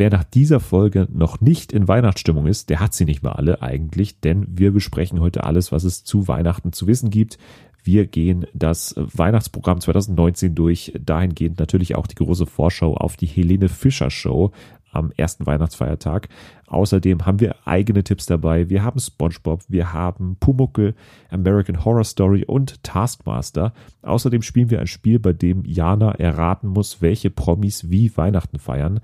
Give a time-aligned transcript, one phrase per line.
[0.00, 3.60] wer nach dieser Folge noch nicht in Weihnachtsstimmung ist, der hat sie nicht mal alle
[3.60, 7.36] eigentlich, denn wir besprechen heute alles, was es zu Weihnachten zu wissen gibt.
[7.84, 13.68] Wir gehen das Weihnachtsprogramm 2019 durch, dahingehend natürlich auch die große Vorschau auf die Helene
[13.68, 14.52] Fischer Show
[14.90, 16.30] am ersten Weihnachtsfeiertag.
[16.66, 18.70] Außerdem haben wir eigene Tipps dabei.
[18.70, 20.94] Wir haben SpongeBob, wir haben Pumuckel,
[21.28, 23.74] American Horror Story und Taskmaster.
[24.00, 29.00] Außerdem spielen wir ein Spiel, bei dem Jana erraten muss, welche Promis wie Weihnachten feiern.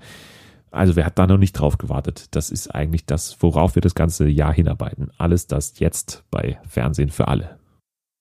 [0.77, 2.27] Also wer hat da noch nicht drauf gewartet?
[2.35, 5.09] Das ist eigentlich das, worauf wir das ganze Jahr hinarbeiten.
[5.17, 7.57] Alles das jetzt bei Fernsehen für alle.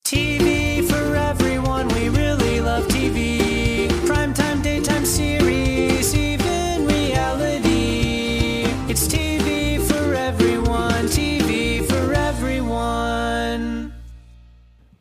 [0.05, 3.93] TV for everyone, we really love TV.
[4.07, 8.65] Primetime, daytime series, even reality.
[8.89, 13.93] It's TV for everyone, TV for everyone.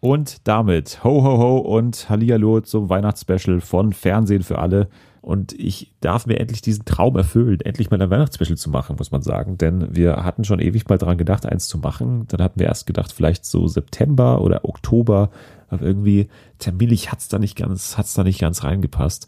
[0.02, 4.90] Und damit ho ho ho und Hallihallo zum Weihnachtsspecial von Fernsehen für alle.
[5.26, 9.10] Und ich darf mir endlich diesen Traum erfüllen, endlich mal ein Weihnachtsspecial zu machen, muss
[9.10, 9.58] man sagen.
[9.58, 12.28] Denn wir hatten schon ewig mal dran gedacht, eins zu machen.
[12.28, 15.32] Dann hatten wir erst gedacht, vielleicht so September oder Oktober.
[15.67, 16.28] Aber irgendwie
[16.59, 19.26] terminlich hat's da nicht ganz, hat's da nicht ganz reingepasst.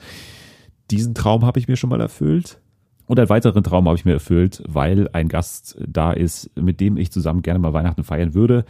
[0.92, 2.60] Diesen Traum habe ich mir schon mal erfüllt.
[3.08, 6.98] Und einen weiteren Traum habe ich mir erfüllt, weil ein Gast da ist, mit dem
[6.98, 8.66] ich zusammen gerne mal Weihnachten feiern würde.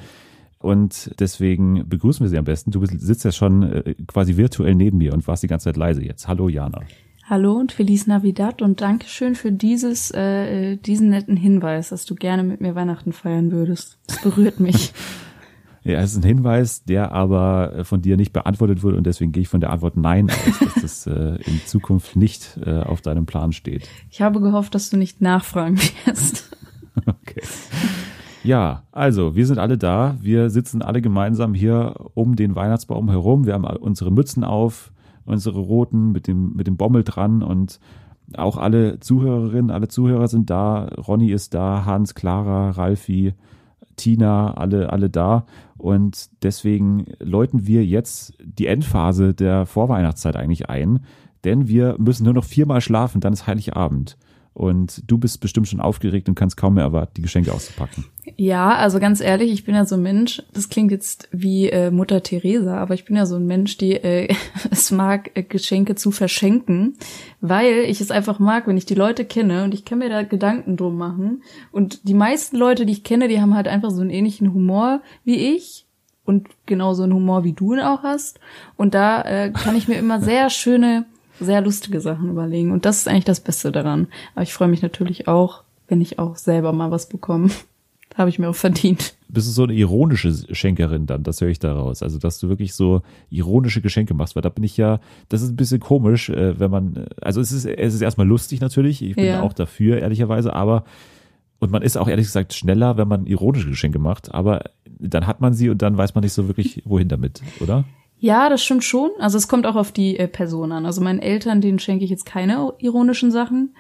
[0.60, 2.72] Und deswegen begrüßen wir sie am besten.
[2.72, 6.06] Du sitzt ja schon äh, quasi virtuell neben mir und warst die ganze Zeit leise
[6.06, 6.30] jetzt.
[6.30, 6.84] Hallo Jana.
[7.30, 12.42] Hallo und Feliz Navidad und Dankeschön für dieses, äh, diesen netten Hinweis, dass du gerne
[12.42, 14.00] mit mir Weihnachten feiern würdest.
[14.08, 14.94] Das berührt mich.
[15.84, 19.42] ja, es ist ein Hinweis, der aber von dir nicht beantwortet wurde und deswegen gehe
[19.42, 23.26] ich von der Antwort Nein aus, dass das äh, in Zukunft nicht äh, auf deinem
[23.26, 23.90] Plan steht.
[24.10, 26.50] Ich habe gehofft, dass du nicht nachfragen wirst.
[27.06, 27.44] okay.
[28.46, 30.16] Ja, also wir sind alle da.
[30.22, 33.46] Wir sitzen alle gemeinsam hier um den Weihnachtsbaum herum.
[33.46, 34.94] Wir haben unsere Mützen auf
[35.28, 37.80] unsere roten mit dem, mit dem Bommel dran und
[38.36, 40.86] auch alle Zuhörerinnen, alle Zuhörer sind da.
[40.86, 43.34] Ronny ist da, Hans, Clara, Ralfi,
[43.96, 45.46] Tina, alle, alle da.
[45.78, 51.00] Und deswegen läuten wir jetzt die Endphase der Vorweihnachtszeit eigentlich ein.
[51.44, 54.18] Denn wir müssen nur noch viermal schlafen, dann ist Heiligabend.
[54.58, 58.06] Und du bist bestimmt schon aufgeregt und kannst kaum mehr erwarten, die Geschenke auszupacken.
[58.38, 61.92] Ja, also ganz ehrlich, ich bin ja so ein Mensch, das klingt jetzt wie äh,
[61.92, 64.34] Mutter Teresa, aber ich bin ja so ein Mensch, die äh,
[64.72, 66.98] es mag, äh, Geschenke zu verschenken,
[67.40, 70.24] weil ich es einfach mag, wenn ich die Leute kenne und ich kann mir da
[70.24, 71.44] Gedanken drum machen.
[71.72, 75.04] Und die meisten Leute, die ich kenne, die haben halt einfach so einen ähnlichen Humor
[75.24, 75.86] wie ich
[76.26, 78.40] und genauso einen Humor wie du ihn auch hast.
[78.76, 81.06] Und da äh, kann ich mir immer sehr schöne
[81.40, 82.72] sehr lustige Sachen überlegen.
[82.72, 84.08] Und das ist eigentlich das Beste daran.
[84.36, 87.50] Aber ich freue mich natürlich auch, wenn ich auch selber mal was bekomme.
[88.16, 89.16] Habe ich mir auch verdient.
[89.28, 91.24] Bist du so eine ironische Schenkerin dann?
[91.24, 92.02] Das höre ich daraus.
[92.02, 95.00] Also, dass du wirklich so ironische Geschenke machst, weil da bin ich ja,
[95.30, 98.60] das ist ein bisschen komisch, äh, wenn man, also es ist, es ist erstmal lustig
[98.60, 99.04] natürlich.
[99.04, 99.42] Ich bin ja.
[99.42, 100.86] auch dafür, ehrlicherweise, aber,
[101.60, 104.64] und man ist auch ehrlich gesagt schneller, wenn man ironische Geschenke macht, aber
[105.00, 107.84] dann hat man sie und dann weiß man nicht so wirklich, wohin damit, oder?
[108.20, 109.12] Ja, das stimmt schon.
[109.20, 110.86] Also es kommt auch auf die äh, Person an.
[110.86, 113.76] Also meinen Eltern, denen schenke ich jetzt keine ironischen Sachen,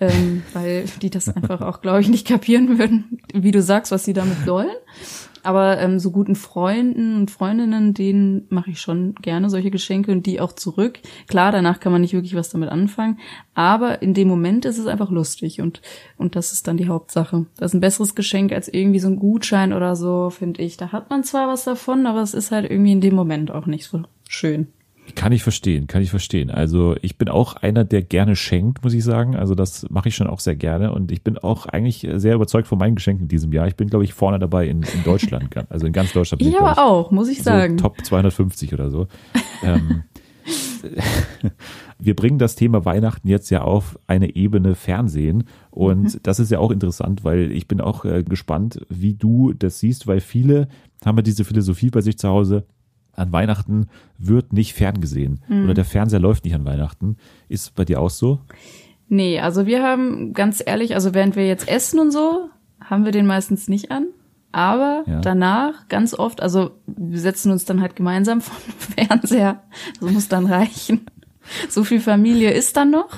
[0.00, 4.04] ähm, weil die das einfach auch, glaube ich, nicht kapieren würden, wie du sagst, was
[4.04, 4.74] sie damit sollen.
[5.46, 10.26] Aber ähm, so guten Freunden und Freundinnen, denen mache ich schon gerne solche Geschenke und
[10.26, 10.98] die auch zurück.
[11.28, 13.20] Klar, danach kann man nicht wirklich was damit anfangen,
[13.54, 15.80] aber in dem Moment ist es einfach lustig und
[16.18, 17.46] und das ist dann die Hauptsache.
[17.56, 20.76] Das ist ein besseres Geschenk als irgendwie so ein Gutschein oder so, finde ich.
[20.76, 23.66] Da hat man zwar was davon, aber es ist halt irgendwie in dem Moment auch
[23.66, 24.68] nicht so schön.
[25.14, 26.50] Kann ich verstehen, kann ich verstehen.
[26.50, 29.36] Also ich bin auch einer, der gerne schenkt, muss ich sagen.
[29.36, 32.66] Also das mache ich schon auch sehr gerne und ich bin auch eigentlich sehr überzeugt
[32.66, 33.68] von meinen Geschenken in diesem Jahr.
[33.68, 36.40] Ich bin, glaube ich, vorne dabei in, in Deutschland, also in ganz Deutschland.
[36.40, 37.76] Bin ich, aber auch, muss ich so sagen.
[37.76, 39.06] Top 250 oder so.
[39.62, 40.02] ähm,
[41.98, 46.20] wir bringen das Thema Weihnachten jetzt ja auf eine Ebene Fernsehen und mhm.
[46.22, 50.06] das ist ja auch interessant, weil ich bin auch äh, gespannt, wie du das siehst,
[50.06, 50.68] weil viele
[51.04, 52.64] haben ja diese Philosophie bei sich zu Hause,
[53.16, 53.88] an Weihnachten
[54.18, 55.64] wird nicht ferngesehen mhm.
[55.64, 57.16] oder der Fernseher läuft nicht an Weihnachten.
[57.48, 58.40] Ist bei dir auch so?
[59.08, 62.50] Nee, also wir haben ganz ehrlich, also während wir jetzt essen und so,
[62.82, 64.06] haben wir den meistens nicht an.
[64.52, 65.20] Aber ja.
[65.20, 69.62] danach ganz oft, also wir setzen uns dann halt gemeinsam vor den Fernseher.
[70.00, 71.06] Das muss dann reichen.
[71.68, 73.08] So viel Familie ist dann noch.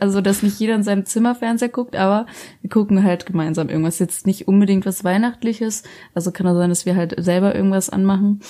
[0.00, 2.26] Also, dass nicht jeder in seinem Zimmer Fernseher guckt, aber
[2.62, 3.98] wir gucken halt gemeinsam irgendwas.
[3.98, 5.82] Jetzt nicht unbedingt was Weihnachtliches.
[6.14, 8.40] Also kann es sein, dass wir halt selber irgendwas anmachen.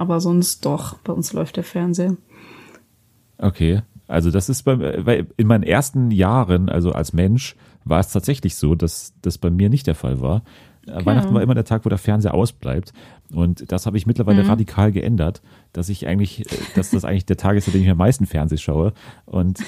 [0.00, 2.16] Aber sonst doch, bei uns läuft der Fernseher.
[3.36, 3.82] Okay.
[4.08, 7.54] Also das ist bei, weil in meinen ersten Jahren, also als Mensch,
[7.84, 10.42] war es tatsächlich so, dass das bei mir nicht der Fall war.
[10.88, 11.04] Okay.
[11.04, 12.94] Weihnachten war immer der Tag, wo der Fernseher ausbleibt.
[13.30, 14.48] Und das habe ich mittlerweile Mhm.
[14.48, 17.90] radikal geändert, dass ich eigentlich, äh, dass das eigentlich der Tag ist, an dem ich
[17.90, 18.92] am meisten Fernseh schaue.
[19.26, 19.60] Und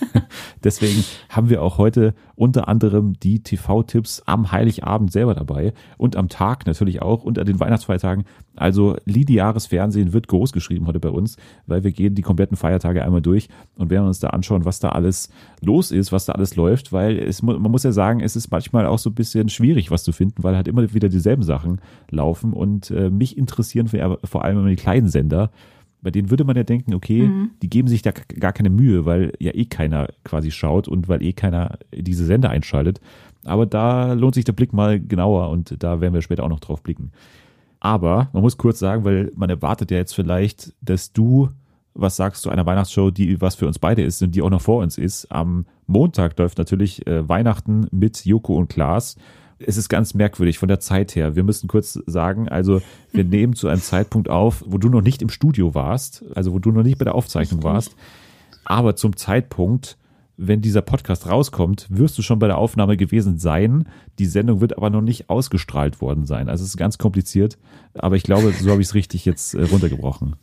[0.64, 6.28] deswegen haben wir auch heute unter anderem die TV-Tipps am Heiligabend selber dabei und am
[6.28, 8.24] Tag natürlich auch und an den Weihnachtsfeiertagen.
[8.56, 13.02] Also lineares Fernsehen wird groß geschrieben heute bei uns, weil wir gehen die kompletten Feiertage
[13.02, 16.56] einmal durch und werden uns da anschauen, was da alles los ist, was da alles
[16.56, 19.90] läuft, weil es, man muss ja sagen, es ist manchmal auch so ein bisschen schwierig,
[19.90, 23.88] was zu finden, weil halt immer wieder dieselben Sachen laufen und äh, mich interessieren
[24.24, 25.41] vor allem immer die kleinen Sender.
[26.00, 27.30] Bei denen würde man ja denken, okay,
[27.62, 31.22] die geben sich da gar keine Mühe, weil ja eh keiner quasi schaut und weil
[31.22, 33.00] eh keiner diese Sender einschaltet.
[33.44, 36.60] Aber da lohnt sich der Blick mal genauer und da werden wir später auch noch
[36.60, 37.12] drauf blicken.
[37.78, 41.50] Aber man muss kurz sagen, weil man erwartet ja jetzt vielleicht, dass du
[41.94, 44.62] was sagst zu einer Weihnachtsshow, die was für uns beide ist und die auch noch
[44.62, 45.30] vor uns ist.
[45.30, 49.16] Am Montag läuft natürlich äh, Weihnachten mit Joko und Klaas.
[49.66, 51.36] Es ist ganz merkwürdig von der Zeit her.
[51.36, 52.82] Wir müssen kurz sagen, also
[53.12, 56.58] wir nehmen zu einem Zeitpunkt auf, wo du noch nicht im Studio warst, also wo
[56.58, 57.94] du noch nicht bei der Aufzeichnung warst.
[58.64, 59.96] Aber zum Zeitpunkt,
[60.36, 63.88] wenn dieser Podcast rauskommt, wirst du schon bei der Aufnahme gewesen sein.
[64.18, 66.48] Die Sendung wird aber noch nicht ausgestrahlt worden sein.
[66.48, 67.58] Also es ist ganz kompliziert.
[67.94, 70.36] Aber ich glaube, so habe ich es richtig jetzt äh, runtergebrochen.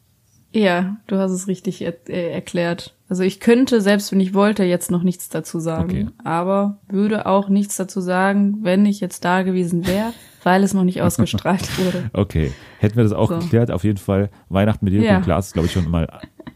[0.51, 2.95] Ja, du hast es richtig er äh, erklärt.
[3.09, 5.89] Also ich könnte, selbst wenn ich wollte, jetzt noch nichts dazu sagen.
[5.89, 6.07] Okay.
[6.23, 10.13] Aber würde auch nichts dazu sagen, wenn ich jetzt da gewesen wäre,
[10.43, 12.09] weil es noch nicht ausgestrahlt wurde.
[12.13, 13.39] Okay, hätten wir das auch So.
[13.39, 13.71] geklärt.
[13.71, 15.17] Auf jeden Fall Weihnachten mit Joko Ja.
[15.17, 16.07] und Klaas ist, glaube ich, schon mal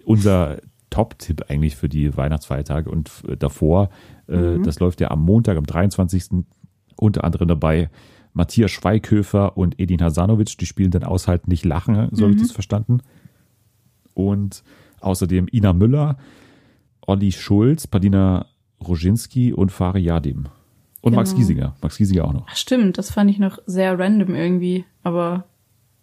[0.06, 0.58] unser
[0.92, 3.90] Top-Tipp eigentlich für die Weihnachtsfeiertage und f- davor.
[4.30, 4.64] Äh, Mhm.
[4.64, 6.46] Das läuft ja am Montag, am 23.
[6.96, 7.90] Unter anderem dabei
[8.34, 10.56] Matthias Schweighöfer und Edin Hasanovic.
[10.60, 12.30] Die spielen dann Aushalten nicht lachen, so Mhm.
[12.30, 13.00] habe ich das verstanden.
[14.14, 14.64] Und
[15.02, 16.18] außerdem Ina Müller,
[17.08, 18.46] Olli Schulz, Padina
[18.86, 20.46] Roginski und Fari Yadim.
[21.02, 21.40] Und Max Genau.
[21.40, 21.76] Giesinger.
[21.82, 22.48] Max Giesinger auch noch.
[22.50, 25.46] Ach, stimmt, das fand ich noch sehr random irgendwie, aber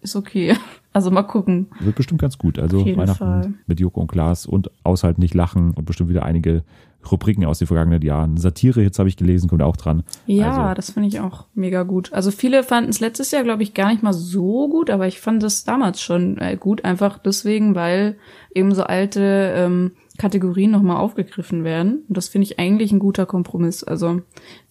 [0.01, 0.55] ist okay.
[0.93, 1.69] Also mal gucken.
[1.79, 2.59] Wird bestimmt ganz gut.
[2.59, 3.55] Also Weihnachten Fall.
[3.69, 6.65] mit Joko und Klaas und Aushalten nicht lachen und bestimmt wieder einige
[7.11, 8.37] Rubriken aus den vergangenen Jahren.
[8.37, 10.03] Satire-Hits habe ich gelesen, kommt auch dran.
[10.27, 12.13] Ja, Also, das finde ich auch mega gut.
[12.13, 15.21] Also viele fanden es letztes Jahr, glaube ich, gar nicht mal so gut, aber ich
[15.21, 18.17] fand es damals schon äh, gut, einfach deswegen, weil
[18.55, 22.05] eben so alte ähm, Kategorien nochmal aufgegriffen werden.
[22.09, 23.83] Und das finde ich eigentlich ein guter Kompromiss.
[23.83, 24.21] Also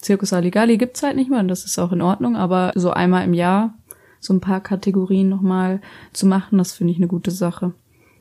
[0.02, 3.26] Circus Aligali gibt's halt nicht mehr und das ist auch in Ordnung, aber so einmal
[3.26, 3.74] im Jahr
[4.20, 5.82] so ein paar Kategorien nochmal
[6.14, 7.72] zu machen, das finde ich eine gute Sache.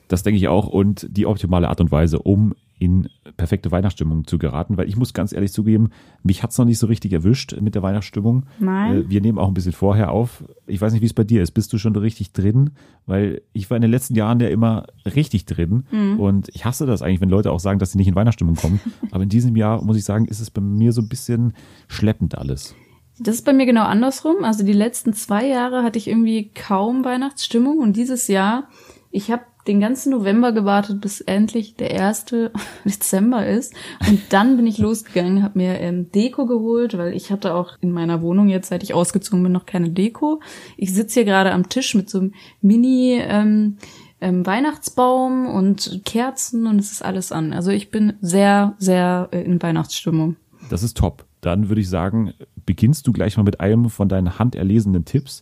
[0.07, 4.37] das denke ich auch und die optimale Art und Weise, um in perfekte Weihnachtsstimmung zu
[4.37, 5.89] geraten, weil ich muss ganz ehrlich zugeben,
[6.23, 8.45] mich hat's noch nicht so richtig erwischt mit der Weihnachtsstimmung.
[8.59, 8.95] Nein.
[8.95, 10.43] Äh, Wir nehmen auch ein bisschen vorher auf.
[10.65, 11.51] Ich weiß nicht, wie es bei dir ist.
[11.51, 12.71] Bist du schon richtig drin?
[13.05, 15.83] Weil ich war in den letzten Jahren ja immer richtig drin
[16.17, 18.79] und ich hasse das eigentlich, wenn Leute auch sagen, dass sie nicht in Weihnachtsstimmung kommen.
[19.11, 21.53] Aber in diesem Jahr, muss ich sagen, ist es bei mir so ein bisschen
[21.87, 22.75] schleppend alles.
[23.19, 24.43] Das ist bei mir genau andersrum.
[24.43, 28.69] Also die letzten zwei Jahre hatte ich irgendwie kaum Weihnachtsstimmung und dieses Jahr,
[29.11, 32.51] ich habe den ganzen November gewartet, bis endlich der erste
[32.85, 33.73] Dezember ist.
[34.07, 37.91] Und dann bin ich losgegangen, habe mir ähm, Deko geholt, weil ich hatte auch in
[37.91, 40.41] meiner Wohnung jetzt, seit ich ausgezogen bin, noch keine Deko.
[40.77, 43.77] Ich sitze hier gerade am Tisch mit so einem Mini ähm,
[44.21, 47.53] ähm, Weihnachtsbaum und Kerzen und es ist alles an.
[47.53, 50.35] Also ich bin sehr, sehr äh, in Weihnachtsstimmung.
[50.69, 51.25] Das ist top.
[51.41, 52.33] Dann würde ich sagen,
[52.69, 55.41] beginnst du gleich mal mit einem von deinen handerlesenen Tipps,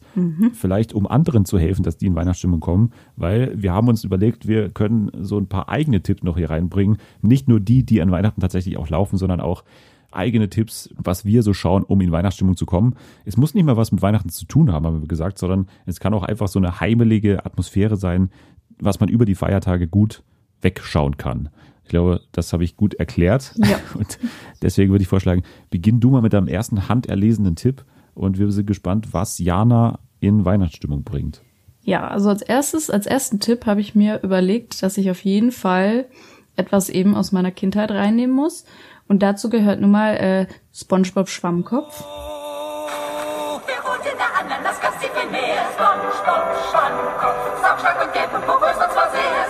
[0.53, 4.47] vielleicht um anderen zu helfen, dass die in Weihnachtsstimmung kommen, weil wir haben uns überlegt,
[4.47, 6.99] wir können so ein paar eigene Tipps noch hier reinbringen.
[7.21, 9.65] Nicht nur die, die an Weihnachten tatsächlich auch laufen, sondern auch
[10.09, 12.95] eigene Tipps, was wir so schauen, um in Weihnachtsstimmung zu kommen.
[13.25, 15.99] Es muss nicht mal was mit Weihnachten zu tun haben, haben wir gesagt, sondern es
[15.99, 18.29] kann auch einfach so eine heimelige Atmosphäre sein,
[18.79, 20.23] was man über die Feiertage gut
[20.61, 21.49] wegschauen kann.
[21.87, 23.53] Ich glaube, das habe ich gut erklärt.
[23.55, 23.79] Ja.
[23.97, 24.19] Und
[24.61, 28.65] deswegen würde ich vorschlagen, beginn du mal mit deinem ersten handerlesenen Tipp und wir sind
[28.65, 31.43] gespannt, was Jana in Weihnachtsstimmung bringt.
[31.83, 35.53] Ja, also als erstes, als ersten Tipp habe ich mir überlegt, dass ich auf jeden
[35.53, 36.07] Fall
[36.57, 38.65] etwas eben aus meiner Kindheit reinnehmen muss.
[39.07, 42.03] Und dazu gehört nun mal äh, SpongeBob Schwammkopf.
[43.65, 45.63] Wer wohnt in der Ananasgasse viel mehr?
[45.73, 49.46] SpongeBob Schwammkopf, saumstark und gelb und porös und zwar sehr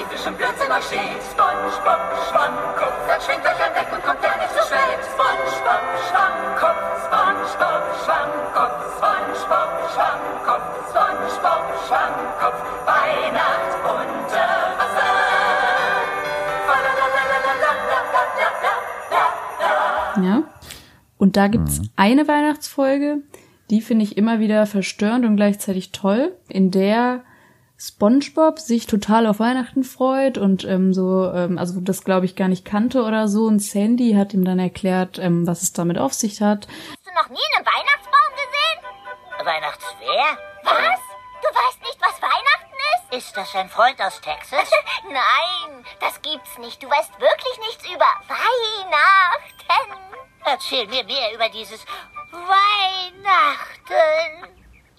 [0.00, 1.20] spezifischen Blödsinn euch steht.
[1.30, 5.00] Spongebob, Schwammkopf, dann schwingt euch an Deck und kommt gar nicht zu spät.
[5.12, 14.48] Spongebob, Schwammkopf, Spongebob, Schwammkopf, Spongebob, Schwammkopf, Spongebob, Schwammkopf, Weihnacht unter
[14.80, 15.10] Wasser.
[20.22, 20.42] Ja.
[21.18, 21.88] Und da gibt's mhm.
[21.96, 23.18] eine Weihnachtsfolge,
[23.68, 27.22] die finde ich immer wieder verstörend und gleichzeitig toll, in der
[27.80, 32.48] SpongeBob sich total auf Weihnachten freut und ähm, so, ähm, also das glaube ich gar
[32.48, 33.44] nicht kannte oder so.
[33.46, 36.68] Und Sandy hat ihm dann erklärt, ähm, was es damit auf sich hat.
[36.68, 38.80] Hast du noch nie einen Weihnachtsbaum gesehen?
[40.00, 40.36] her.
[40.62, 41.00] Was?
[41.40, 43.14] Du weißt nicht, was Weihnachten ist?
[43.16, 44.70] Ist das ein Freund aus Texas?
[45.04, 46.82] Nein, das gibt's nicht.
[46.82, 49.94] Du weißt wirklich nichts über Weihnachten.
[50.44, 51.82] Erzähl mir mehr über dieses
[52.30, 53.30] Weihnachten.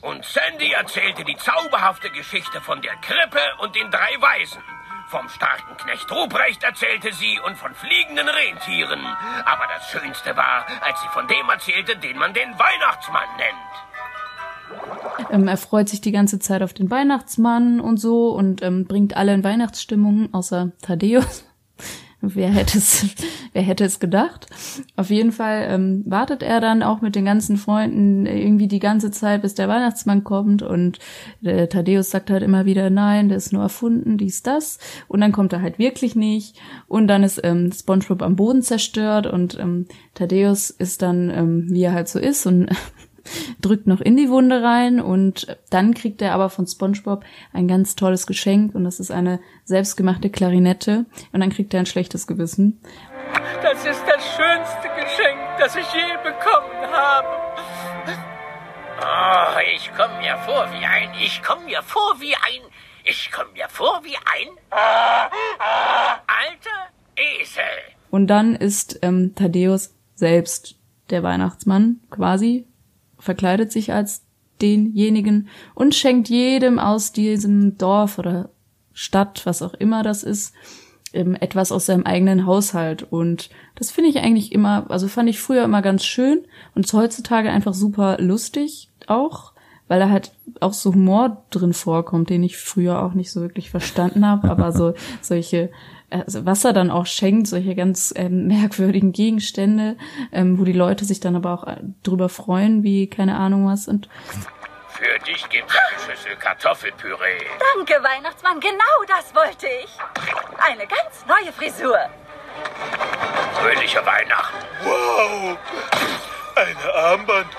[0.01, 4.61] Und Sandy erzählte die zauberhafte Geschichte von der Krippe und den drei Weisen.
[5.09, 9.05] Vom starken Knecht Ruprecht erzählte sie und von fliegenden Rentieren.
[9.45, 15.31] Aber das Schönste war, als sie von dem erzählte, den man den Weihnachtsmann nennt.
[15.31, 19.17] Ähm, er freut sich die ganze Zeit auf den Weihnachtsmann und so und ähm, bringt
[19.17, 21.45] alle in Weihnachtsstimmung, außer Thaddeus.
[22.21, 23.07] Wer hätte es,
[23.53, 24.45] wer hätte es gedacht?
[24.95, 29.09] Auf jeden Fall ähm, wartet er dann auch mit den ganzen Freunden irgendwie die ganze
[29.09, 30.99] Zeit, bis der Weihnachtsmann kommt und
[31.43, 34.77] äh, Thaddeus sagt halt immer wieder, nein, der ist nur erfunden, dies, das.
[35.07, 36.57] Und dann kommt er halt wirklich nicht.
[36.87, 41.83] Und dann ist ähm, SpongeBob am Boden zerstört und ähm, Thaddeus ist dann, ähm, wie
[41.83, 42.69] er halt so ist und
[43.61, 47.23] drückt noch in die Wunde rein und dann kriegt er aber von SpongeBob
[47.53, 51.85] ein ganz tolles Geschenk und das ist eine selbstgemachte Klarinette und dann kriegt er ein
[51.85, 52.81] schlechtes Gewissen.
[53.61, 57.27] Das ist das schönste Geschenk, das ich je bekommen habe.
[59.03, 62.61] Oh, ich komme mir vor wie ein, ich komme mir vor wie ein,
[63.03, 64.47] ich komme mir vor wie ein
[66.27, 67.63] alter Esel.
[68.09, 70.75] Und dann ist ähm, Thaddeus selbst
[71.09, 72.67] der Weihnachtsmann quasi,
[73.21, 74.23] verkleidet sich als
[74.61, 78.49] denjenigen und schenkt jedem aus diesem Dorf oder
[78.93, 80.53] Stadt, was auch immer das ist,
[81.13, 83.03] ähm, etwas aus seinem eigenen Haushalt.
[83.03, 86.41] Und das finde ich eigentlich immer, also fand ich früher immer ganz schön
[86.75, 89.53] und ist heutzutage einfach super lustig auch,
[89.87, 93.69] weil da halt auch so Humor drin vorkommt, den ich früher auch nicht so wirklich
[93.69, 95.69] verstanden habe, aber so solche
[96.11, 99.97] also was er dann auch schenkt, solche ganz ähm, merkwürdigen Gegenstände,
[100.31, 103.87] ähm, wo die Leute sich dann aber auch äh, drüber freuen, wie keine Ahnung was.
[103.87, 104.09] Und
[104.89, 107.39] Für dich gibt's eine Schüssel Kartoffelpüree.
[107.75, 109.97] Danke, Weihnachtsmann, genau das wollte ich.
[110.59, 111.97] Eine ganz neue Frisur.
[113.53, 114.57] Fröhliche Weihnachten.
[114.83, 115.57] Wow,
[116.55, 117.51] eine Armbanduhr.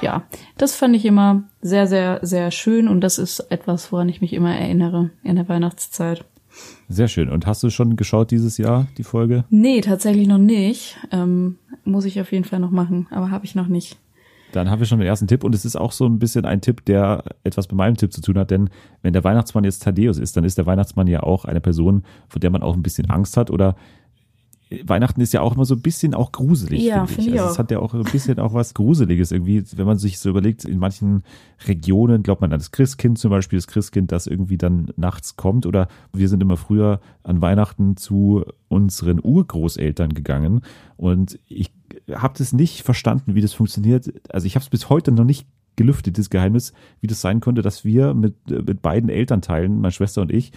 [0.00, 0.22] ja,
[0.58, 4.32] das fand ich immer sehr, sehr, sehr schön und das ist etwas, woran ich mich
[4.32, 6.24] immer erinnere in der Weihnachtszeit.
[6.92, 7.30] Sehr schön.
[7.30, 9.44] Und hast du schon geschaut dieses Jahr, die Folge?
[9.48, 10.98] Nee, tatsächlich noch nicht.
[11.10, 13.96] Ähm, muss ich auf jeden Fall noch machen, aber habe ich noch nicht.
[14.52, 16.60] Dann haben wir schon den ersten Tipp und es ist auch so ein bisschen ein
[16.60, 18.68] Tipp, der etwas mit meinem Tipp zu tun hat, denn
[19.00, 22.40] wenn der Weihnachtsmann jetzt Thaddeus ist, dann ist der Weihnachtsmann ja auch eine Person, vor
[22.40, 23.74] der man auch ein bisschen Angst hat oder
[24.84, 27.40] Weihnachten ist ja auch immer so ein bisschen auch gruselig, Ja, finde ich.
[27.40, 30.30] also es hat ja auch ein bisschen auch was Gruseliges irgendwie, wenn man sich so
[30.30, 31.22] überlegt, in manchen
[31.66, 35.66] Regionen glaubt man an das Christkind zum Beispiel, das Christkind, das irgendwie dann nachts kommt
[35.66, 40.62] oder wir sind immer früher an Weihnachten zu unseren Urgroßeltern gegangen
[40.96, 41.72] und ich
[42.12, 44.12] habe das nicht verstanden, wie das funktioniert.
[44.30, 47.62] Also ich habe es bis heute noch nicht gelüftet, das Geheimnis, wie das sein konnte,
[47.62, 50.52] dass wir mit, mit beiden Elternteilen, meine Schwester und ich,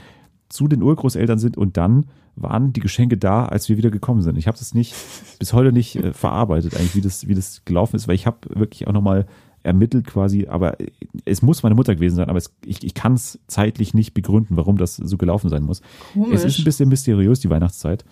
[0.50, 4.38] zu den Urgroßeltern sind und dann waren die Geschenke da, als wir wieder gekommen sind.
[4.38, 4.94] Ich habe das nicht
[5.40, 8.38] bis heute nicht äh, verarbeitet, eigentlich, wie das, wie das gelaufen ist, weil ich habe
[8.50, 9.26] wirklich auch nochmal
[9.64, 10.78] ermittelt quasi, aber
[11.26, 14.58] es muss meine Mutter gewesen sein, aber es, ich, ich kann es zeitlich nicht begründen,
[14.58, 15.82] warum das so gelaufen sein muss.
[16.14, 16.36] Komisch.
[16.36, 18.06] Es ist ein bisschen mysteriös, die Weihnachtszeit.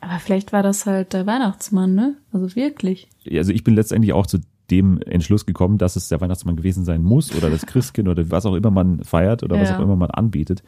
[0.00, 2.14] Aber vielleicht war das halt der Weihnachtsmann, ne?
[2.32, 3.08] Also wirklich.
[3.28, 4.38] Also ich bin letztendlich auch zu
[4.70, 8.46] dem Entschluss gekommen, dass es der Weihnachtsmann gewesen sein muss oder das Christkind oder was
[8.46, 9.78] auch immer man feiert oder was Ja.
[9.78, 10.62] auch immer man anbietet.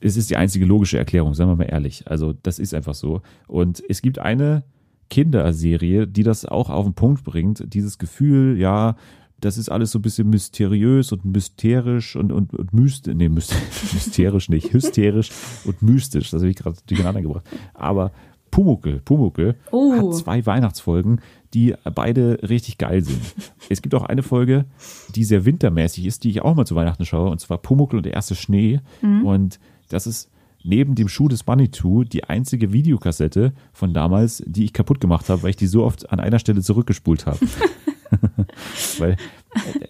[0.00, 2.04] Es ist die einzige logische Erklärung, sagen wir mal ehrlich.
[2.08, 3.20] Also das ist einfach so.
[3.46, 4.64] Und es gibt eine
[5.10, 7.64] Kinderserie, die das auch auf den Punkt bringt.
[7.74, 8.96] Dieses Gefühl, ja,
[9.40, 13.54] das ist alles so ein bisschen mysteriös und mysterisch und, und, und mystisch, nee, myst-
[13.92, 15.30] mysterisch nicht, hysterisch
[15.64, 16.30] und mystisch.
[16.30, 17.44] Das habe ich gerade durcheinander gebracht.
[17.74, 18.12] Aber
[18.50, 19.92] Pumuckel, Pumuckel Oh.
[19.92, 21.20] hat zwei Weihnachtsfolgen,
[21.54, 23.20] die beide richtig geil sind.
[23.68, 24.64] Es gibt auch eine Folge,
[25.14, 28.06] die sehr wintermäßig ist, die ich auch mal zu Weihnachten schaue, und zwar Pumuckel und
[28.06, 28.80] der erste Schnee.
[29.24, 29.58] Und
[29.90, 30.30] das ist
[30.62, 35.42] neben dem Schuh des Manitou die einzige Videokassette von damals, die ich kaputt gemacht habe,
[35.42, 37.38] weil ich die so oft an einer Stelle zurückgespult habe.
[38.98, 39.16] weil äh,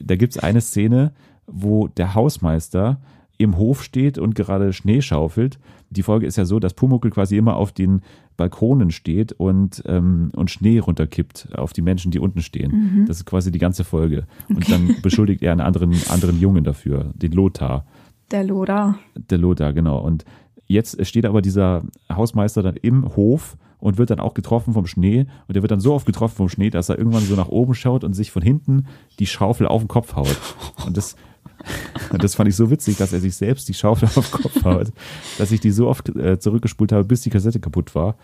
[0.00, 1.12] da gibt's eine Szene,
[1.46, 3.00] wo der Hausmeister
[3.38, 5.58] im Hof steht und gerade Schnee schaufelt.
[5.88, 8.02] Die Folge ist ja so, dass Pumuckel quasi immer auf den
[8.36, 13.04] Balkonen steht und, ähm, und Schnee runterkippt auf die Menschen, die unten stehen.
[13.06, 14.26] Das ist quasi die ganze Folge.
[14.48, 17.86] Und dann beschuldigt er einen anderen, anderen Jungen dafür, den Lothar.
[18.30, 18.98] Der Loda.
[19.14, 19.98] Der Lothar, genau.
[19.98, 20.24] Und
[20.66, 25.26] jetzt steht aber dieser Hausmeister dann im Hof und wird dann auch getroffen vom Schnee.
[25.48, 27.74] Und er wird dann so oft getroffen vom Schnee, dass er irgendwann so nach oben
[27.74, 28.86] schaut und sich von hinten
[29.18, 30.38] die Schaufel auf den Kopf haut.
[30.86, 31.16] Und das,
[32.12, 34.64] und das fand ich so witzig, dass er sich selbst die Schaufel auf den Kopf
[34.64, 34.92] haut,
[35.38, 38.16] dass ich die so oft äh, zurückgespult habe, bis die Kassette kaputt war.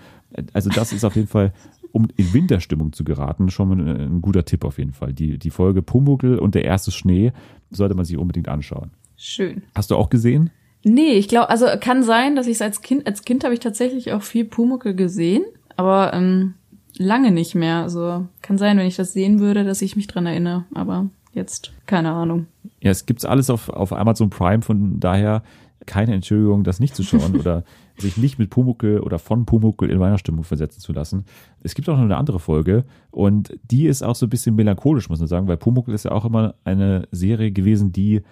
[0.53, 1.53] Also das ist auf jeden Fall,
[1.93, 5.13] um in Winterstimmung zu geraten, schon ein, ein guter Tipp auf jeden Fall.
[5.13, 7.33] Die, die Folge Pumuckl und der erste Schnee,
[7.71, 8.91] sollte man sich unbedingt anschauen.
[9.27, 9.65] Schön.
[9.75, 10.51] Hast du auch gesehen?
[10.85, 13.59] Nee, ich glaube, also kann sein, dass ich es als Kind, als Kind habe ich
[13.59, 15.43] tatsächlich auch viel Pumuckel gesehen,
[15.75, 16.55] aber ähm,
[16.97, 17.83] lange nicht mehr.
[17.83, 21.73] Also kann sein, wenn ich das sehen würde, dass ich mich dran erinnere, aber jetzt
[21.87, 22.47] keine Ahnung.
[22.81, 25.43] Ja, es gibt's alles auf, auf Amazon Prime, von daher
[25.87, 27.65] keine Entschuldigung, das nicht zu schauen oder
[27.99, 31.25] sich nicht mit Pumuckel oder von Pumuckel in Weihnachtsstimmung versetzen zu lassen.
[31.65, 35.09] Es gibt auch noch eine andere Folge und die ist auch so ein bisschen melancholisch,
[35.09, 38.23] muss man sagen, weil Pumuckel ist ja auch immer eine Serie gewesen, die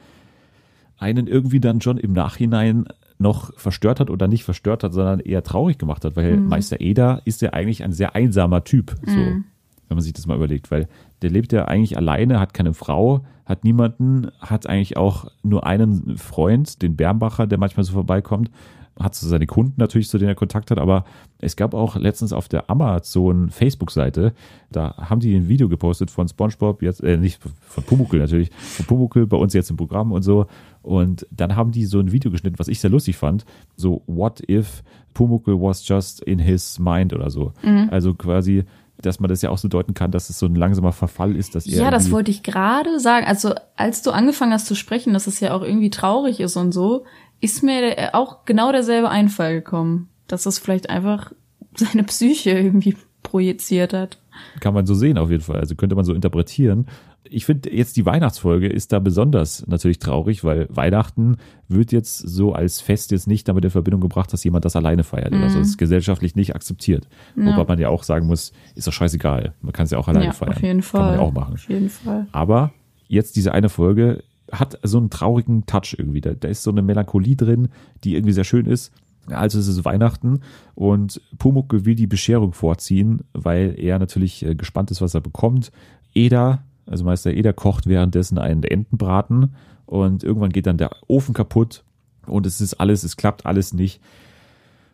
[0.98, 2.86] einen irgendwie dann schon im Nachhinein
[3.18, 7.22] noch verstört hat oder nicht verstört hat, sondern eher traurig gemacht hat, weil Meister Eder
[7.24, 10.88] ist ja eigentlich ein sehr einsamer Typ, so, wenn man sich das mal überlegt, weil
[11.22, 16.16] der lebt ja eigentlich alleine, hat keine Frau, hat niemanden, hat eigentlich auch nur einen
[16.16, 18.50] Freund, den Bernbacher, der manchmal so vorbeikommt,
[18.98, 21.04] hat so seine Kunden natürlich, zu denen er Kontakt hat, aber
[21.38, 24.32] es gab auch letztens auf der Amazon Facebook-Seite,
[24.70, 28.86] da haben die ein Video gepostet von SpongeBob, jetzt, äh, nicht von Pumuckel natürlich, von
[28.86, 30.46] Pumuckel bei uns jetzt im Programm und so.
[30.82, 33.44] Und dann haben die so ein Video geschnitten, was ich sehr lustig fand.
[33.76, 34.82] So, what if
[35.14, 37.52] Pumuckel was just in his mind oder so.
[37.90, 38.64] Also quasi,
[39.00, 41.54] dass man das ja auch so deuten kann, dass es so ein langsamer Verfall ist,
[41.54, 41.66] dass.
[41.66, 43.26] Ja, das wollte ich gerade sagen.
[43.26, 46.72] Also als du angefangen hast zu sprechen, dass es ja auch irgendwie traurig ist und
[46.72, 47.04] so,
[47.44, 51.32] ist mir auch genau derselbe Einfall gekommen, dass es vielleicht einfach
[51.76, 54.18] seine Psyche irgendwie projiziert hat.
[54.60, 55.60] Kann man so sehen auf jeden Fall.
[55.60, 56.86] Also könnte man so interpretieren.
[57.24, 61.36] Ich finde jetzt die Weihnachtsfolge ist da besonders natürlich traurig, weil Weihnachten
[61.68, 65.04] wird jetzt so als Fest jetzt nicht damit in Verbindung gebracht, dass jemand das alleine
[65.04, 65.58] feiert oder so.
[65.58, 67.08] Das ist gesellschaftlich nicht akzeptiert.
[67.34, 69.54] Wobei man ja auch sagen muss, ist doch scheißegal.
[69.62, 70.52] Man kann es ja auch alleine ja, feiern.
[70.52, 71.00] auf jeden Fall.
[71.00, 71.54] Kann man ja auch machen.
[71.54, 72.26] Auf jeden Fall.
[72.32, 72.72] Aber
[73.08, 74.22] jetzt diese eine Folge
[74.58, 76.20] hat so einen traurigen Touch irgendwie.
[76.20, 77.68] Da, da ist so eine Melancholie drin,
[78.04, 78.92] die irgendwie sehr schön ist.
[79.30, 80.40] Also es ist Weihnachten
[80.74, 85.72] und Pumuckl will die Bescherung vorziehen, weil er natürlich äh, gespannt ist, was er bekommt.
[86.14, 89.54] Eda, also Meister Eder, kocht währenddessen einen Entenbraten
[89.86, 91.84] und irgendwann geht dann der Ofen kaputt
[92.26, 94.00] und es ist alles, es klappt alles nicht.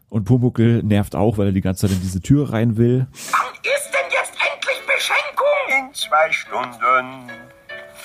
[0.09, 3.07] Und Pumuckl nervt auch, weil er die ganze Zeit in diese Tür rein will.
[3.31, 5.89] Wann ist denn jetzt endlich Beschenkung?
[5.89, 7.50] In zwei Stunden.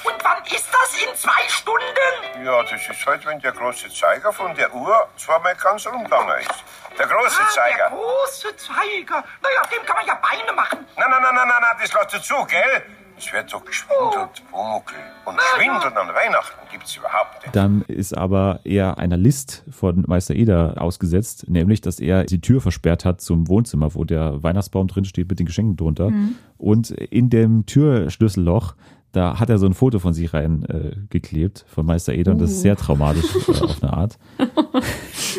[0.06, 2.46] Und wann ist das in zwei Stunden?
[2.46, 6.64] Ja, das ist halt, wenn der große Zeiger von der Uhr zweimal ganz rumgegangen ist.
[6.98, 7.90] Der große Ah, Zeiger.
[7.90, 9.24] der große Zeiger.
[9.42, 10.80] Naja, auf dem kann man ja Beine machen.
[10.96, 12.84] Nein, nein, nein, nein, nein, nein, das lässt du zu, gell?
[13.18, 14.94] Es wird doch geschwindelt, Pumuckl.
[15.24, 17.56] Und Schwindeln an Weihnachten gibt's überhaupt nicht.
[17.56, 22.60] Dann ist aber eher einer List von Meister Eder ausgesetzt, nämlich, dass er die Tür
[22.60, 26.12] versperrt hat zum Wohnzimmer, wo der Weihnachtsbaum drin steht mit den Geschenken drunter.
[26.58, 28.76] Und in dem Türschlüsselloch,
[29.16, 32.52] da hat er so ein Foto von sich rein äh, von Meister Eder, und das
[32.52, 34.18] ist sehr traumatisch äh, auf eine Art.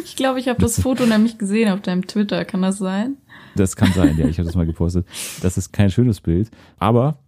[0.04, 2.46] Ich glaube, ich habe das Foto nämlich gesehen auf deinem Twitter.
[2.46, 3.16] Kann das sein?
[3.54, 5.06] Das kann sein, ja, ich habe das mal gepostet.
[5.42, 6.50] Das ist kein schönes Bild.
[6.78, 7.18] Aber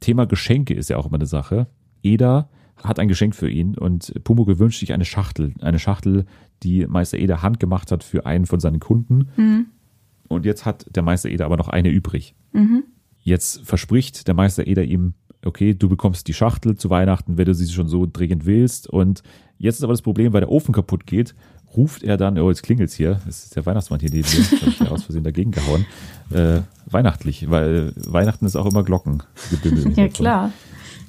[0.00, 1.66] Thema Geschenke ist ja auch immer eine Sache.
[2.02, 2.48] Eder
[2.82, 5.52] hat ein Geschenk für ihn und Pumuckl wünscht sich eine Schachtel.
[5.60, 6.24] Eine Schachtel,
[6.62, 9.28] die Meister Eder handgemacht hat für einen von seinen Kunden.
[10.28, 12.34] Und jetzt hat der Meister Eder aber noch eine übrig.
[13.20, 15.12] Jetzt verspricht der Meister Eder ihm,
[15.44, 18.88] okay, du bekommst die Schachtel zu Weihnachten, wenn du sie schon so dringend willst.
[18.88, 19.22] Und
[19.58, 21.34] jetzt ist aber das Problem, weil der Ofen kaputt geht,
[21.76, 24.70] ruft er dann, oh, jetzt klingelt's hier, das ist der Weihnachtsmann hier neben mir, habe
[24.70, 25.86] ich ja aus Versehen dagegen gehauen,
[26.30, 29.92] äh, weihnachtlich, weil Weihnachten ist auch immer Glockengebimmel.
[29.96, 30.52] Ja, klar.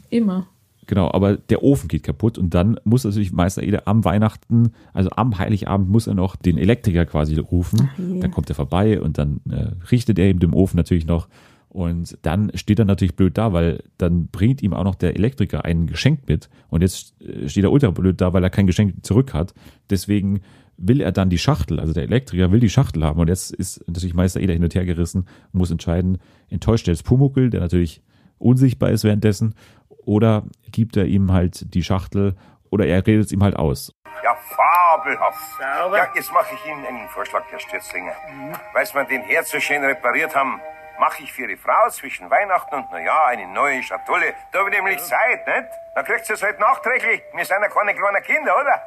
[0.10, 0.48] Immer.
[0.88, 5.10] Genau, aber der Ofen geht kaputt und dann muss natürlich Meister Eder am Weihnachten, also
[5.12, 7.90] am Heiligabend muss er noch den Elektriker quasi rufen.
[7.98, 8.20] je.
[8.20, 11.28] Dann kommt er vorbei und dann äh, richtet er ihm den Ofen natürlich noch.
[11.72, 15.64] Und dann steht er natürlich blöd da, weil dann bringt ihm auch noch der Elektriker
[15.64, 16.50] ein Geschenk mit.
[16.68, 19.54] Und jetzt äh, steht er ultra blöd da, weil er kein Geschenk zurück hat.
[19.90, 20.42] Deswegen
[20.76, 23.22] will er dann die Schachtel, also der Elektriker will die Schachtel haben.
[23.22, 26.18] Und jetzt ist natürlich Meister Eder hin und her gerissen und muss entscheiden,
[26.50, 28.02] enttäuscht er jetzt Pumuckel, der natürlich
[28.38, 29.56] unsichtbar ist währenddessen,
[30.04, 32.36] oder gibt er ihm halt die Schachtel
[32.70, 33.94] oder er redet es ihm halt aus.
[34.24, 35.60] Ja, fabelhaft.
[35.62, 38.14] Ja, jetzt mache ich Ihnen einen Vorschlag, Herr Stürzlinger.
[38.74, 40.60] Weil Sie mir den Herd so schön repariert haben,
[41.00, 44.34] mache ich für Ihre Frau zwischen Weihnachten und Neujahr eine neue Schatulle.
[44.52, 45.70] Da habe ich nämlich Zeit, nicht?
[45.96, 47.22] Dann kriegt sie es halt nachträglich.
[47.34, 48.82] Wir sind ja keine kleinen Kinder, oder?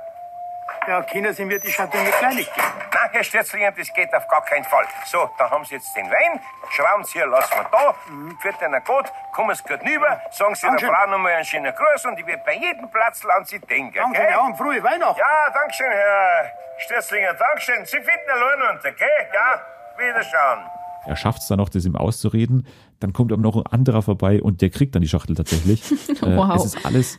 [0.87, 2.73] Ja, Kinder sind wir die Schatulle kleine Kinder.
[2.95, 4.87] Nein, Herr Stürzlinger, das geht auf gar keinen Fall.
[5.05, 6.40] So, da haben Sie jetzt den Wein.
[6.71, 7.95] Schrauben Sie hier, lassen wir da.
[8.40, 10.21] Führt Ihnen gut, kommen Sie gut rüber.
[10.31, 10.95] Sagen Sie der Dankeschön.
[10.95, 14.21] Frau nochmal einen schönen Gruß und ich werde bei jedem Platz an Sie denken, Danke,
[14.21, 14.31] gell?
[14.31, 15.19] ja, und frohe Weihnachten.
[15.19, 17.85] Ja, Dankeschön, Herr Stürzlinger, Dankeschön.
[17.85, 19.29] Sie finden allein unter, gell?
[19.35, 19.61] Ja,
[19.99, 20.71] wiederschauen.
[21.07, 22.67] Er schafft es dann noch, das ihm auszureden.
[23.01, 25.83] Dann kommt aber noch ein anderer vorbei und der kriegt dann die Schachtel tatsächlich.
[26.23, 26.57] Äh, Wow.
[26.57, 27.19] Es ist alles,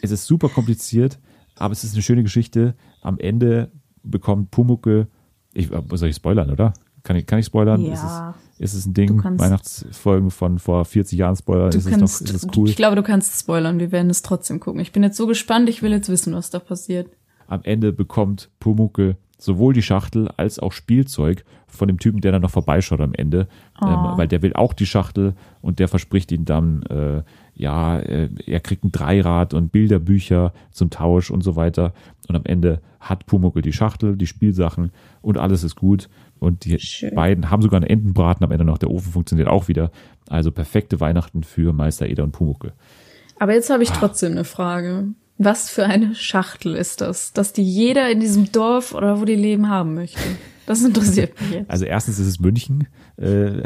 [0.00, 1.18] es ist super kompliziert,
[1.56, 2.74] aber es ist eine schöne Geschichte.
[3.02, 3.70] Am Ende
[4.02, 5.08] bekommt Pumuckel,
[5.52, 6.72] ich, äh, soll ich spoilern, oder?
[7.02, 7.82] Kann ich, kann ich spoilern?
[7.82, 7.92] Ja.
[7.92, 9.18] Es ist, Ist es ein Ding?
[9.18, 12.68] Kannst- Weihnachtsfolgen von vor 40 Jahren Spoiler, Du ist es noch, kannst, ist es cool?
[12.68, 13.78] ich glaube, du kannst spoilern.
[13.80, 14.80] Wir werden es trotzdem gucken.
[14.80, 15.68] Ich bin jetzt so gespannt.
[15.68, 17.10] Ich will jetzt wissen, was da passiert.
[17.48, 22.42] Am Ende bekommt Pumuckel sowohl die Schachtel als auch Spielzeug von dem Typen, der dann
[22.42, 23.48] noch vorbeischaut am Ende,
[23.80, 23.86] Oh.
[23.86, 27.22] ähm, weil der will auch die Schachtel und der verspricht ihm dann, äh,
[27.54, 31.92] ja, äh, er kriegt ein Dreirad und Bilderbücher zum Tausch und so weiter.
[32.28, 36.08] Und am Ende hat Pumuckel die Schachtel, die Spielsachen und alles ist gut.
[36.38, 37.14] Und die Schön.
[37.14, 38.78] beiden haben sogar einen Entenbraten am Ende noch.
[38.78, 39.90] Der Ofen funktioniert auch wieder.
[40.28, 42.72] Also perfekte Weihnachten für Meister Eder und Pumuckel.
[43.38, 43.74] Aber jetzt Ah.
[43.74, 45.08] habe ich trotzdem eine Frage.
[45.44, 49.34] Was für eine Schachtel ist das, dass die jeder in diesem Dorf oder wo die
[49.36, 50.20] leben haben möchte?
[50.66, 51.70] Das interessiert mich jetzt.
[51.70, 52.86] Also erstens ist es München.
[53.16, 53.62] Äh,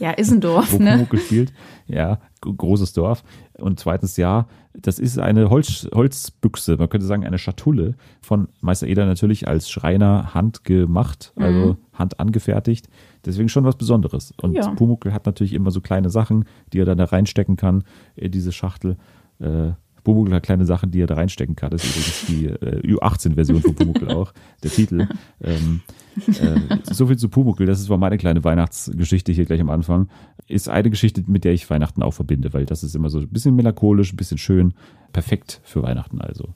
[0.00, 0.90] Ja, ist ein Dorf, wo ne?
[0.92, 1.52] Pumuckl spielt.
[1.86, 3.22] Ja, großes Dorf.
[3.54, 8.88] Und zweitens, ja, das ist eine Holz, Holzbüchse, man könnte sagen eine Schatulle von Meister
[8.88, 11.76] Eder natürlich als Schreiner handgemacht, also Mhm.
[11.98, 12.88] hand angefertigt.
[13.24, 14.34] Deswegen schon was Besonderes.
[14.42, 14.68] Und Ja.
[14.70, 17.84] Pumuckl hat natürlich immer so kleine Sachen, die er dann da reinstecken kann
[18.16, 18.96] in diese Schachtel.
[19.40, 19.70] Äh,
[20.04, 21.70] Pumuckl hat kleine Sachen, die er da reinstecken kann.
[21.70, 25.08] Das ist übrigens die äh, Ü18-Version von Pumuckl auch, der Titel.
[25.42, 25.80] Ähm,
[26.16, 30.08] äh, so viel zu Pumuckl, das ist war meine kleine Weihnachtsgeschichte hier gleich am Anfang.
[30.46, 33.28] Ist eine Geschichte, mit der ich Weihnachten auch verbinde, weil das ist immer so ein
[33.28, 34.74] bisschen melancholisch, ein bisschen schön.
[35.12, 36.54] Perfekt für Weihnachten also.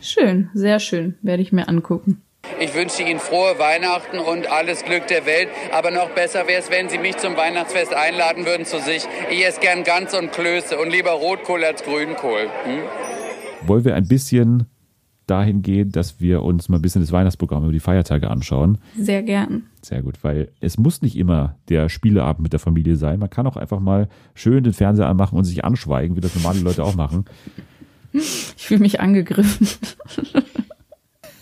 [0.00, 1.16] Schön, sehr schön.
[1.22, 2.22] Werde ich mir angucken.
[2.60, 5.48] Ich wünsche Ihnen frohe Weihnachten und alles Glück der Welt.
[5.72, 9.04] Aber noch besser wäre es, wenn Sie mich zum Weihnachtsfest einladen würden zu sich.
[9.30, 12.48] Ich esse gern Gans und Klöße und lieber Rotkohl als Grünkohl.
[12.64, 13.68] Hm?
[13.68, 14.66] Wollen wir ein bisschen
[15.26, 18.78] dahin gehen, dass wir uns mal ein bisschen das Weihnachtsprogramm über die Feiertage anschauen?
[18.96, 19.64] Sehr gern.
[19.82, 23.18] Sehr gut, weil es muss nicht immer der Spieleabend mit der Familie sein.
[23.18, 26.60] Man kann auch einfach mal schön den Fernseher anmachen und sich anschweigen, wie das normale
[26.60, 27.24] Leute auch machen.
[28.12, 29.66] Ich fühle mich angegriffen.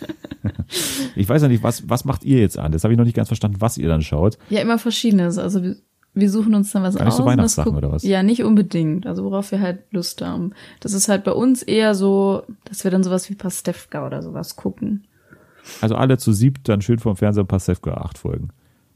[1.16, 2.72] Ich weiß ja nicht, was, was macht ihr jetzt an?
[2.72, 4.38] Das habe ich noch nicht ganz verstanden, was ihr dann schaut.
[4.48, 5.38] Ja, immer verschiedenes.
[5.38, 5.76] Also wir,
[6.14, 7.18] wir suchen uns dann was Gar nicht aus.
[7.18, 8.02] so Weihnachtssachen oder was?
[8.02, 9.06] Ja, nicht unbedingt.
[9.06, 10.52] Also worauf wir halt Lust haben.
[10.80, 14.56] Das ist halt bei uns eher so, dass wir dann sowas wie Pastewka oder sowas
[14.56, 15.04] gucken.
[15.80, 18.48] Also alle zu siebt dann schön vom Fernseher Pasewka acht Folgen.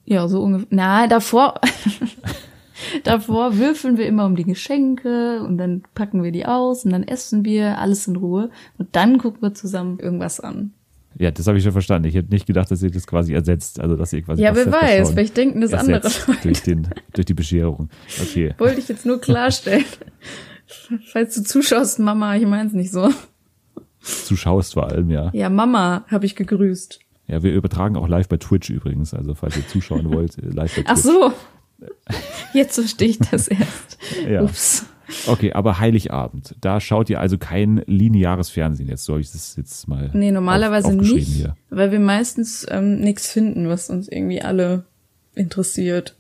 [0.05, 0.69] Ja, so ungefähr.
[0.71, 1.61] Na, davor.
[3.05, 7.03] davor würfeln wir immer um die Geschenke und dann packen wir die aus und dann
[7.03, 10.73] essen wir alles in Ruhe und dann gucken wir zusammen irgendwas an.
[11.19, 12.09] Ja, das habe ich schon verstanden.
[12.09, 13.81] Ich hätte nicht gedacht, dass ihr das quasi ersetzt.
[13.81, 16.43] Also, dass ihr quasi Ja, wer weiß, vielleicht denken das andere Leute.
[16.43, 17.89] Durch, den, durch die Bescherung.
[18.21, 18.55] Okay.
[18.59, 19.85] Wollte ich jetzt nur klarstellen.
[21.13, 23.11] Falls du zuschaust, Mama, ich mein's nicht so.
[24.01, 25.31] Zuschaust vor allem, ja.
[25.33, 27.01] Ja, Mama habe ich gegrüßt.
[27.29, 29.15] Ja, wir übertragen auch live bei Twitch übrigens.
[29.15, 30.87] Also, falls ihr zuschauen wollt, live bei Twitch.
[30.87, 31.33] Ach so.
[32.53, 33.99] Jetzt verstehe ich das erst.
[34.29, 34.43] Ja.
[34.43, 34.87] Ups.
[35.27, 36.55] Okay, aber Heiligabend.
[36.61, 38.89] Da schaut ihr also kein lineares Fernsehen.
[38.89, 40.11] Jetzt soll ich das jetzt mal.
[40.13, 41.57] Nee, normalerweise auf, nicht, Hier.
[41.71, 44.85] weil wir meistens ähm, nichts finden, was uns irgendwie alle
[45.35, 46.15] interessiert.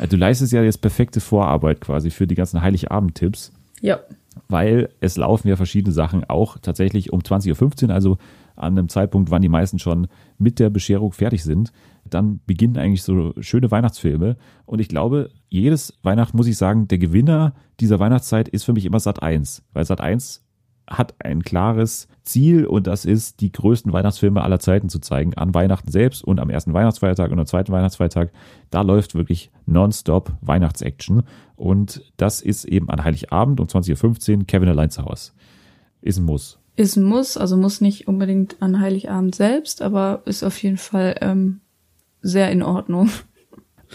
[0.00, 3.52] Äh, Du leistest ja jetzt perfekte Vorarbeit quasi für die ganzen Heiligabend-Tipps.
[3.80, 4.00] Ja.
[4.48, 8.18] weil es laufen ja verschiedene Sachen auch tatsächlich um 20.15 Uhr, also
[8.58, 11.72] an einem Zeitpunkt, wann die meisten schon mit der Bescherung fertig sind.
[12.04, 14.36] Dann beginnen eigentlich so schöne Weihnachtsfilme.
[14.66, 18.84] Und ich glaube, jedes Weihnachten muss ich sagen, der Gewinner dieser Weihnachtszeit ist für mich
[18.84, 20.42] immer Sat 1, weil Sat 1
[20.88, 25.34] hat ein klares Ziel und das ist, die größten Weihnachtsfilme aller Zeiten zu zeigen.
[25.34, 28.32] An Weihnachten selbst und am ersten Weihnachtsfeiertag und am zweiten Weihnachtsfeiertag.
[28.70, 31.24] Da läuft wirklich nonstop Weihnachtsaction.
[31.56, 35.32] Und das ist eben an Heiligabend um 20.15 Uhr Kevin allein zu Hause.
[36.00, 36.58] Ist ein Muss.
[36.78, 41.16] Ist ein Muss, also muss nicht unbedingt an Heiligabend selbst, aber ist auf jeden Fall
[41.20, 41.58] ähm,
[42.22, 43.10] sehr in Ordnung.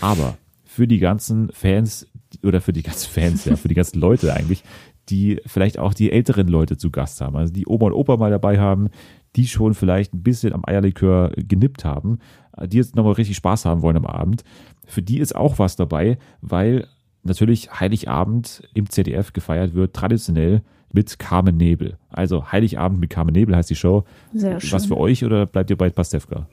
[0.02, 2.06] Aber für die ganzen Fans
[2.44, 4.66] oder für die ganzen Fans, ja, für die ganzen Leute eigentlich,
[5.08, 8.32] die vielleicht auch die älteren Leute zu Gast haben, also die Oma und Opa mal
[8.32, 8.90] dabei haben,
[9.38, 12.20] die schon vielleicht ein bisschen am Eierlikör genippt haben,
[12.66, 14.44] die jetzt nochmal richtig Spaß haben wollen am Abend.
[14.86, 16.90] Für die ist auch was dabei, weil
[17.24, 20.64] natürlich Heiligabend im ZDF gefeiert wird, traditionell
[20.94, 21.98] mit Carmen Nebel.
[22.10, 24.06] Also Heiligabend mit Carmen Nebel heißt die Show.
[24.34, 24.80] Sehr Was schön.
[24.82, 26.48] für euch oder bleibt ihr bei Pastewka?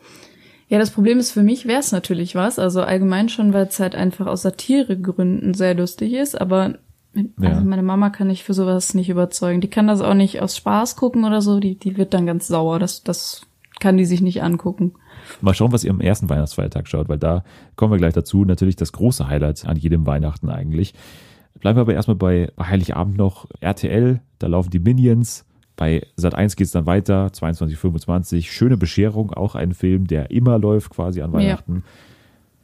[0.68, 2.58] Ja, das Problem ist für mich wäre es natürlich was.
[2.58, 6.40] Also allgemein schon, weil es halt einfach aus Satiregründen sehr lustig ist.
[6.40, 6.76] Aber
[7.14, 7.50] Ja.
[7.50, 9.60] also meine Mama kann ich für sowas nicht überzeugen.
[9.60, 11.58] Die kann das auch nicht aus Spaß gucken oder so.
[11.60, 12.78] Die, die wird dann ganz sauer.
[12.78, 13.42] Das, das
[13.80, 14.92] kann die sich nicht angucken.
[15.40, 17.44] Mal schauen, was ihr am ersten Weihnachtsfeiertag schaut, weil da
[17.76, 18.44] kommen wir gleich dazu.
[18.44, 20.94] Natürlich das große Highlight an jedem Weihnachten eigentlich.
[21.58, 23.46] Bleiben wir aber erstmal bei, Heiligabend noch.
[23.60, 25.44] RTL, da laufen die Minions.
[25.76, 30.58] Bei Sat 1 geht es dann weiter, 22.25 Schöne Bescherung, auch ein Film, der immer
[30.58, 31.38] läuft quasi an Ja.
[31.38, 31.84] Weihnachten.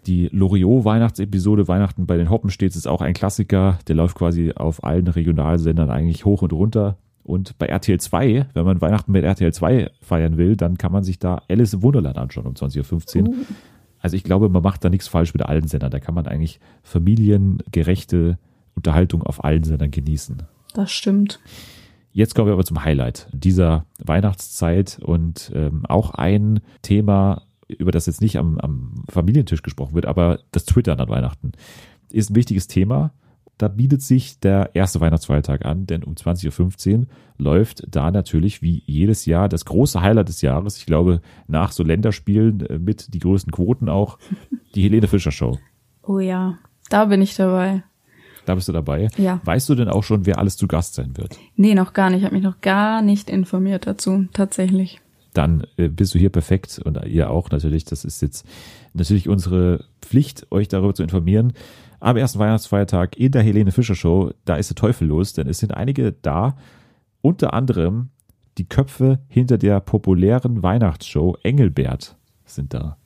[0.07, 3.79] Die Loriot-Weihnachtsepisode Weihnachten bei den Hoppenstedts ist auch ein Klassiker.
[3.89, 6.97] Der läuft quasi auf allen Regionalsendern eigentlich hoch und runter.
[7.25, 11.03] Und bei RTL 2, wenn man Weihnachten mit RTL 2 feiern will, dann kann man
[11.03, 13.29] sich da Alice im Wunderland anschauen um 20.15 Uhr.
[13.31, 13.35] Uh.
[13.99, 15.91] Also ich glaube, man macht da nichts falsch mit allen Sendern.
[15.91, 18.39] Da kann man eigentlich familiengerechte
[18.77, 20.43] Unterhaltung auf allen Sendern genießen.
[20.75, 21.41] Das stimmt.
[22.13, 28.07] Jetzt kommen wir aber zum Highlight dieser Weihnachtszeit und ähm, auch ein Thema, über das
[28.07, 31.53] jetzt nicht am, am Familientisch gesprochen wird, aber das Twittern an Weihnachten
[32.11, 33.13] ist ein wichtiges Thema.
[33.59, 37.07] Da bietet sich der erste Weihnachtsfeiertag an, denn um 20.15 Uhr
[37.39, 40.77] läuft da natürlich wie jedes Jahr das große Highlight des Jahres.
[40.77, 44.19] Ich glaube, nach so Länderspielen äh, mit die größten Quoten auch,
[44.75, 45.59] die Helene Fischer Show.
[46.03, 46.59] Oh ja,
[46.91, 47.83] da bin ich dabei.
[48.47, 49.09] Da bist du dabei.
[49.19, 49.41] Ja.
[49.45, 51.37] Weißt du denn auch schon, wer alles zu Gast sein wird?
[51.57, 52.21] Nee, noch gar nicht.
[52.21, 55.01] Ich habe mich noch gar nicht informiert dazu, tatsächlich.
[55.35, 57.85] Dann äh, bist du hier perfekt und ihr auch natürlich.
[57.85, 58.47] Das ist jetzt
[58.95, 61.53] natürlich unsere Pflicht, euch darüber zu informieren.
[61.99, 65.59] Am ersten Weihnachtsfeiertag in der Helene Fischer Show, da ist der Teufel los, denn es
[65.59, 66.57] sind einige da,
[67.23, 68.11] unter anderem
[68.59, 72.97] die Köpfe hinter der populären Weihnachtsshow Engelbert sind da.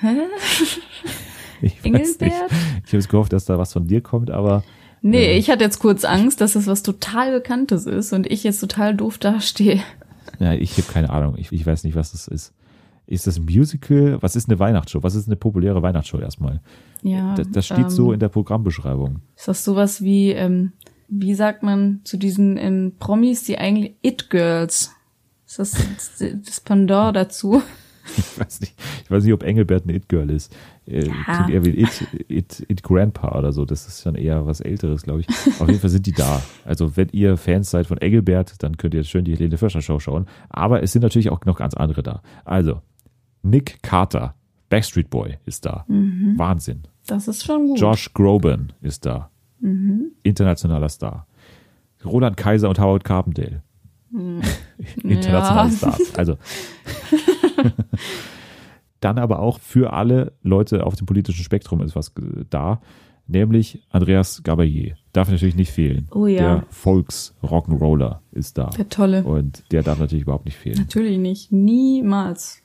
[0.00, 0.16] Hä?
[1.62, 2.20] Ich weiß Engelbert?
[2.20, 2.34] nicht.
[2.84, 4.62] Ich habe jetzt gehofft, dass da was von dir kommt, aber
[5.02, 8.60] Nee, ich hatte jetzt kurz Angst, dass das was total Bekanntes ist und ich jetzt
[8.60, 9.80] total doof dastehe.
[10.38, 11.36] ja, ich habe keine Ahnung.
[11.38, 12.52] Ich, ich weiß nicht, was das ist.
[13.06, 14.18] Ist das ein Musical?
[14.20, 15.02] Was ist eine Weihnachtsshow?
[15.02, 16.60] Was ist eine populäre Weihnachtsshow erstmal?
[17.02, 17.34] Ja.
[17.34, 19.20] Das, das steht ähm, so in der Programmbeschreibung.
[19.36, 20.72] Ist das sowas wie, ähm,
[21.08, 24.92] wie sagt man zu diesen ähm, Promis, die eigentlich It-Girls?
[25.46, 25.72] Ist das
[26.44, 27.62] das, Pendant dazu?
[28.16, 30.52] Ich weiß nicht, ich weiß nicht, ob Engelbert ein It-Girl ist.
[30.90, 31.14] Äh, Ja.
[31.36, 33.64] Klingt eher wie It, It, It Grandpa oder so.
[33.64, 35.28] Das ist schon eher was Älteres, glaube ich.
[35.60, 36.42] Auf jeden Fall sind die da.
[36.64, 39.98] Also, wenn ihr Fans seid von Engelbert, dann könnt ihr schön die Helene Fischer Show
[40.00, 40.26] schauen.
[40.48, 42.22] Aber es sind natürlich auch noch ganz andere da.
[42.44, 42.80] Also,
[43.42, 44.34] Nick Carter,
[44.68, 45.84] Backstreet Boy, ist da.
[45.88, 46.34] Mhm.
[46.36, 46.82] Wahnsinn.
[47.06, 47.80] Das ist schon gut.
[47.80, 49.30] Josh Groban ist da.
[49.60, 50.12] Mhm.
[50.22, 51.26] Internationaler Star.
[52.04, 53.62] Roland Kaiser und Howard Carpendale.
[54.12, 54.40] Hm.
[55.02, 55.76] internationale Ja.
[55.76, 56.14] Stars.
[56.16, 56.36] Also.
[59.00, 62.80] Dann aber auch für alle Leute auf dem politischen Spektrum ist was äh, da,
[63.26, 64.96] nämlich Andreas Gabalier.
[65.12, 66.08] Darf natürlich nicht fehlen.
[66.12, 66.38] Oh ja.
[66.38, 68.70] Der Volks-Rock'n'Roller ist da.
[68.76, 69.24] Der Tolle.
[69.24, 70.78] Und der darf natürlich überhaupt nicht fehlen.
[70.78, 71.50] Natürlich nicht.
[71.50, 72.62] Niemals.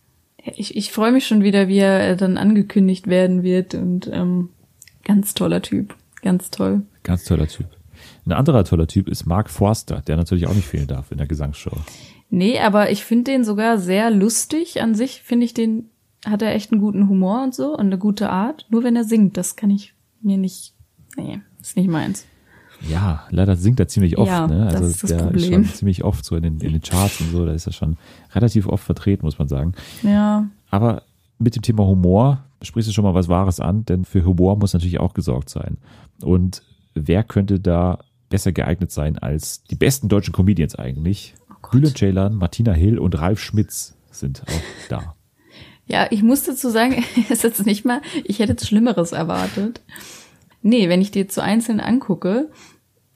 [0.56, 4.50] Ich, ich freue mich schon wieder, wie er äh, dann angekündigt werden wird und ähm,
[5.04, 5.96] ganz toller Typ.
[6.22, 6.84] Ganz toll.
[7.04, 7.68] Ganz toller Typ.
[8.26, 11.28] Ein anderer toller Typ ist Mark Forster, der natürlich auch nicht fehlen darf in der
[11.28, 11.78] Gesangsshow.
[12.30, 14.82] Nee, aber ich finde den sogar sehr lustig.
[14.82, 15.90] An sich finde ich den,
[16.26, 18.66] hat er echt einen guten Humor und so und eine gute Art.
[18.70, 20.74] Nur wenn er singt, das kann ich mir nicht,
[21.18, 22.26] nee, ist nicht meins.
[22.90, 24.28] Ja, leider singt er ziemlich oft.
[24.28, 24.66] Ja, ne?
[24.66, 25.54] das Also ist das der ist Problem.
[25.66, 27.46] schon ziemlich oft so in den, in den Charts und so.
[27.46, 27.98] Da ist er schon
[28.34, 29.74] relativ oft vertreten, muss man sagen.
[30.04, 31.04] Ja, Aber
[31.40, 34.74] mit dem Thema Humor sprichst du schon mal was Wahres an, denn für Humor muss
[34.74, 35.78] natürlich auch gesorgt sein.
[36.22, 41.34] Und wer könnte da besser geeignet sein als die besten deutschen Comedians eigentlich?
[41.72, 45.15] Bülent Ceylan, Martina Hill und Ralf Schmitz sind auch da.
[45.88, 49.82] Ja, ich muss dazu sagen, ist jetzt nicht mal, ich hätte jetzt Schlimmeres erwartet.
[50.62, 52.50] Nee, wenn ich dir zu einzeln angucke,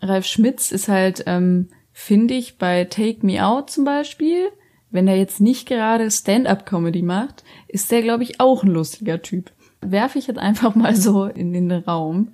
[0.01, 4.49] Ralf Schmitz ist halt, ähm, finde ich, bei Take Me Out zum Beispiel,
[4.91, 9.51] wenn er jetzt nicht gerade Stand-up-Comedy macht, ist der, glaube ich, auch ein lustiger Typ.
[9.82, 12.34] Werfe ich jetzt einfach mal so in den Raum.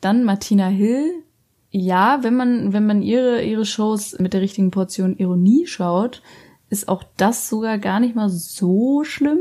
[0.00, 1.24] Dann Martina Hill.
[1.70, 6.22] Ja, wenn man, wenn man ihre, ihre Shows mit der richtigen Portion Ironie schaut,
[6.68, 9.40] ist auch das sogar gar nicht mal so schlimm.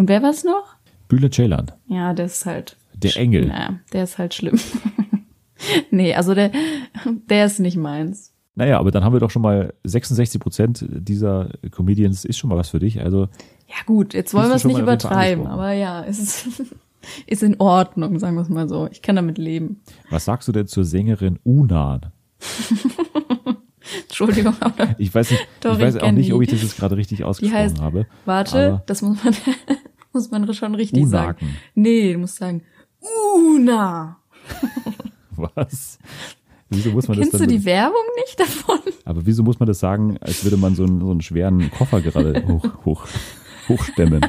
[0.00, 0.76] Und wer war's noch?
[1.08, 2.78] Bülent Ceylan, Ja, der ist halt.
[2.94, 3.48] der Engel.
[3.48, 4.58] Naja, der ist halt schlimm.
[5.90, 6.50] nee, also der,
[7.28, 8.32] der ist nicht meins.
[8.54, 12.56] Naja, aber dann haben wir doch schon mal 66 Prozent dieser Comedians ist schon mal
[12.56, 12.98] was für dich.
[13.02, 13.28] Also
[13.68, 16.62] Ja gut, jetzt wollen wir es nicht übertreiben, aber ja, es ist,
[17.26, 18.88] ist in Ordnung, sagen wir es mal so.
[18.90, 19.82] Ich kann damit leben.
[20.08, 22.06] was sagst du denn zur Sängerin Unan?
[24.08, 27.22] Entschuldigung, aber Ich weiß nicht, ich weiß auch nicht, ob ich das jetzt gerade richtig
[27.24, 28.06] ausgesprochen habe.
[28.24, 29.34] warte, das muss man,
[30.12, 31.38] muss man schon richtig sagen.
[31.40, 31.56] Unaken.
[31.74, 32.62] Nee, du musst sagen,
[33.36, 34.18] Una.
[35.36, 35.98] Was?
[36.68, 38.78] Wieso muss man Kennst das du dann die Werbung nicht davon?
[39.04, 42.00] Aber wieso muss man das sagen, als würde man so einen, so einen schweren Koffer
[42.00, 43.06] gerade hoch, hoch,
[43.68, 44.24] hochstemmen?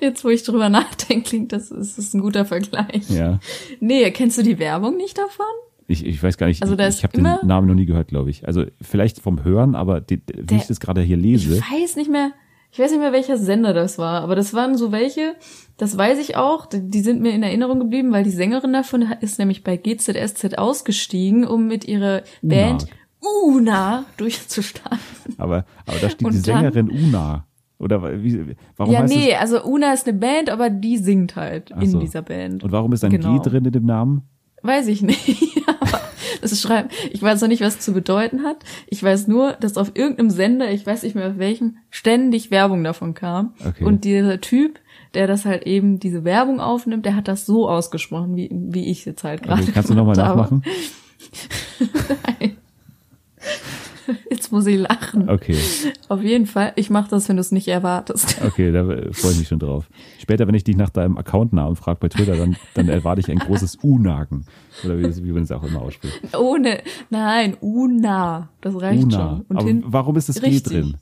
[0.00, 3.08] Jetzt, wo ich drüber nachdenke, klingt das, ist das ein guter Vergleich.
[3.10, 3.40] Ja.
[3.80, 5.46] Nee, kennst du die Werbung nicht davon?
[5.90, 8.30] Ich, ich weiß gar nicht, Also ich, ich habe den Namen noch nie gehört, glaube
[8.30, 8.46] ich.
[8.46, 11.96] Also vielleicht vom Hören, aber die, wie Der- ich das gerade hier lese, Ich weiß
[11.96, 12.30] nicht mehr,
[12.70, 15.34] ich weiß nicht mehr, welcher Sender das war, aber das waren so welche,
[15.76, 19.38] das weiß ich auch, die sind mir in Erinnerung geblieben, weil die Sängerin davon ist
[19.40, 22.54] nämlich bei GZSZ ausgestiegen, um mit ihrer Una.
[22.54, 22.86] Band
[23.44, 24.98] Una durchzustarten.
[25.38, 27.46] aber, aber da steht Und die dann- Sängerin Una.
[27.78, 29.40] Oder wie, warum ja, heißt nee, es?
[29.40, 31.98] also Una ist eine Band, aber die singt halt Ach in so.
[31.98, 32.62] dieser Band.
[32.62, 33.38] Und warum ist ein Genau.
[33.40, 34.22] G drin in dem Namen?
[34.62, 35.62] Weiß ich nicht.
[35.66, 36.00] aber
[36.40, 38.58] Das schreibt, ich weiß noch nicht, was es zu bedeuten hat.
[38.88, 42.84] Ich weiß nur, dass auf irgendeinem Sender, ich weiß nicht mehr auf welchem, ständig Werbung
[42.84, 43.54] davon kam.
[43.64, 43.84] Okay.
[43.84, 44.80] Und dieser Typ,
[45.14, 49.04] der das halt eben, diese Werbung aufnimmt, der hat das so ausgesprochen, wie, wie ich
[49.04, 49.62] jetzt halt gerade.
[49.62, 50.62] Okay, kannst du nochmal nachmachen?
[52.40, 52.56] Nein.
[54.50, 55.30] Jetzt muss ich lachen.
[55.30, 55.56] Okay.
[56.08, 56.72] Auf jeden Fall.
[56.74, 58.42] Ich mache das, wenn du es nicht erwartest.
[58.44, 58.82] Okay, da
[59.12, 59.88] freue ich mich schon drauf.
[60.18, 63.38] Später, wenn ich dich nach deinem Accountnamen frage bei Twitter, dann, dann erwarte ich ein
[63.38, 64.44] großes U-Nagen.
[64.84, 66.36] Oder wie, wie man es auch immer ausspricht.
[66.36, 68.48] Ohne, nein, Una.
[68.60, 69.16] Das reicht Una.
[69.16, 69.40] schon.
[69.48, 70.96] Und Aber hin- warum ist das G drin?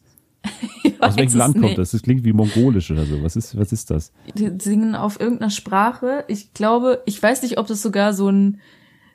[1.01, 1.93] Aus welchem Land kommt das?
[1.93, 3.23] Das klingt wie mongolisch oder so.
[3.23, 4.13] Was ist, was ist das?
[4.35, 6.25] Die singen auf irgendeiner Sprache.
[6.29, 8.61] Ich glaube, ich weiß nicht, ob das sogar so ein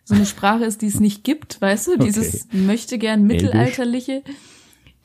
[0.04, 1.98] so eine Sprache ist, die es nicht gibt, weißt du?
[1.98, 4.24] Dieses möchte gern mittelalterliche.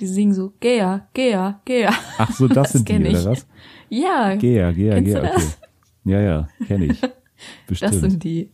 [0.01, 1.93] Die singen so Gea, Gea, Gea.
[2.19, 3.09] Ach so, das, sind die, ich.
[3.09, 3.47] oder was?
[3.89, 4.35] Ja.
[4.37, 5.31] Gea, Gea, Gea, okay.
[5.35, 5.59] das?
[6.05, 7.01] Ja, ja, kenne ich.
[7.67, 7.95] Bestimmt.
[7.95, 8.51] Das sind die.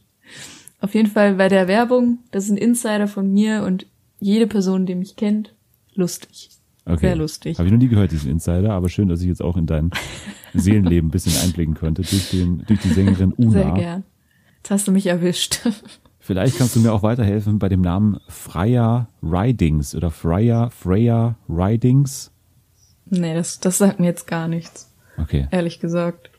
[0.81, 3.87] Auf jeden Fall bei der Werbung, das ist ein Insider von mir und
[4.21, 5.55] jede Person, die mich kennt,
[5.95, 6.51] lustig.
[6.87, 7.01] Okay.
[7.01, 7.59] Sehr lustig.
[7.59, 9.91] Habe ich noch nie gehört, diesen Insider, aber schön, dass ich jetzt auch in dein
[10.55, 13.51] Seelenleben ein bisschen einblicken konnte durch, den, durch die Sängerin Una.
[13.51, 14.05] Sehr gern.
[14.59, 15.61] Jetzt hast du mich erwischt.
[16.27, 22.33] Vielleicht kannst du mir auch weiterhelfen bei dem Namen Freya Ridings oder Freya, Freya Ridings.
[23.05, 25.49] nee, das, das sagt mir jetzt gar nichts, Okay.
[25.51, 26.31] ehrlich gesagt.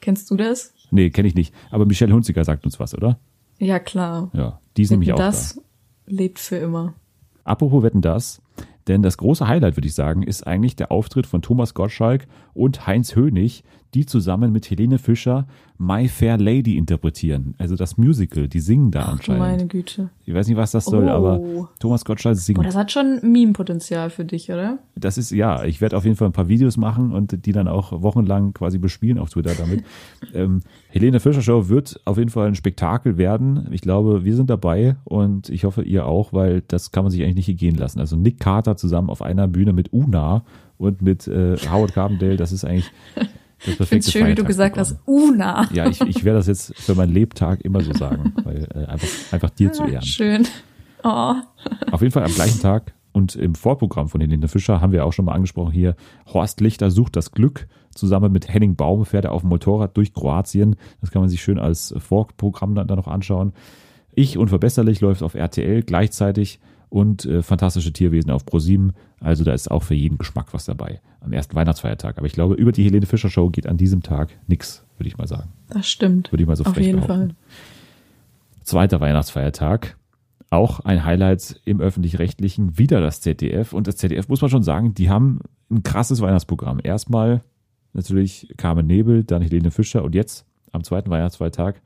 [0.00, 0.72] Kennst du das?
[0.92, 1.52] Nee, kenne ich nicht.
[1.72, 3.18] Aber Michelle Hunziker sagt uns was, oder?
[3.58, 4.30] Ja, klar.
[4.32, 5.62] Ja, die ist nämlich auch das da.
[6.06, 6.94] lebt für immer.
[7.42, 8.40] Apropos Wetten das,
[8.86, 12.86] denn das große Highlight, würde ich sagen, ist eigentlich der Auftritt von Thomas Gottschalk und
[12.86, 15.46] Heinz Hönig, die zusammen mit Helene Fischer
[15.78, 17.54] My Fair Lady interpretieren.
[17.58, 19.40] Also das Musical, die singen da Du anscheinend.
[19.42, 20.10] meine Güte.
[20.24, 21.10] Ich weiß nicht, was das soll, Oh.
[21.10, 22.56] aber Thomas Gottschalk singt.
[22.58, 24.78] Boah, das hat schon Meme-Potenzial für dich, oder?
[24.94, 27.66] Das ist, ja, ich werde auf jeden Fall ein paar Videos machen und die dann
[27.68, 29.82] auch wochenlang quasi bespielen auf Twitter damit.
[30.34, 33.66] ähm, Helene Fischer Show wird auf jeden Fall ein Spektakel werden.
[33.72, 37.22] Ich glaube, wir sind dabei und ich hoffe, ihr auch, weil das kann man sich
[37.24, 37.98] eigentlich nicht gehen lassen.
[37.98, 40.44] Also Nick Carter zusammen auf einer Bühne mit Una
[40.78, 42.90] und mit äh, Howard Carbondale, das ist eigentlich
[43.64, 45.68] das Ich perfekte finde schön, wie du gesagt hast, Una.
[45.72, 49.08] Ja, ich, ich werde das jetzt für meinen Lebtag immer so sagen, weil äh, einfach,
[49.32, 50.04] einfach dir zu Ah, ehren.
[50.04, 50.48] Schön.
[51.04, 51.34] Oh.
[51.90, 55.12] Auf jeden Fall am gleichen Tag und im Vorprogramm von Helene Fischer haben wir auch
[55.12, 55.96] schon mal angesprochen hier,
[56.32, 57.66] Horst Lichter sucht das Glück.
[57.94, 60.76] Zusammen mit Henning Baum fährt er auf dem Motorrad durch Kroatien.
[61.00, 63.52] Das kann man sich schön als Vorprogramm dann, dann noch anschauen.
[64.14, 66.58] Ich unverbesserlich läuft auf RTL gleichzeitig
[66.92, 68.92] und äh, fantastische Tierwesen auf ProSieben.
[69.18, 72.18] Also da ist auch für jeden Geschmack was dabei am ersten Weihnachtsfeiertag.
[72.18, 75.16] Aber ich glaube, über die Helene Fischer Show geht an diesem Tag nix, würde ich
[75.16, 75.48] mal sagen.
[75.70, 76.30] Das stimmt.
[76.30, 77.28] Würde ich mal so Auf frech jeden behaupten.
[77.30, 77.36] Fall.
[78.62, 79.96] Zweiter Weihnachtsfeiertag.
[80.50, 83.72] Auch ein Highlight im öffentlich-rechtlichen, wieder das ZDF.
[83.72, 86.78] Und das ZDF muss man schon sagen, die haben ein krasses Weihnachtsprogramm.
[86.82, 87.40] Erstmal
[87.94, 91.80] natürlich Carmen Nebel, dann Helene Fischer und jetzt am zweiten Weihnachtsfeiertag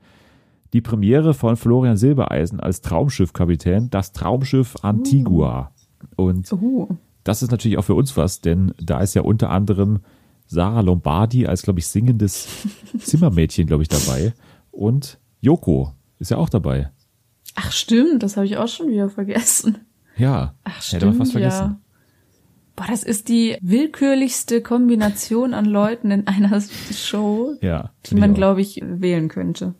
[0.73, 5.71] die Premiere von Florian Silbereisen als Traumschiffkapitän, das Traumschiff Antigua.
[6.15, 6.89] Und Uh.
[7.23, 9.99] das ist natürlich auch für uns was, denn da ist ja unter anderem
[10.45, 12.47] Sarah Lombardi als, glaube ich, singendes
[12.99, 14.33] Zimmermädchen, glaube ich, dabei.
[14.71, 16.91] Und Joko ist ja auch dabei.
[17.55, 19.79] Ach stimmt, das habe ich auch schon wieder vergessen.
[20.17, 21.63] Ja, Ach hätte man stimmt, fast vergessen.
[21.65, 21.79] ja.
[22.75, 26.61] Boah, das ist die willkürlichste Kombination an Leuten in einer
[26.93, 29.73] Show, Ja, die man, glaube ich, wählen könnte.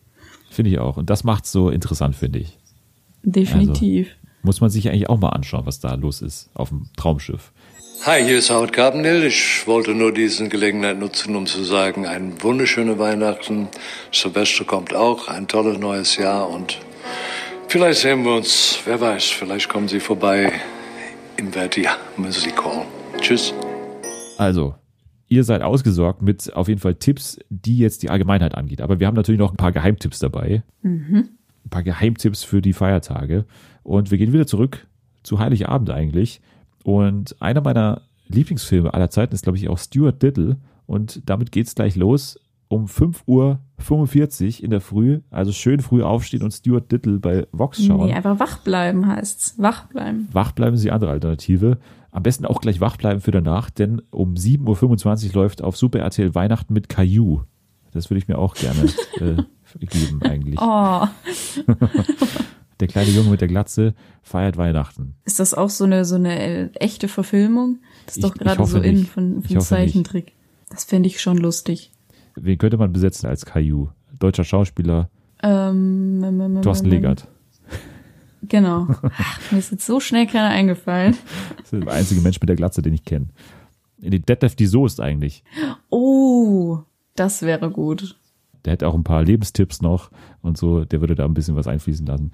[0.50, 0.98] Finde ich auch.
[0.98, 2.58] Und das macht's so interessant, finde ich.
[3.24, 4.16] Definitiv.
[4.44, 7.52] Muss man sich eigentlich auch mal anschauen, was da los ist auf dem Traumschiff.
[8.06, 9.24] Hi, hier ist Howard Carbonell.
[9.24, 13.68] Ich wollte nur diese Gelegenheit nutzen, um zu sagen, ein wunderschöne Weihnachten.
[14.12, 16.78] Silvester kommt auch, ein tolles neues Jahr und
[17.68, 20.54] vielleicht sehen wir uns, wer weiß, vielleicht kommen Sie vorbei
[21.38, 22.86] im Verdi Music Hall.
[23.20, 23.54] Tschüss.
[24.38, 24.76] Also,
[25.28, 28.82] ihr seid ausgesorgt mit auf jeden Fall Tipps, die jetzt die Allgemeinheit angeht.
[28.82, 30.64] Aber wir haben natürlich noch ein paar Geheimtipps dabei.
[30.82, 31.30] Mhm.
[31.66, 33.46] Ein paar Geheimtipps für die Feiertage.
[33.84, 34.88] Und wir gehen wieder zurück
[35.24, 36.42] zu Heiligabend eigentlich.
[36.84, 40.58] Und einer meiner Lieblingsfilme aller Zeiten ist, glaube ich, auch Stuart Little.
[40.86, 45.22] Und damit geht's gleich los um 5.45 Uhr in der Früh.
[45.30, 48.08] Also schön früh aufstehen und Stuart Little bei Vox schauen.
[48.08, 49.56] Nee, einfach wach bleiben heißt's.
[49.58, 50.28] Wach bleiben.
[50.32, 51.78] Wach bleiben ist die andere Alternative.
[52.18, 56.00] Am besten auch gleich wach bleiben für danach, denn um 7.25 Uhr läuft auf Super
[56.00, 57.42] RTL Weihnachten mit Caillou.
[57.92, 58.86] Das würde ich mir auch gerne
[59.20, 60.60] äh, geben eigentlich.
[60.60, 61.06] Oh.
[62.80, 65.14] Der kleine Junge mit der Glatze feiert Weihnachten.
[65.26, 67.82] Ist das auch so eine, so eine äh, echte Verfilmung?
[68.08, 69.10] Das ist Ich- doch gerade so in nicht.
[69.12, 69.68] von, Ich von hoffe nicht.
[69.68, 70.34] Zeichentrick.
[70.72, 71.92] Das fände ich schon lustig.
[72.36, 73.90] Wen könnte man besetzen als Caillou?
[74.18, 75.12] Deutscher Schauspieler
[75.44, 77.28] ähm, Thorsten ähm, Legert.
[78.48, 78.88] Genau.
[78.90, 81.18] Ach, mir ist jetzt so schnell keiner eingefallen.
[81.58, 83.28] Das ist der einzige Mensch mit der Glatze, den ich kenne.
[83.98, 85.44] Die Detlef die Soest eigentlich.
[85.90, 86.80] Oh,
[87.16, 88.16] das wäre gut.
[88.66, 90.86] Der hätte auch ein paar Lebenstipps noch und so.
[90.86, 92.32] Der würde da ein bisschen was einfließen lassen.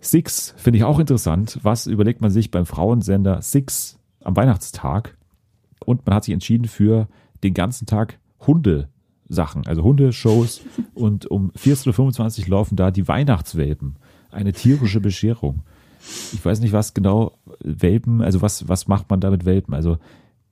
[0.00, 1.58] Six finde ich auch interessant.
[1.62, 5.16] Was überlegt man sich beim Frauensender Six am Weihnachtstag?
[5.84, 7.08] Und man hat sich entschieden für
[7.42, 10.60] den ganzen Tag Hundesachen, also Hundeshows.
[10.94, 13.96] Und um 14.25 Uhr laufen da die Weihnachtswelpen.
[14.30, 15.62] Eine tierische Bescherung.
[16.32, 19.74] Ich weiß nicht, was genau Welpen, also was, was macht man da mit Welpen?
[19.74, 19.98] Also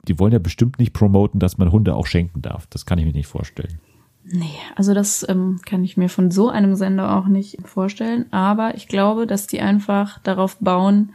[0.06, 2.66] die wollen ja bestimmt nicht promoten, dass man Hunde auch schenken darf.
[2.68, 3.78] Das kann ich mir nicht vorstellen.
[4.24, 8.26] Nee, also das ähm, kann ich mir von so einem Sender auch nicht vorstellen.
[8.30, 11.12] Aber ich glaube, dass die einfach darauf bauen,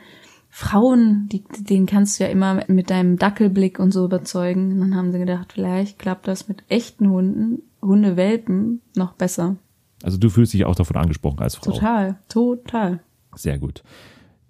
[0.50, 4.72] Frauen, die, den kannst du ja immer mit deinem Dackelblick und so überzeugen.
[4.72, 9.56] Und dann haben sie gedacht, vielleicht klappt das mit echten Hunden, Hundewelpen, noch besser.
[10.04, 11.72] Also du fühlst dich auch davon angesprochen als Frau.
[11.72, 13.00] Total, total.
[13.36, 13.84] Sehr gut.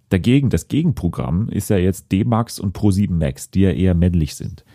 [0.10, 4.66] Dagegen, das Gegenprogramm ist ja jetzt D-Max und Pro7 Max, die ja eher männlich sind.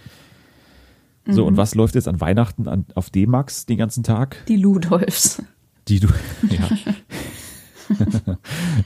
[1.26, 1.48] So, Mhm.
[1.48, 4.44] und was läuft jetzt an Weihnachten an, auf D-Max den ganzen Tag?
[4.48, 5.42] Die Ludolfs.
[5.88, 6.08] Die du,
[6.50, 6.68] ja.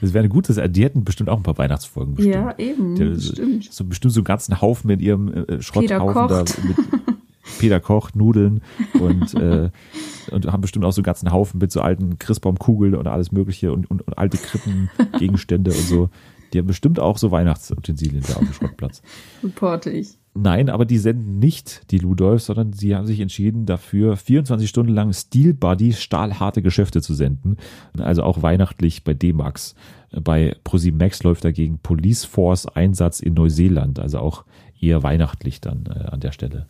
[0.01, 2.15] das wäre ein gutes, die hätten bestimmt auch ein paar Weihnachtsfolgen.
[2.15, 2.35] Bestimmt.
[2.35, 3.71] Ja, eben, Die- stimmt.
[3.73, 6.77] So bestimmt so einen ganzen Haufen mit ihrem äh, Schrotthaufen da mit
[7.59, 8.61] Peter kocht Nudeln
[8.99, 9.69] und, äh,
[10.31, 13.71] und haben bestimmt auch so einen ganzen Haufen mit so alten Christbaumkugeln und alles mögliche
[13.71, 16.09] und, und, und alte Krippengegenstände und so.
[16.53, 19.01] Die haben bestimmt auch so Weihnachtsutensilien da auf dem Schrottplatz.
[19.43, 20.19] Reporte ich.
[20.35, 24.91] Nein, aber die senden nicht die Ludolfs, sondern sie haben sich entschieden, dafür 24 Stunden
[24.91, 27.57] lang Steel Buddy stahlharte Geschäfte zu senden.
[27.97, 29.75] Also auch weihnachtlich bei D-Max.
[30.11, 33.99] Bei ProSieben Max läuft dagegen Police Force Einsatz in Neuseeland.
[33.99, 34.43] Also auch
[34.79, 36.67] eher weihnachtlich dann äh, an der Stelle.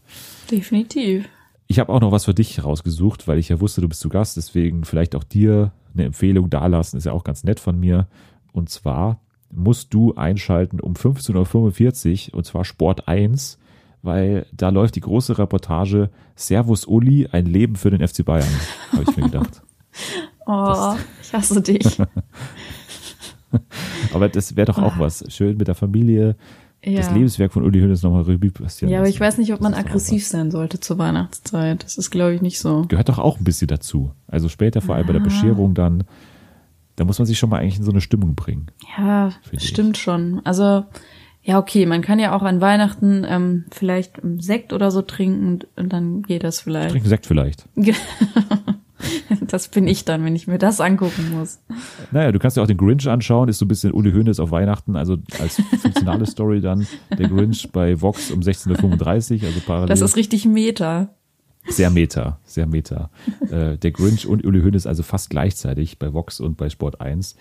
[0.49, 1.28] Definitiv.
[1.68, 4.10] Ich habe auch noch was für dich rausgesucht, weil ich ja wusste, du bist zu
[4.10, 4.38] Gast.
[4.38, 6.97] Deswegen vielleicht auch dir eine Empfehlung dalassen.
[6.97, 8.08] Ist ja auch ganz nett von mir.
[8.51, 9.20] Und zwar
[9.51, 13.60] musst du einschalten um 15.45 Uhr und zwar Sport 1,
[14.01, 18.49] weil da läuft die große Reportage Servus Uli, ein Leben für den FC Bayern,
[18.91, 19.62] habe ich mir gedacht.
[20.45, 22.01] Oh, ich hasse dich.
[24.14, 25.24] Aber das wäre doch auch was.
[25.30, 26.36] Schön mit der Familie.
[26.86, 27.13] Das Ja.
[27.13, 30.27] Lebenswerk von Uli Hoeneß nochmal Revue passieren Ja, aber ich weiß nicht, ob man aggressiv
[30.27, 31.84] sein sollte zur Weihnachtszeit.
[31.84, 32.84] Das ist, glaube ich, nicht so.
[32.89, 34.11] Gehört doch auch ein bisschen dazu.
[34.27, 35.25] Also später, vor allem bei der Ah.
[35.25, 36.03] Bescherung dann,
[36.97, 38.67] da muss man sich schon mal eigentlich in so eine Stimmung bringen.
[38.97, 39.69] Ja, Finde ich.
[39.69, 40.41] stimmt schon.
[40.43, 40.84] Also,
[41.41, 45.67] ja, okay, man kann ja auch an Weihnachten ähm, vielleicht Sekt oder so trinken und,
[45.77, 46.91] und dann geht das vielleicht.
[46.91, 47.65] Trinken Sekt vielleicht.
[49.47, 51.60] das bin ich dann, wenn ich mir das angucken muss.
[52.12, 54.51] Naja, du kannst dir auch den Grinch anschauen, ist so ein bisschen Uli Hoeneß auf
[54.51, 56.88] Weihnachten, also als fiktionale Story dann
[57.18, 59.88] der Grinch bei Vox um 16.35 Uhr, also parallel.
[59.88, 61.10] Das ist richtig Meta.
[61.68, 63.10] sehr meta, sehr meta.
[63.49, 67.36] äh, der Grinch und Uli Hoeneß also fast gleichzeitig bei Vox und bei Sport 1.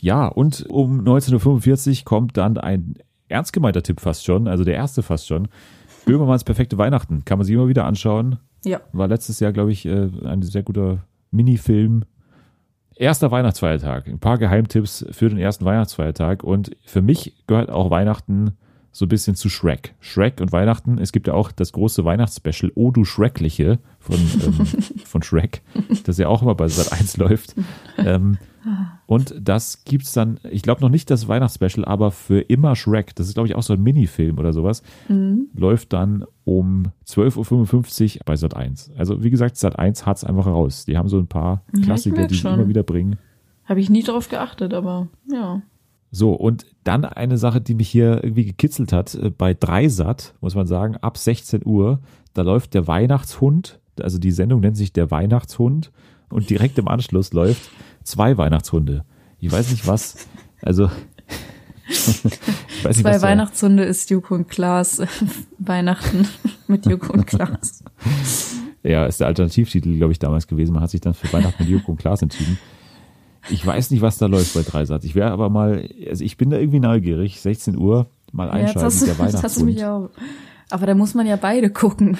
[0.00, 2.94] Ja, und um 19.45 Uhr kommt dann ein
[3.28, 5.48] ernst gemeinter Tipp fast schon, also der erste fast schon.
[6.04, 8.38] Böhmermanns perfekte Weihnachten, kann man sich immer wieder anschauen.
[8.64, 8.80] Ja.
[8.92, 12.04] War letztes Jahr, glaube ich, äh, ein sehr guter Minifilm.
[12.96, 14.06] Erster Weihnachtsfeiertag.
[14.06, 16.44] Ein paar Geheimtipps für den ersten Weihnachtsfeiertag.
[16.44, 18.56] Und für mich gehört auch Weihnachten
[18.96, 19.94] so ein bisschen zu Shrek.
[19.98, 20.98] Shrek und Weihnachten.
[20.98, 24.66] Es gibt ja auch das große Weihnachtsspecial Oh du Schreckliche von, ähm,
[25.04, 25.62] von Shrek,
[26.04, 27.56] das ja auch immer bei Sat 1 läuft.
[27.98, 28.38] Ähm,
[29.06, 33.26] und das gibt's dann, ich glaube noch nicht das Weihnachtsspecial, aber für immer Shrek, das
[33.26, 35.48] ist glaube ich auch so ein Minifilm oder sowas, Mhm.
[35.56, 38.92] läuft dann um 12.55 Uhr bei Sat 1.
[38.96, 40.84] Also wie gesagt, Sat 1 hat's einfach raus.
[40.84, 43.18] Die haben so ein paar Ja, Klassiker, merk die sie immer wieder bringen.
[43.64, 45.62] Habe ich nie drauf geachtet, aber ja.
[46.16, 50.54] So, und dann eine Sache, die mich hier irgendwie gekitzelt hat, äh, bei Dreisat, muss
[50.54, 51.98] man sagen, ab 16 Uhr,
[52.34, 55.90] da läuft der Weihnachtshund, also die Sendung nennt sich der Weihnachtshund
[56.30, 57.68] und direkt im Anschluss läuft
[58.04, 59.04] zwei Weihnachtshunde.
[59.40, 60.28] Ich weiß nicht was,
[60.62, 60.88] also
[61.88, 62.22] nicht,
[62.82, 65.02] Zwei da- Weihnachtshunde ist Joko und Klaas.
[65.58, 66.28] Weihnachten
[66.68, 67.82] mit Joko und Klaas.
[68.82, 70.74] Ja, ist der Alternativtitel, glaube ich, damals gewesen.
[70.74, 72.58] Man hat sich dann für Weihnachten mit Joko und Klaas entschieden.
[73.50, 75.04] Ich weiß nicht, was da läuft bei Dreisat.
[75.04, 77.40] Ich wäre aber mal, also ich bin da irgendwie neugierig.
[77.40, 80.10] 16 Uhr mal Ja, einschalten, hast, du, der jetzt hast du mich auch.
[80.70, 82.16] Aber da muss man ja beide gucken.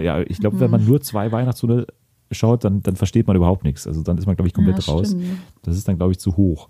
[0.00, 1.86] Ja, ich glaube, wenn man nur zwei Weihnachtshunde
[2.30, 3.86] schaut, dann, dann versteht man überhaupt nichts.
[3.86, 5.16] Also dann ist man, glaube ich, komplett Ja, raus.
[5.62, 6.68] Das ist dann, glaube ich, zu hoch.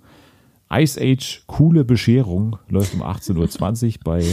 [0.73, 4.25] Ice Age, coole Bescherung, läuft um 18.20 Uhr bei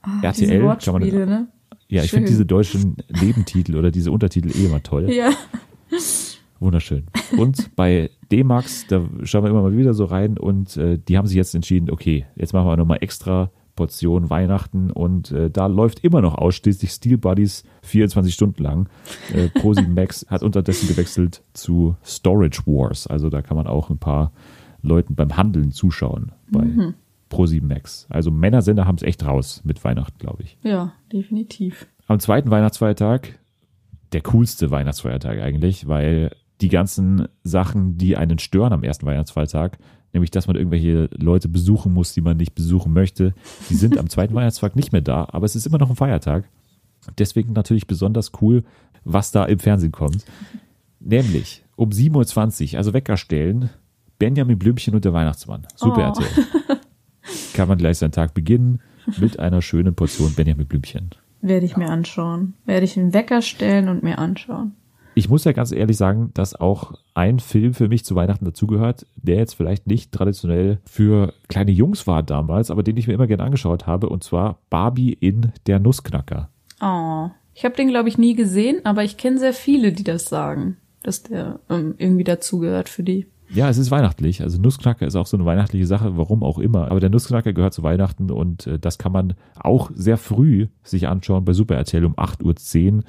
[0.00, 0.76] Ah, RTL.
[0.82, 1.48] Kann man, ne?
[1.88, 2.18] ja, ich Schön.
[2.20, 5.10] finde diese deutschen Nebentitel oder diese Untertitel eh immer toll.
[5.12, 5.30] Ja.
[6.62, 7.04] Wunderschön.
[7.36, 11.26] Und bei D-Max, da schauen wir immer mal wieder so rein und äh, die haben
[11.26, 16.04] sich jetzt entschieden, okay, jetzt machen wir nochmal extra Portion Weihnachten und äh, da läuft
[16.04, 18.88] immer noch ausschließlich Steel Buddies 24 Stunden lang.
[19.34, 23.98] Äh, ProSieben Max hat unterdessen gewechselt zu Storage Wars, also da kann man auch ein
[23.98, 24.32] paar
[24.82, 26.94] Leuten beim Handeln zuschauen bei Mhm.
[27.30, 28.06] ProSieben Max.
[28.10, 30.58] Also Männersender haben es echt raus mit Weihnachten, glaube ich.
[30.62, 31.86] Ja, definitiv.
[32.06, 33.38] Am zweiten Weihnachtsfeiertag,
[34.12, 36.32] der coolste Weihnachtsfeiertag eigentlich, weil
[36.62, 39.78] die ganzen Sachen, die einen stören am ersten Weihnachtsfeiertag,
[40.12, 43.34] nämlich dass man irgendwelche Leute besuchen muss, die man nicht besuchen möchte.
[43.68, 46.44] Die sind am zweiten Weihnachtstag nicht mehr da, aber es ist immer noch ein Feiertag.
[47.18, 48.62] Deswegen natürlich besonders cool,
[49.04, 50.24] was da im Fernsehen kommt.
[51.00, 53.70] Nämlich um 7.20 Uhr, also Wecker stellen,
[54.18, 55.66] Benjamin Blümchen und der Weihnachtsmann.
[55.74, 56.22] Super Oh.
[56.22, 56.78] RTL.
[57.54, 58.80] Kann man gleich seinen Tag beginnen
[59.18, 61.10] mit einer schönen Portion Benjamin Blümchen.
[61.40, 62.54] Werde ich mir anschauen.
[62.66, 64.74] Werde ich einen Wecker stellen und mir anschauen.
[65.14, 69.06] Ich muss ja ganz ehrlich sagen, dass auch ein Film für mich zu Weihnachten dazugehört,
[69.16, 73.26] der jetzt vielleicht nicht traditionell für kleine Jungs war damals, aber den ich mir immer
[73.26, 76.48] gerne angeschaut habe, und zwar Barbie in der Nussknacker.
[76.80, 77.28] Oh.
[77.54, 80.78] Ich habe den, glaube ich, nie gesehen, aber ich kenne sehr viele, die das sagen,
[81.02, 83.26] dass der ähm, irgendwie dazugehört für die.
[83.54, 84.40] Ja, es ist weihnachtlich.
[84.40, 86.90] Also Nussknacker ist auch so eine weihnachtliche Sache, warum auch immer.
[86.90, 91.06] Aber der Nussknacker gehört zu Weihnachten und äh, das kann man auch sehr früh sich
[91.06, 93.02] anschauen bei Super RTL um 8.10 Uhr.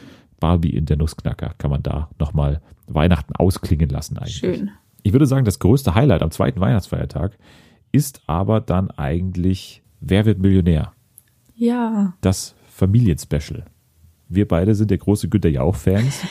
[0.43, 4.35] Barbie in der Nussknacker kann man da nochmal Weihnachten ausklingen lassen eigentlich.
[4.35, 4.71] Schön.
[5.01, 7.37] Ich würde sagen, das größte Highlight am zweiten Weihnachtsfeiertag
[7.93, 10.91] ist aber dann eigentlich Wer wird Millionär?
[11.55, 12.13] Ja.
[12.19, 13.63] Das Familienspecial.
[14.27, 16.25] Wir beide sind der große Günter Jauch-Fans.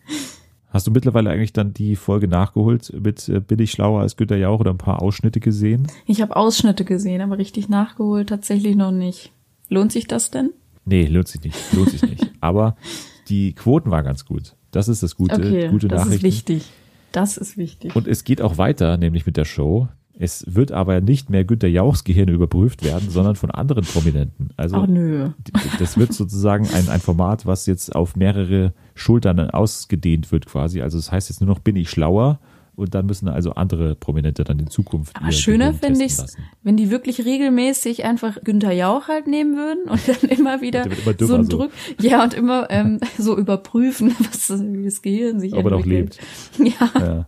[0.68, 4.38] Hast du mittlerweile eigentlich dann die Folge nachgeholt mit äh, Bin ich schlauer als Günter
[4.38, 5.88] Jauch oder ein paar Ausschnitte gesehen?
[6.06, 9.30] Ich habe Ausschnitte gesehen, aber richtig nachgeholt tatsächlich noch nicht.
[9.68, 10.54] Lohnt sich das denn?
[10.86, 11.58] Nee, lohnt sich nicht.
[11.74, 12.32] Lohnt sich nicht.
[12.40, 12.76] Aber
[13.32, 14.54] die Quoten waren ganz gut.
[14.72, 16.26] Das ist das gute, okay, gute das Nachrichten.
[16.26, 16.70] ist wichtig.
[17.12, 17.96] Das ist wichtig.
[17.96, 19.88] Und es geht auch weiter, nämlich mit der Show.
[20.18, 24.50] Es wird aber nicht mehr Günter Jauchs Gehirn überprüft werden, sondern von anderen Prominenten.
[24.56, 25.30] Also Ach nö.
[25.78, 30.82] das wird sozusagen ein, ein Format, was jetzt auf mehrere Schultern ausgedehnt wird quasi.
[30.82, 32.38] Also das heißt jetzt nur noch, bin ich schlauer?
[32.82, 36.42] Und dann müssen also andere Prominente dann in Zukunft Aber schöner finde lassen.
[36.62, 41.14] wenn die wirklich regelmäßig einfach Günther Jauch halt nehmen würden und dann immer wieder immer
[41.18, 41.50] so ein so.
[41.58, 41.70] Druck,
[42.00, 45.78] ja und immer ähm, so überprüfen, was das, wie das Gehirn sich Ob er noch
[45.78, 46.18] entwickelt.
[46.58, 47.26] Ja, Ja.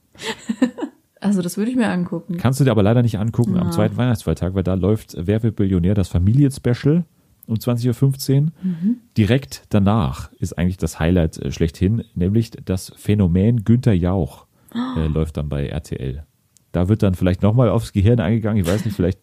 [1.20, 2.36] also das würde ich mir angucken.
[2.36, 3.70] Kannst du dir aber leider nicht angucken am Ja.
[3.72, 7.04] zweiten Weihnachtsfeiertag, weil da läuft Wer wird Billionär, das Familienspecial
[7.46, 8.52] um 20.15 Uhr.
[8.62, 8.96] Mhm.
[9.16, 14.43] Direkt danach ist eigentlich das Highlight äh, schlechthin, nämlich das Phänomen Günther Jauch
[14.74, 16.24] äh, läuft dann bei RTL.
[16.72, 18.62] Da wird dann vielleicht nochmal aufs Gehirn eingegangen.
[18.62, 19.18] Ich weiß nicht, vielleicht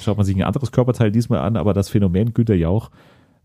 [0.00, 2.90] schaut man sich ein anderes Körperteil diesmal an, aber das Phänomen Günther Jauch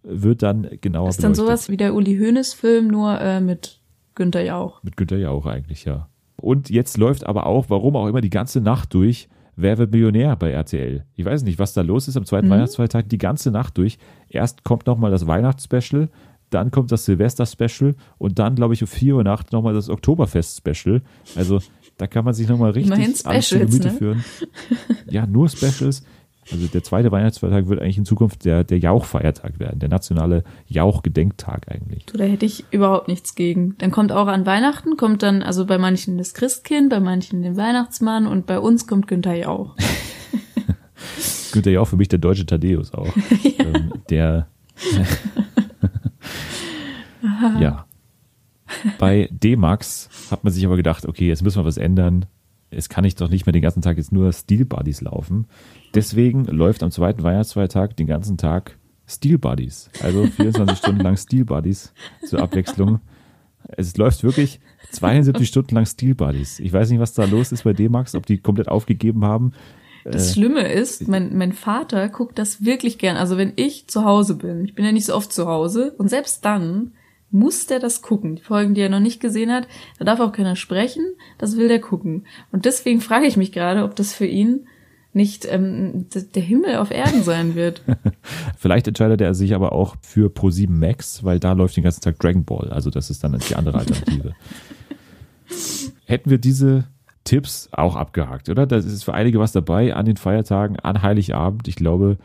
[0.04, 1.36] wird dann genauer ist dann beleuchtet.
[1.48, 3.82] sowas wie der Uli Hoeneß Film nur äh, mit
[4.16, 4.82] Günther Jauch.
[4.84, 6.10] Mit Günther Jauch eigentlich, ja.
[6.36, 9.28] Und jetzt läuft aber auch, warum auch immer, die ganze Nacht durch
[9.60, 11.04] Wer wird Millionär bei RTL?
[11.16, 12.52] Ich weiß nicht, was da los ist am zweiten Mhm.
[12.52, 13.98] Weihnachtsfeiertag, die ganze Nacht durch.
[14.30, 16.10] Erst kommt nochmal das Weihnachtsspecial,
[16.50, 21.02] dann kommt das Silvester-Special und dann, glaube ich, um 4 Uhr Nacht nochmal das Oktoberfest-Special.
[21.36, 21.60] Also
[21.98, 22.94] da kann man sich nochmal richtig
[23.26, 23.94] alles zu Specials, Gemüte ne?
[23.94, 24.24] führen.
[25.10, 26.04] Ja, nur Specials.
[26.52, 31.70] Also der zweite Weihnachtsfeiertag wird eigentlich in Zukunft der, der Jauch-Feiertag werden, der nationale Jauch-Gedenktag
[31.70, 32.06] eigentlich.
[32.06, 33.76] Du, da hätte ich überhaupt nichts gegen.
[33.80, 37.58] Dann kommt auch an Weihnachten, kommt dann, also bei manchen das Christkind, bei manchen den
[37.58, 39.76] Weihnachtsmann und bei uns kommt Günther Jauch.
[41.52, 43.14] Günther Jauch für mich der deutsche Thaddeus auch.
[43.60, 44.48] ähm, der
[47.60, 47.86] ja.
[49.00, 52.26] Bei D-Max hat man sich aber gedacht, okay, jetzt müssen wir was ändern.
[52.70, 55.48] Es kann nicht doch nicht mehr den ganzen Tag jetzt nur Steel Buddies laufen.
[55.96, 59.90] Deswegen läuft am zweiten Weihnachtsfeiertag den ganzen Tag Steel Buddies.
[60.04, 61.94] Also 24 Stunden lang Steel Buddies
[62.26, 63.00] zur Abwechslung.
[63.70, 64.60] Es läuft wirklich
[64.92, 66.60] 72 Stunden lang Steel Buddies.
[66.60, 69.54] Ich weiß nicht, was da los ist bei D-Max, ob die komplett aufgegeben haben.
[70.04, 73.16] Das Äh, Schlimme ist, mein, mein Vater guckt das wirklich gern.
[73.16, 76.10] Also wenn ich zu Hause bin, ich bin ja nicht so oft zu Hause und
[76.10, 76.92] selbst dann
[77.32, 78.36] muss der das gucken.
[78.36, 79.68] Die Folgen, die er noch nicht gesehen hat,
[80.00, 81.06] da darf auch keiner sprechen,
[81.38, 82.26] das will der gucken.
[82.52, 84.68] Und deswegen frage ich mich gerade, ob das für ihn
[85.14, 86.06] nicht ähm,
[86.36, 87.82] der Himmel auf Erden sein wird.
[88.58, 92.20] Vielleicht entscheidet er sich aber auch für Pro7 Max, weil da läuft den ganzen Tag
[92.20, 92.70] Dragon Ball.
[92.70, 94.34] Also das ist dann die andere Alternative.
[96.06, 96.86] Hätten wir diese
[97.24, 98.66] Tipps auch abgehakt, oder?
[98.66, 101.68] Da ist für einige was dabei an den Feiertagen, an Heiligabend.
[101.68, 102.18] Ich glaube,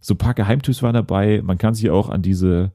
[0.00, 1.42] so ein paar Geheimtipps waren dabei.
[1.44, 2.70] Man kann sich auch an diese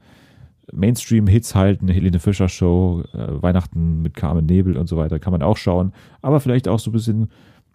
[0.76, 5.44] Mainstream-Hits halten, Helene Fischer Show, äh, Weihnachten mit Carmen Nebel und so weiter, kann man
[5.44, 5.94] auch schauen.
[6.22, 7.30] Aber vielleicht auch so ein bisschen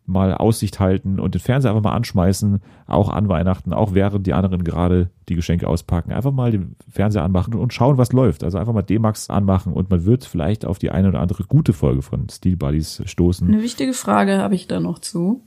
[0.08, 4.32] mal Aussicht halten und den Fernseher einfach mal anschmeißen, auch an Weihnachten, auch während die
[4.32, 6.12] anderen gerade die Geschenke auspacken.
[6.12, 8.42] Einfach mal den Fernseher anmachen und schauen, was läuft.
[8.42, 11.74] Also einfach mal D-Max anmachen und man wird vielleicht auf die eine oder andere gute
[11.74, 13.46] Folge von Steel Buddies stoßen.
[13.46, 15.42] Eine wichtige Frage habe ich da noch zu.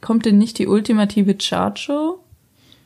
[0.00, 2.18] Kommt denn nicht die ultimative Chartshow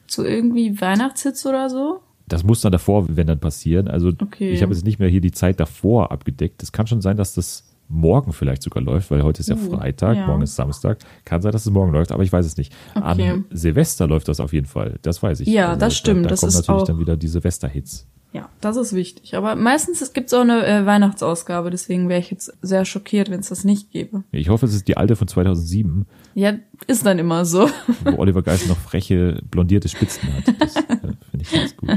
[0.07, 2.01] zu irgendwie Weihnachtshits oder so?
[2.29, 3.89] Das muss dann davor, wenn dann passieren.
[3.89, 4.51] Also Okay.
[4.51, 6.63] ich habe jetzt nicht mehr hier die Zeit davor abgedeckt.
[6.63, 9.77] Es kann schon sein, dass das morgen vielleicht sogar läuft, weil heute ist ja Uh,
[9.77, 10.27] Freitag, ja.
[10.27, 10.99] morgen ist Samstag.
[11.25, 12.73] Kann sein, dass es morgen läuft, aber ich weiß es nicht.
[12.97, 13.31] Okay.
[13.31, 14.99] An Silvester läuft das auf jeden Fall.
[15.03, 15.47] Das weiß ich.
[15.49, 16.25] Ja, Also das da- stimmt.
[16.25, 18.09] Da, Das kommen ist natürlich auch- dann wieder die Silvester-Hits.
[18.37, 19.35] Ja, das ist wichtig.
[19.35, 23.41] Aber meistens gibt es auch eine äh, Weihnachtsausgabe, deswegen wäre ich jetzt sehr schockiert, wenn
[23.41, 24.25] es das nicht gäbe.
[24.31, 26.53] Ich hoffe, es ist die alte von 2007, Ja,
[26.87, 27.69] ist dann immer so.
[28.05, 30.55] wo Oliver Geist noch freche, blondierte Spitzen hat.
[30.61, 30.83] Das äh,
[31.31, 31.91] finde ich ganz gut.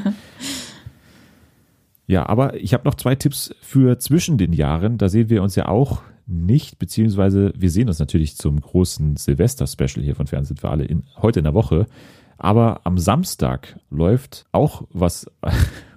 [2.07, 4.97] Ja, aber ich habe noch zwei Tipps für zwischen den Jahren.
[4.97, 10.03] Da sehen wir uns ja auch nicht, beziehungsweise wir sehen uns natürlich zum großen Silvester-Special
[10.03, 11.85] hier von Fernsehen für alle in, heute in der Woche.
[12.41, 15.29] Aber am Samstag läuft auch was,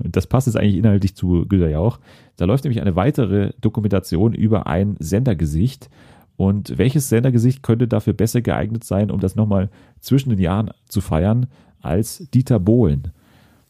[0.03, 2.01] und das passt jetzt eigentlich inhaltlich zu Güter ja auch,
[2.37, 5.89] da läuft nämlich eine weitere Dokumentation über ein Sendergesicht.
[6.37, 9.71] Und welches Sendergesicht könnte dafür besser geeignet sein, um das nochmal
[10.01, 11.47] zwischen den Jahren zu feiern,
[11.81, 13.13] als Dieter Bohlen?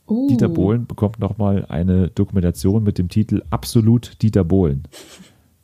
[0.08, 0.28] Uh.
[0.28, 4.84] Dieter Bohlen bekommt nochmal eine Dokumentation mit dem Titel Absolut Dieter Bohlen.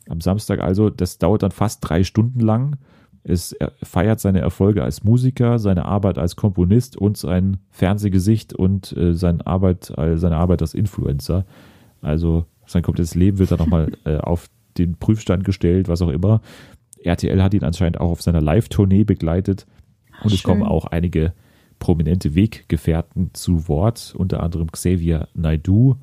[0.07, 2.75] Am Samstag also, das dauert dann fast drei Stunden lang.
[3.23, 8.95] Es er feiert seine Erfolge als Musiker, seine Arbeit als Komponist und sein Fernsehgesicht und
[8.95, 11.45] äh, seine, Arbeit, äh, seine Arbeit als Influencer.
[12.01, 14.47] Also sein komplettes Leben wird dann nochmal äh, auf
[14.77, 16.41] den Prüfstand gestellt, was auch immer.
[17.03, 19.65] RTL hat ihn anscheinend auch auf seiner Live-Tournee begleitet.
[20.23, 20.51] Und es schön.
[20.51, 21.33] kommen auch einige
[21.79, 25.95] prominente Weggefährten zu Wort, unter anderem Xavier Naidu,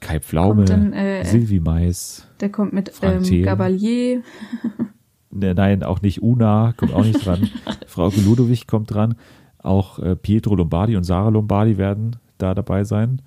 [0.00, 3.42] Kai Pflaume, dann, äh, Sylvie Mais, Der kommt mit Frank ähm.
[3.42, 4.22] Gabalier.
[5.30, 7.50] Ne, Nein, auch nicht Una, kommt auch nicht dran.
[7.86, 9.14] Frau Ludowig kommt dran.
[9.58, 13.20] Auch äh, Pietro Lombardi und Sarah Lombardi werden da dabei sein.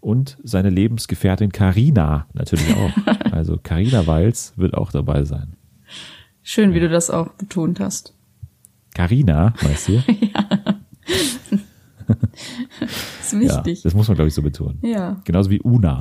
[0.00, 2.90] Und seine Lebensgefährtin Carina natürlich auch.
[3.34, 5.56] Also Carina Walz wird auch dabei sein.
[6.44, 8.14] Schön, wie du das auch betont hast.
[8.94, 10.02] Carina, weißt du?
[12.06, 13.78] Das ist wichtig.
[13.78, 14.78] Ja, das muss man, glaube ich, so betonen.
[14.82, 15.16] Ja.
[15.24, 16.00] Genauso wie Una.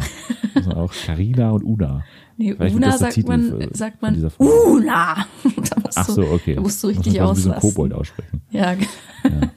[0.54, 2.04] Muss man auch Carina und Una.
[2.38, 4.16] Nee, Vielleicht Una das sagt man, für- sagt man.
[4.38, 5.16] Una.
[5.44, 6.56] da musst Ach so, okay.
[6.56, 7.70] Da musst du richtig quasi wie so ein auslassen.
[7.76, 8.42] Kobold aussprechen.
[8.52, 8.88] Ja, ge-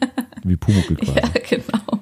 [0.44, 1.18] Wie Pumuckl quasi.
[1.18, 2.00] ja, genau.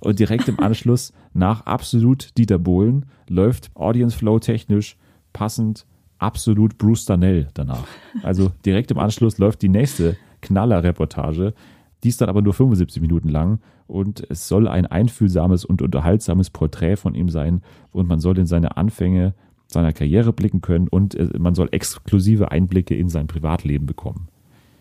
[0.00, 4.96] Und direkt im Anschluss nach absolut Dieter Bohlen läuft Audience Flow technisch
[5.32, 5.86] passend
[6.18, 7.86] absolut Bruce Danell danach.
[8.22, 11.54] Also direkt im Anschluss läuft die nächste Knaller-Reportage.
[12.02, 16.50] Die ist dann aber nur 75 Minuten lang und es soll ein einfühlsames und unterhaltsames
[16.50, 17.62] Porträt von ihm sein
[17.92, 19.34] und man soll in seine Anfänge
[19.72, 24.28] seiner Karriere blicken können und äh, man soll exklusive Einblicke in sein Privatleben bekommen.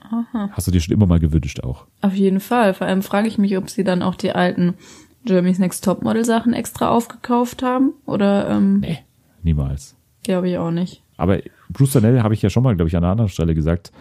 [0.02, 0.50] Aha.
[0.54, 1.86] Hast du dir schon immer mal gewünscht auch?
[2.02, 2.74] Auf jeden Fall.
[2.74, 4.74] Vor allem frage ich mich, ob sie dann auch die alten
[5.26, 7.94] Germany's Next Topmodel Sachen extra aufgekauft haben.
[8.06, 9.00] Oder, ähm, Nee,
[9.44, 9.96] niemals.
[10.24, 11.04] glaube ich auch nicht.
[11.18, 13.92] Aber Bruce Danell, habe ich ja schon mal, glaube ich, an einer anderen Stelle gesagt,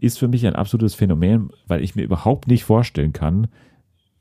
[0.00, 3.46] ist für mich ein absolutes Phänomen, weil ich mir überhaupt nicht vorstellen kann,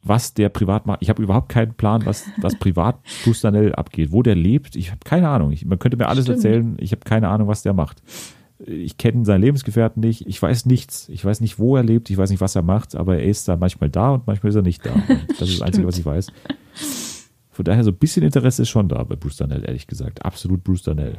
[0.03, 1.01] was der privat macht.
[1.01, 4.75] Ich habe überhaupt keinen Plan, was, was privat Bruce Danell abgeht, wo der lebt.
[4.75, 5.51] Ich habe keine Ahnung.
[5.51, 6.37] Ich, man könnte mir alles Stimmt.
[6.37, 6.77] erzählen.
[6.79, 8.03] Ich habe keine Ahnung, was der macht.
[8.65, 10.27] Ich kenne seinen Lebensgefährten nicht.
[10.27, 11.09] Ich weiß nichts.
[11.09, 12.09] Ich weiß nicht, wo er lebt.
[12.09, 12.95] Ich weiß nicht, was er macht.
[12.95, 14.91] Aber er ist da manchmal da und manchmal ist er nicht da.
[14.93, 15.05] Und
[15.39, 16.27] das ist das Einzige, was ich weiß.
[17.51, 20.25] Von daher so ein bisschen Interesse ist schon da bei Bruce Danell, ehrlich gesagt.
[20.25, 21.17] Absolut Bruce Danell.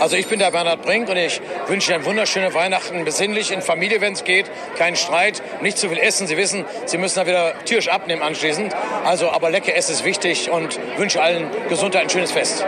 [0.00, 4.00] Also ich bin der Bernhard Brink und ich wünsche Ihnen wunderschöne Weihnachten, besinnlich in Familie,
[4.00, 4.46] wenn es geht,
[4.76, 6.28] kein Streit, nicht zu viel essen.
[6.28, 8.72] Sie wissen, Sie müssen da wieder Türsch abnehmen anschließend.
[9.04, 12.64] Also, aber lecker Essen ist wichtig und wünsche allen Gesundheit, ein schönes Fest.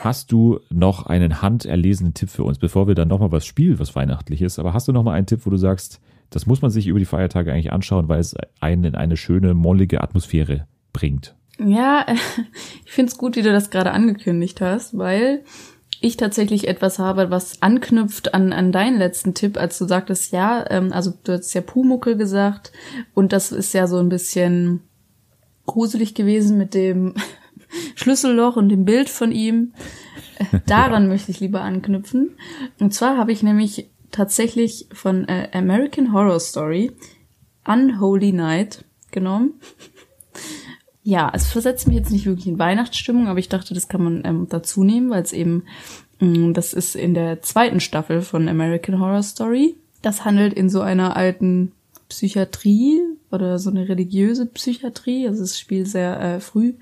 [0.00, 3.96] Hast du noch einen handerlesenen Tipp für uns, bevor wir dann nochmal was spielen, was
[3.96, 4.60] weihnachtlich ist?
[4.60, 7.06] Aber hast du nochmal einen Tipp, wo du sagst, das muss man sich über die
[7.06, 11.34] Feiertage eigentlich anschauen, weil es einen in eine schöne, mollige Atmosphäre bringt?
[11.58, 12.06] Ja,
[12.84, 15.42] ich find's gut, wie du das gerade angekündigt hast, weil
[16.00, 20.64] ich tatsächlich etwas habe, was anknüpft an, an deinen letzten Tipp, als du sagtest, ja,
[20.70, 22.72] ähm, also du hast ja Pumuckel gesagt
[23.14, 24.80] und das ist ja so ein bisschen
[25.64, 27.14] gruselig gewesen mit dem
[27.94, 29.72] Schlüsselloch und dem Bild von ihm.
[30.38, 32.36] Äh, Daran möchte ich lieber anknüpfen.
[32.78, 36.92] Und zwar habe ich nämlich tatsächlich von äh, American Horror Story
[37.66, 39.54] Unholy Night genommen.
[41.06, 44.22] Ja, es versetzt mich jetzt nicht wirklich in Weihnachtsstimmung, aber ich dachte, das kann man
[44.24, 45.62] ähm, dazu nehmen, weil es eben,
[46.18, 49.76] mh, das ist in der zweiten Staffel von American Horror Story.
[50.02, 51.70] Das handelt in so einer alten
[52.08, 55.28] Psychiatrie oder so eine religiöse Psychiatrie.
[55.28, 56.74] Also es spielt sehr äh, früh.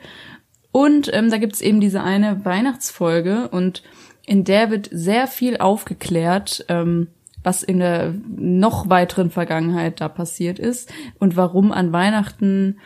[0.73, 3.83] Und ähm, da gibt's eben diese eine Weihnachtsfolge und
[4.25, 7.09] in der wird sehr viel aufgeklärt, ähm,
[7.43, 12.79] was in der noch weiteren Vergangenheit da passiert ist und warum an Weihnachten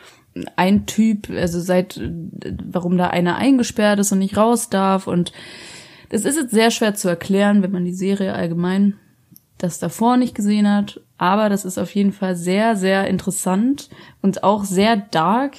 [0.56, 2.00] ein Typ, also seit,
[2.70, 5.06] warum da einer eingesperrt ist und nicht raus darf.
[5.06, 5.32] Und
[6.10, 8.94] das ist jetzt sehr schwer zu erklären, wenn man die Serie allgemein
[9.58, 11.00] das davor nicht gesehen hat.
[11.18, 13.90] Aber das ist auf jeden Fall sehr, sehr interessant
[14.22, 15.56] und auch sehr dark,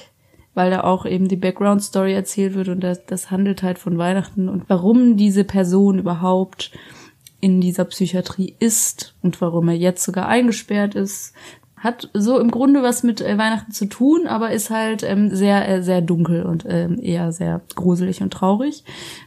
[0.54, 3.98] weil da auch eben die Background Story erzählt wird und das, das handelt halt von
[3.98, 6.72] Weihnachten und warum diese Person überhaupt
[7.42, 11.34] in dieser Psychiatrie ist und warum er jetzt sogar eingesperrt ist.
[11.80, 15.68] Hat so im Grunde was mit äh, Weihnachten zu tun, aber ist halt ähm, sehr,
[15.68, 18.84] äh, sehr dunkel und ähm, eher sehr gruselig und traurig.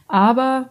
[0.07, 0.69] Aber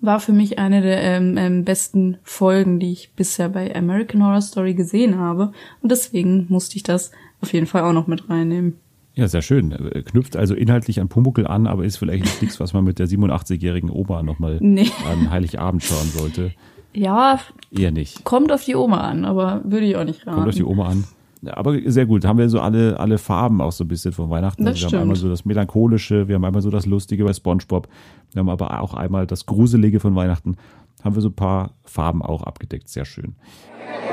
[0.00, 4.42] war für mich eine der ähm, ähm, besten Folgen, die ich bisher bei American Horror
[4.42, 5.52] Story gesehen habe.
[5.82, 8.74] Und deswegen musste ich das auf jeden Fall auch noch mit reinnehmen.
[9.14, 9.70] Ja, sehr schön.
[10.04, 13.88] Knüpft also inhaltlich an Pumuckel an, aber ist vielleicht nichts, was man mit der 87-jährigen
[13.88, 14.90] Oma nochmal Nee.
[15.10, 16.52] an Heiligabend schauen sollte.
[16.96, 17.38] Ja,
[17.70, 18.24] Eher nicht.
[18.24, 20.36] kommt auf die Oma an, aber würde ich auch nicht raten.
[20.36, 21.04] Kommt auf die Oma an.
[21.46, 24.30] Aber sehr gut, da haben wir so alle, alle Farben auch so ein bisschen von
[24.30, 24.64] Weihnachten.
[24.64, 24.92] Das Also wir stimmt.
[24.94, 27.86] haben einmal so das Melancholische, wir haben einmal so das Lustige bei Spongebob,
[28.32, 30.56] wir haben aber auch einmal das Gruselige von Weihnachten.
[31.04, 33.36] Haben wir so ein paar Farben auch abgedeckt, sehr schön.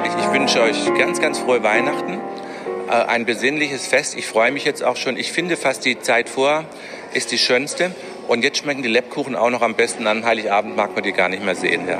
[0.03, 2.19] Ich, ich wünsche euch ganz, ganz frohe Weihnachten.
[2.89, 4.15] Äh, ein besinnliches Fest.
[4.17, 5.15] Ich freue mich jetzt auch schon.
[5.17, 6.65] Ich finde fast die Zeit vor
[7.15, 7.91] ist die schönste.
[8.27, 11.29] Und jetzt schmecken die Lebkuchen auch noch am besten an Heiligabend, mag man die gar
[11.29, 11.87] nicht mehr sehen.
[11.87, 11.99] Ja.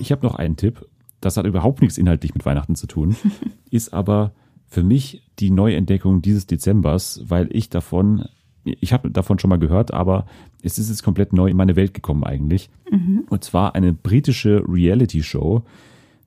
[0.00, 0.86] Ich habe noch einen Tipp.
[1.20, 3.14] Das hat überhaupt nichts inhaltlich mit Weihnachten zu tun,
[3.70, 4.32] ist aber
[4.66, 8.24] für mich die Neuentdeckung dieses Dezembers, weil ich davon,
[8.64, 10.26] ich habe davon schon mal gehört, aber
[10.62, 12.70] es ist jetzt komplett neu in meine Welt gekommen eigentlich.
[12.90, 13.24] Mhm.
[13.28, 15.62] Und zwar eine britische Reality-Show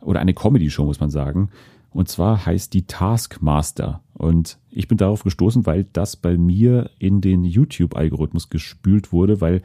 [0.01, 1.49] oder eine Comedy-Show, muss man sagen.
[1.91, 4.01] Und zwar heißt die Taskmaster.
[4.13, 9.61] Und ich bin darauf gestoßen, weil das bei mir in den YouTube-Algorithmus gespült wurde, weil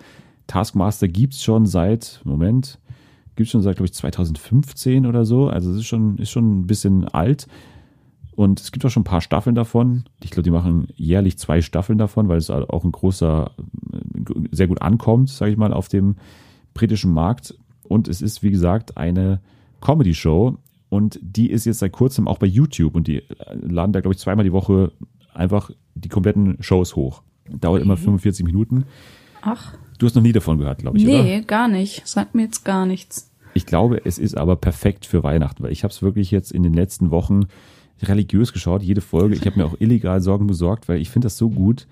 [0.46, 2.78] Taskmaster gibt's schon seit, Moment,
[3.38, 5.48] gibt's schon seit, glaube ich, 2015 oder so.
[5.48, 7.46] Also es ist schon, ist schon ein bisschen alt.
[8.34, 10.04] Und es gibt auch schon ein paar Staffeln davon.
[10.22, 13.52] Ich glaube, die machen jährlich zwei Staffeln davon, weil es auch ein großer,
[14.50, 16.16] sehr gut ankommt, sage ich mal, auf dem
[16.74, 17.54] britischen Markt.
[17.84, 19.40] Und es ist, wie gesagt, eine
[19.80, 20.58] Comedy-Show.
[20.88, 22.96] Und die ist jetzt seit kurzem auch bei YouTube.
[22.96, 23.22] Und die
[23.52, 24.92] laden da, glaube ich, zweimal die Woche
[25.32, 27.22] einfach die kompletten Shows hoch.
[27.48, 28.84] Dauert immer 45 Minuten.
[29.42, 31.22] Ach, Du hast noch nie davon gehört, glaube ich, oder?
[31.22, 32.06] nee, gar nicht.
[32.06, 33.27] Sagt mir jetzt gar nichts.
[33.58, 36.62] Ich glaube, es ist aber perfekt für Weihnachten, weil ich habe es wirklich jetzt in
[36.62, 37.46] den letzten Wochen
[38.00, 39.34] religiös geschaut, jede Folge.
[39.34, 41.88] Ich habe mir auch illegal Sorgen besorgt, weil ich finde das so gut.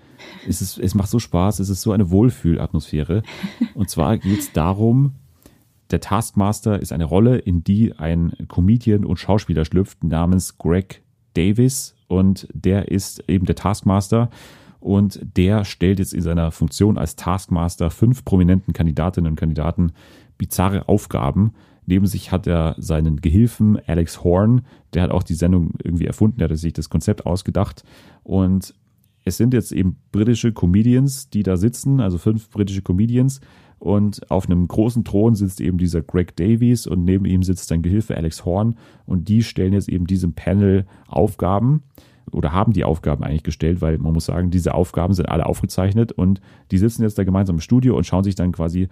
[0.48, 3.24] Es, ist, es macht so Spaß, es ist so eine Wohlfühlatmosphäre.
[3.74, 5.16] Und zwar geht es darum,
[5.90, 11.02] der Taskmaster ist eine Rolle, in die ein Comedian und Schauspieler schlüpft namens Greg
[11.34, 14.30] Davis und der ist eben der Taskmaster
[14.78, 19.90] und der stellt jetzt in seiner Funktion als Taskmaster fünf prominenten Kandidatinnen und Kandidaten
[20.38, 21.52] bizarre Aufgaben.
[21.86, 24.62] Neben sich hat er seinen Gehilfen Alex Horn,
[24.92, 27.84] der hat auch die Sendung irgendwie erfunden, der hat sich das Konzept ausgedacht.
[28.24, 28.74] Und
[29.24, 33.40] es sind jetzt eben britische Comedians, die da sitzen, also fünf britische Comedians.
[33.78, 37.82] Und auf einem großen Thron sitzt eben dieser Greg Davies und neben ihm sitzt sein
[37.82, 38.76] Gehilfe Alex Horn.
[39.04, 41.82] Und die stellen jetzt eben diesem Panel Aufgaben
[42.32, 46.12] oder haben die Aufgaben eigentlich gestellt, weil man muss sagen, diese Aufgaben sind alle aufgezeichnet.
[46.12, 48.88] Und die sitzen jetzt da gemeinsam im Studio und schauen sich dann quasi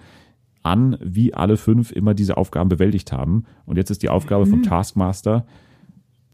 [0.64, 3.44] an, wie alle fünf immer diese Aufgaben bewältigt haben.
[3.66, 5.46] Und jetzt ist die Aufgabe vom Taskmaster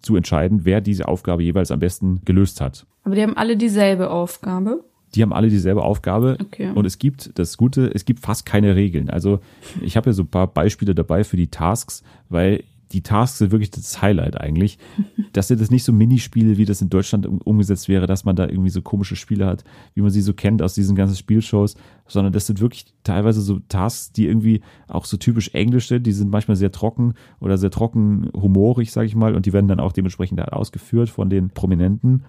[0.01, 2.87] zu entscheiden, wer diese Aufgabe jeweils am besten gelöst hat.
[3.05, 4.83] Aber die haben alle dieselbe Aufgabe.
[5.15, 6.71] Die haben alle dieselbe Aufgabe Okay.
[6.73, 9.11] und es gibt das Gute, es gibt fast keine Regeln.
[9.11, 9.41] Also
[9.83, 12.63] ich habe ja so ein paar Beispiele dabei für die Tasks, weil
[12.93, 14.79] die Tasks sind wirklich das Highlight eigentlich.
[15.33, 18.35] Das sind das nicht so Minispiele, wie das in Deutschland um- umgesetzt wäre, dass man
[18.35, 19.63] da irgendwie so komische Spiele hat,
[19.95, 21.77] wie man sie so kennt aus diesen ganzen Spielshows,
[22.09, 26.05] sondern das sind wirklich teilweise so Tasks, die irgendwie auch so typisch englisch sind.
[26.09, 29.69] Die sind manchmal sehr trocken oder sehr trocken humorig, sage ich mal, und die werden
[29.69, 32.25] dann auch dementsprechend halt ausgeführt von den Prominenten.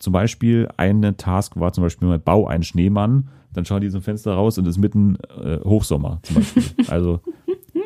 [0.00, 4.02] Zum Beispiel eine Task war zum Beispiel mal Bau einen Schneemann, dann schauen die zum
[4.02, 6.64] Fenster raus und es ist mitten äh, Hochsommer zum Beispiel.
[6.88, 7.20] Also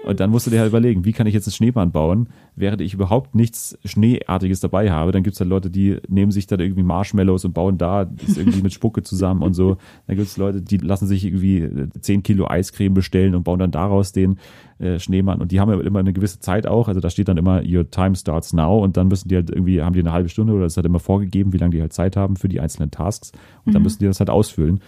[0.09, 2.81] und dann musst du dir halt überlegen, wie kann ich jetzt einen Schneemann bauen, während
[2.81, 5.13] ich überhaupt nichts Schneeartiges dabei habe.
[5.13, 8.63] Dann gibt's halt Leute, die nehmen sich dann irgendwie Marshmallows und bauen da das irgendwie
[8.63, 9.77] mit Spucke zusammen und so.
[10.07, 13.71] Dann gibt's Leute, die lassen sich irgendwie äh, 10 Kilo Eiscreme bestellen und bauen dann
[13.71, 14.39] daraus den
[14.79, 15.41] äh, Schneemann.
[15.41, 16.89] Und die haben ja immer eine gewisse Zeit auch.
[16.89, 18.83] Also da steht dann immer, your time starts now.
[18.83, 21.01] Und dann müssen die halt irgendwie, haben die eine halbe Stunde oder es hat immer
[21.01, 23.33] vorgegeben, wie lange die halt Zeit haben für die einzelnen Tasks.
[23.65, 23.85] Und dann Mhm.
[23.85, 24.81] müssen die das halt ausfüllen.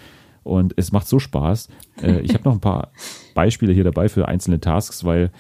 [0.43, 1.69] Und es macht so Spaß.
[2.03, 2.93] Äh, ich habe noch ein paar
[3.35, 5.31] Beispiele hier dabei für einzelne Tasks, weil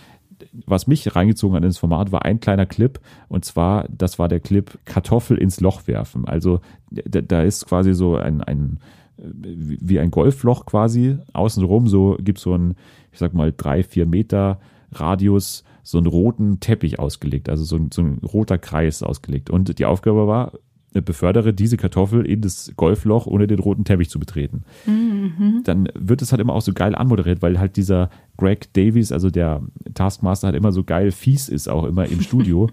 [0.66, 2.98] was mich reingezogen hat ins Format war ein kleiner Clip
[3.28, 6.26] und zwar, das war der Clip Kartoffel ins Loch werfen.
[6.26, 8.78] Also da, da ist quasi so ein, ein
[9.22, 12.74] wie wie ein Golfloch quasi außenrum, so gibt's so ein,
[13.12, 14.60] ich sag mal, drei, vier Meter
[14.92, 19.50] Radius, so einen roten Teppich ausgelegt, also so ein, so ein roter Kreis ausgelegt.
[19.50, 20.52] Und die Aufgabe war,
[20.92, 25.62] befördere diese Kartoffel in das Golfloch, ohne den roten Teppich zu betreten Mhm.
[25.64, 29.30] dann wird es halt immer auch so geil anmoderiert, weil halt dieser Greg Davies, also
[29.30, 29.62] der
[29.94, 32.68] Taskmaster, halt immer so geil fies ist, auch immer im Studio.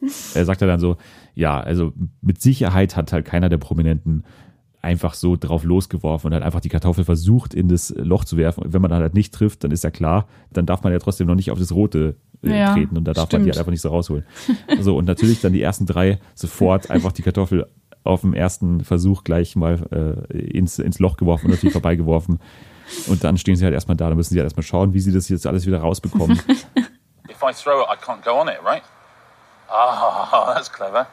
[0.34, 0.96] er sagt ja dann so,
[1.34, 4.24] ja, also mit Sicherheit hat halt keiner der Prominenten
[4.88, 8.64] einfach so drauf losgeworfen und hat einfach die Kartoffel versucht in das Loch zu werfen.
[8.64, 10.98] Und wenn man dann halt nicht trifft, dann ist ja klar, dann darf man ja
[10.98, 13.48] trotzdem noch nicht auf das rote äh, Ja, treten und da darf man die stimmt.
[13.50, 14.24] halt einfach nicht so rausholen.
[14.80, 17.66] So, und natürlich dann die ersten drei sofort einfach die Kartoffel
[18.04, 22.38] auf dem ersten Versuch gleich mal äh, ins, ins Loch geworfen und natürlich vorbeigeworfen.
[23.08, 25.12] Und dann stehen sie halt erstmal da, dann müssen sie halt erstmal schauen, wie sie
[25.12, 26.38] das jetzt alles wieder rausbekommen.
[27.30, 28.82] If I throw it, I can't go on it, right?
[29.68, 31.06] Ah, that's clever.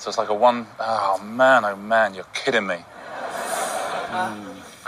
[0.00, 2.78] So it's like a one oh man, oh man, you're kidding me.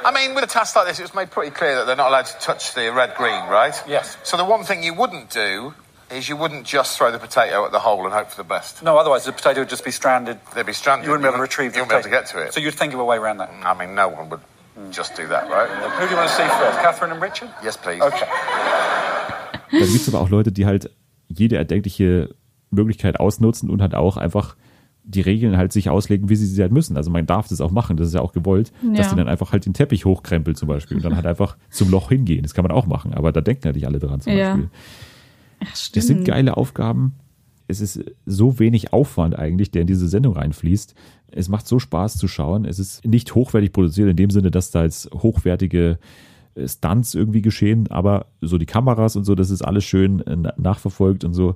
[0.05, 2.09] I mean, with a task like this, it was made pretty clear that they're not
[2.09, 3.75] allowed to touch the red green, right?
[3.87, 4.17] Yes.
[4.25, 5.75] So the one thing you wouldn't do
[6.11, 8.83] is you wouldn't just throw the potato at the hole and hope for the best.
[8.83, 10.41] No, otherwise the potato would just be stranded.
[10.55, 11.05] They'd be stranded.
[11.05, 12.55] You wouldn't be able to retrieve the You wouldn't be able to get to it.
[12.55, 13.51] So you'd think of a way around that.
[13.65, 14.41] I mean, no one would
[14.91, 15.69] just do that, right?
[15.69, 17.51] Who do you want to see first, Catherine and Richard?
[17.63, 18.03] Yes, please.
[18.03, 18.27] Okay.
[19.71, 20.91] Dann gibt es aber auch Leute, die halt
[21.29, 22.35] jede erdenkliche
[22.71, 24.57] Möglichkeit ausnutzen und halt auch einfach
[25.05, 26.97] die Regeln halt sich auslegen, wie sie sie halt müssen.
[26.97, 29.11] Also man darf das auch machen, das ist ja auch gewollt, dass Ja.
[29.11, 32.09] die dann einfach halt den Teppich hochkrempelt zum Beispiel und dann halt einfach zum Loch
[32.11, 32.43] hingehen.
[32.43, 34.51] Das kann man auch machen, aber da denken halt nicht alle dran zum Ja.
[34.55, 34.71] Beispiel.
[35.65, 35.97] Ach, stimmt.
[35.97, 37.15] Das sind geile Aufgaben.
[37.69, 40.95] Es ist so wenig Aufwand eigentlich, der in diese Sendung reinfließt.
[41.31, 42.65] Es macht so Spaß zu schauen.
[42.65, 45.99] Es ist nicht hochwertig produziert in dem Sinne, dass da jetzt hochwertige
[46.55, 50.37] äh, Stunts irgendwie geschehen, aber so die Kameras und so, das ist alles schön äh,
[50.37, 51.55] na- nachverfolgt und so.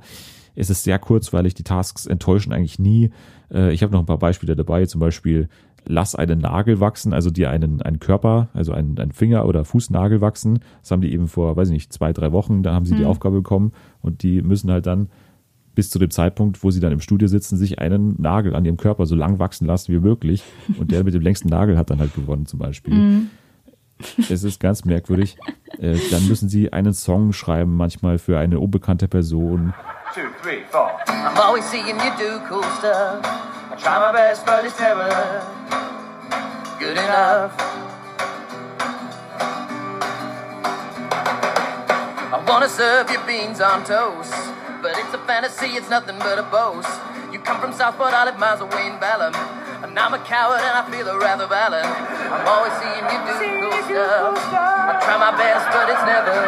[0.55, 3.11] Es ist sehr kurzweilig, die Tasks enttäuschen eigentlich nie.
[3.53, 5.49] Äh, Ich habe noch ein paar Beispiele dabei, zum Beispiel
[5.89, 10.21] lass einen Nagel wachsen, also dir einen, einen Körper, also einen, einen Finger- oder Fußnagel
[10.21, 10.59] wachsen.
[10.83, 13.03] Das haben die eben vor, weiß ich nicht, zwei, drei Wochen, da haben sie die
[13.03, 13.09] Mhm.
[13.09, 13.73] Aufgabe bekommen
[14.03, 15.09] und die müssen halt dann
[15.77, 18.79] bis zu dem Zeitpunkt, wo sie dann im Studio sitzen, sich einen Nagel an ihrem
[18.79, 20.43] Körper so lang wachsen lassen wie möglich.
[20.79, 22.95] Und der mit dem längsten Nagel hat dann halt gewonnen zum Beispiel.
[22.95, 23.27] Mhm.
[24.31, 25.37] Es ist ganz merkwürdig.
[25.79, 29.75] Äh, dann müssen sie einen Song schreiben, manchmal für eine unbekannte Person.
[30.15, 30.91] Two, three, four.
[31.09, 33.25] I'm always seeing you do cool stuff.
[33.71, 35.09] I try my best, but it's never
[36.79, 37.53] good enough.
[42.33, 44.35] I wanna serve you beans on toast,
[44.83, 46.89] but it's a fantasy, it's nothing but a boast.
[47.33, 49.33] You come from Southport, I live miles away in Ballum.
[49.87, 51.87] And I'm a coward and I feel a of Allen.
[51.87, 54.37] I'm always seeing you do cool stuff.
[54.53, 56.39] I try my best, but it's never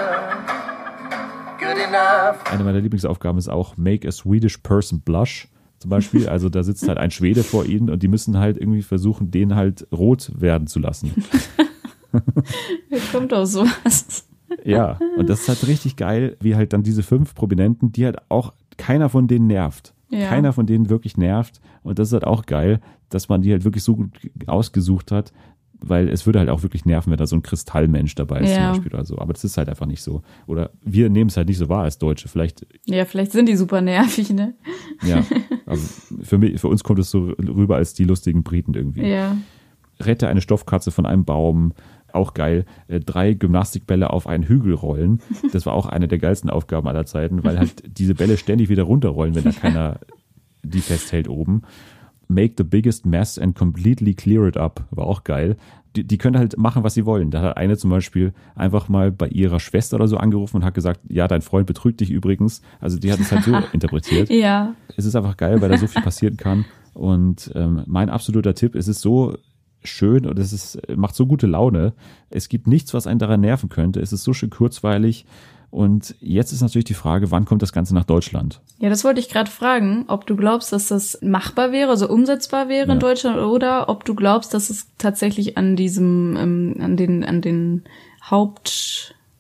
[1.58, 2.44] good enough.
[2.50, 5.48] Eine meiner Lieblingsaufgaben ist auch Make a Swedish Person Blush.
[5.78, 8.82] Zum Beispiel, also da sitzt halt ein Schwede vor ihnen und die müssen halt irgendwie
[8.82, 11.24] versuchen, den halt rot werden zu lassen.
[12.88, 14.26] Wer kommt auf sowas?
[14.64, 18.18] Ja, und das ist halt richtig geil, wie halt dann diese fünf Prominenten, die halt
[18.30, 19.94] auch keiner von denen nervt.
[20.10, 20.28] Ja.
[20.28, 21.60] Keiner von denen wirklich nervt.
[21.82, 22.80] Und das ist halt auch geil,
[23.10, 24.10] dass man die halt wirklich so gut
[24.46, 25.32] ausgesucht hat,
[25.80, 28.56] weil es würde halt auch wirklich nerven, wenn da so ein Kristallmensch dabei ist Ja.
[28.56, 29.18] zum Beispiel oder so.
[29.18, 30.22] Aber das ist halt einfach nicht so.
[30.48, 32.28] Oder wir nehmen es halt nicht so wahr als Deutsche.
[32.28, 34.54] Vielleicht, Ja, vielleicht sind die super nervig, ne?
[35.04, 35.24] ja.
[35.66, 35.78] Aber
[36.22, 39.06] für, mich, für uns kommt es so rüber als die lustigen Briten irgendwie.
[39.08, 39.36] Ja.
[40.00, 41.72] Rette eine Stoffkatze von einem Baum.
[42.12, 42.64] Auch geil.
[42.88, 45.20] Äh, Drei Gymnastikbälle auf einen Hügel rollen.
[45.52, 48.82] Das war auch eine der geilsten Aufgaben aller Zeiten, weil halt diese Bälle ständig wieder
[48.84, 50.00] runterrollen, wenn da keiner
[50.64, 51.62] die festhält oben.
[52.28, 54.84] Make the biggest mess and completely clear it up.
[54.90, 55.56] War auch geil.
[55.96, 57.30] Die, die können halt machen, was sie wollen.
[57.30, 60.74] Da hat eine zum Beispiel einfach mal bei ihrer Schwester oder so angerufen und hat
[60.74, 62.60] gesagt, ja, dein Freund betrügt dich übrigens.
[62.80, 64.74] Also die hat es halt so interpretiert Ja.
[64.96, 66.66] es ist einfach geil, weil da so viel passieren kann.
[66.92, 69.36] Und ähm, mein absoluter Tipp, es ist so
[69.82, 71.94] schön und es ist, macht so gute Laune.
[72.28, 74.00] Es gibt nichts, was einen daran nerven könnte.
[74.00, 75.24] Es ist so schön kurzweilig.
[75.70, 78.60] Und jetzt ist natürlich die Frage, wann kommt das Ganze nach Deutschland?
[78.78, 82.68] Ja, das wollte ich gerade fragen, ob du glaubst, dass das machbar wäre, also umsetzbar
[82.70, 82.96] wäre in Ja.
[82.96, 87.82] Deutschland, oder ob du glaubst, dass es tatsächlich an diesem, ähm, an den, an den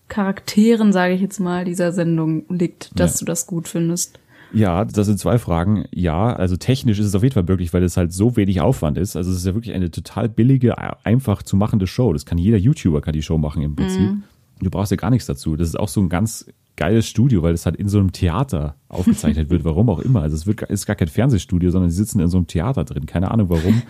[0.08, 3.18] Hauptcharakteren, sage ich jetzt mal, dieser Sendung liegt, dass Ja.
[3.20, 4.18] du das gut findest.
[4.52, 5.84] Ja, das sind zwei Fragen.
[5.92, 8.96] Ja, also technisch ist es auf jeden Fall möglich, weil es halt so wenig Aufwand
[8.96, 9.14] ist.
[9.14, 12.14] Also es ist ja wirklich eine total billige, einfach zu machende Show.
[12.14, 14.00] Das kann jeder YouTuber kann die Show machen im Prinzip.
[14.00, 14.22] Mhm.
[14.60, 15.56] Du brauchst ja gar nichts dazu.
[15.56, 16.46] Das ist auch so ein ganz
[16.76, 20.22] geiles Studio, weil es halt in so einem Theater aufgezeichnet wird, warum auch immer.
[20.22, 23.06] Also es wird, ist gar kein Fernsehstudio, sondern sie sitzen in so einem Theater drin.
[23.06, 23.82] Keine Ahnung warum.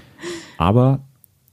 [0.58, 1.06] Aber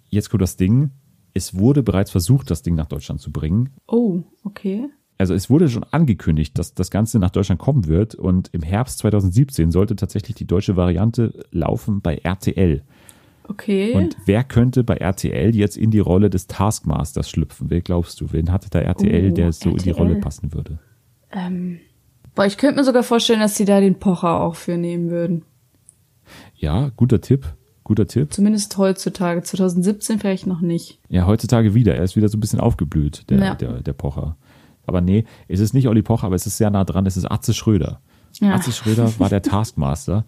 [0.09, 0.91] jetzt kommt das Ding.
[1.34, 3.70] Es wurde bereits versucht, das Ding nach Deutschland zu bringen.
[3.88, 4.89] Oh, okay.
[5.18, 8.99] Also es wurde schon angekündigt, dass das Ganze nach Deutschland kommen wird und im Herbst
[8.99, 12.84] 2017 sollte tatsächlich die deutsche Variante laufen bei RTL.
[13.47, 13.93] Okay.
[13.93, 17.69] Und wer könnte bei RTL jetzt in die Rolle des Taskmasters schlüpfen?
[17.69, 18.31] Wer glaubst du?
[18.31, 20.03] Wen hatte da RTL, Oh, der so in die RTL.
[20.07, 20.79] Rolle passen würde?
[21.31, 21.79] ähm,
[22.35, 25.43] boah, ich könnte mir sogar vorstellen, dass sie da den Pocher auch für nehmen würden.
[26.55, 27.45] Ja, guter Tipp.
[27.83, 28.33] Guter Tipp.
[28.33, 29.41] Zumindest heutzutage.
[29.43, 30.99] 2017 vielleicht noch nicht.
[31.07, 31.95] Ja, heutzutage wieder.
[31.95, 33.55] Er ist wieder so ein bisschen aufgeblüht, der, Ja.
[33.55, 34.35] der, der Pocher.
[34.85, 37.05] Aber nee, es ist nicht Olli Pocher, aber es ist sehr nah dran.
[37.05, 38.01] Es ist Atze Schröder.
[38.41, 38.55] Ja.
[38.55, 40.25] Atze Schröder war der Taskmaster.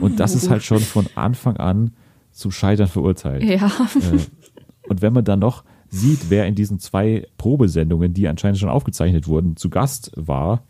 [0.00, 1.92] Und das ist halt schon von Anfang an
[2.36, 3.42] zum Scheitern verurteilt.
[3.42, 3.66] Ja.
[3.66, 8.68] Äh, und wenn man dann noch sieht, wer in diesen zwei Probesendungen, die anscheinend schon
[8.68, 10.64] aufgezeichnet wurden, zu Gast war,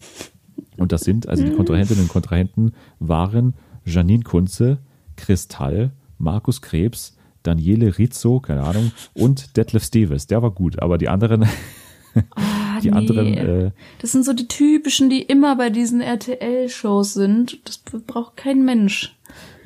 [0.79, 3.55] Und das sind, also die Kontrahentinnen und Kontrahenten waren
[3.85, 4.79] Janine Kunze,
[5.17, 10.27] Kristall, Markus Krebs, Daniele Rizzo, keine Ahnung, und Detlef Steves.
[10.27, 11.47] Der war gut, aber die anderen,
[12.35, 12.97] Ah, die nee.
[12.97, 17.59] anderen, äh, Das sind so die typischen, die immer bei diesen RTL-Shows sind.
[17.65, 19.16] Das braucht kein Mensch.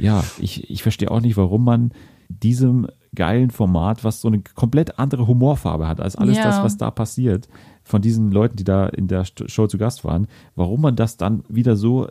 [0.01, 1.93] Ja, ich, ich verstehe auch nicht, warum man
[2.29, 6.45] diesem geilen Format, was so eine komplett andere Humorfarbe hat als alles Ja.
[6.45, 7.49] das, was da passiert,
[7.83, 11.43] von diesen Leuten, die da in der Show zu Gast waren, warum man das dann
[11.49, 12.07] wieder so,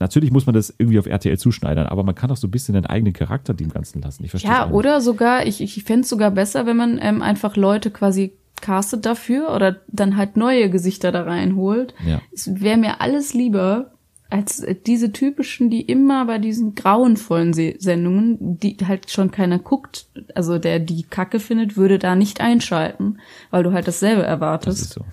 [0.00, 2.74] natürlich muss man das irgendwie auf RTL zuschneidern, aber man kann auch so ein bisschen
[2.74, 4.24] den eigenen Charakter dem Ganzen lassen.
[4.24, 7.56] Ich verstehe Ja, oder sogar, ich, ich fände es sogar besser, wenn man ähm, einfach
[7.56, 11.94] Leute quasi castet dafür oder dann halt neue Gesichter da reinholt.
[12.04, 12.20] Ja.
[12.32, 13.92] Es wäre mir alles lieber
[14.30, 20.06] als diese typischen, die immer bei diesen grauenvollen Se Sendungen, die halt schon keiner guckt,
[20.34, 23.18] also der die Kacke findet, würde da nicht einschalten,
[23.50, 24.82] weil du halt dasselbe erwartest.
[24.82, 25.04] Das so.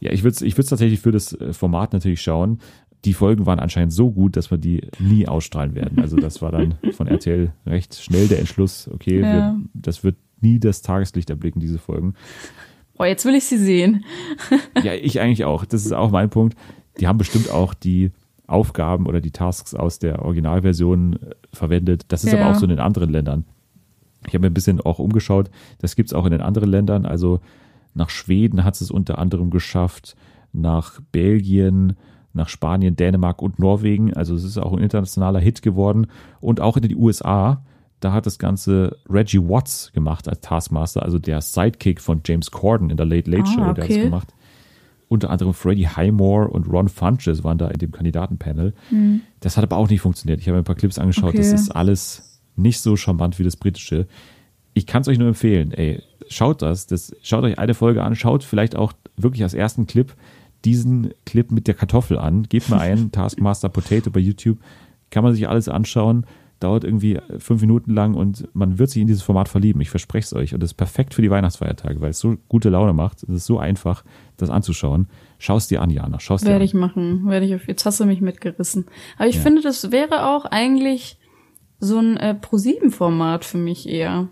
[0.00, 2.60] Ja, ich würde es ich würd's tatsächlich für das äh, Format natürlich schauen.
[3.04, 5.98] Die Folgen waren anscheinend so gut, dass wir die nie ausstrahlen werden.
[6.00, 9.32] Also das war dann von RTL recht schnell der Entschluss, okay, Ja.
[9.32, 12.14] wir, das wird nie das Tageslicht erblicken, diese Folgen.
[12.98, 14.04] Oh, jetzt will ich sie sehen.
[14.82, 15.64] Ja, ich eigentlich auch.
[15.64, 16.56] Das ist auch mein Punkt.
[17.00, 18.10] Die haben bestimmt auch die
[18.52, 21.18] Aufgaben oder die Tasks aus der Originalversion äh,
[21.52, 22.04] verwendet.
[22.08, 22.40] Das ist Ja.
[22.40, 23.44] aber auch so in den anderen Ländern.
[24.26, 25.50] Ich habe mir ein bisschen auch umgeschaut.
[25.80, 27.06] Das gibt's auch in den anderen Ländern.
[27.06, 27.40] Also
[27.94, 30.14] nach Schweden hat es unter anderem geschafft,
[30.52, 31.96] nach Belgien,
[32.32, 34.14] nach Spanien, Dänemark und Norwegen.
[34.14, 36.06] Also es ist auch ein internationaler Hit geworden.
[36.40, 37.62] Und auch in den USA,
[38.00, 42.90] da hat das Ganze Reggie Watts gemacht als Taskmaster, also der Sidekick von James Corden
[42.90, 44.02] in der Late Late Ah, Show, der hat es okay.
[44.04, 44.34] gemacht.
[45.12, 48.72] Unter anderem Freddie Highmore und Ron Funches waren da in dem Kandidatenpanel.
[48.88, 49.20] Hm.
[49.40, 50.40] Das hat aber auch nicht funktioniert.
[50.40, 51.34] Ich habe mir ein paar Clips angeschaut.
[51.34, 51.36] Okay.
[51.36, 54.06] Das ist alles nicht so charmant wie das britische.
[54.72, 55.72] Ich kann es euch nur empfehlen.
[55.72, 57.14] Ey, schaut das, das.
[57.22, 58.16] Schaut euch eine Folge an.
[58.16, 60.14] Schaut vielleicht auch wirklich als ersten Clip
[60.64, 62.44] diesen Clip mit der Kartoffel an.
[62.44, 64.60] Gebt mal ein, Taskmaster Potato bei YouTube.
[65.10, 66.24] Kann man sich alles anschauen.
[66.62, 69.80] Dauert irgendwie fünf Minuten lang und man wird sich in dieses Format verlieben.
[69.80, 70.54] Ich verspreche es euch.
[70.54, 73.22] Und das ist perfekt für die Weihnachtsfeiertage, weil es so gute Laune macht.
[73.24, 74.04] Es ist so einfach,
[74.36, 75.08] das anzuschauen.
[75.38, 76.20] Schau es dir an, Jana.
[76.20, 76.64] Schau es dir Werde an.
[76.66, 77.28] ich machen.
[77.28, 77.66] Werde ich auf.
[77.66, 78.86] Jetzt hast du mich mitgerissen.
[79.18, 79.40] Aber ich Ja.
[79.42, 81.18] finde, das wäre auch eigentlich
[81.80, 84.28] so ein äh, Pro-7-Format für mich eher.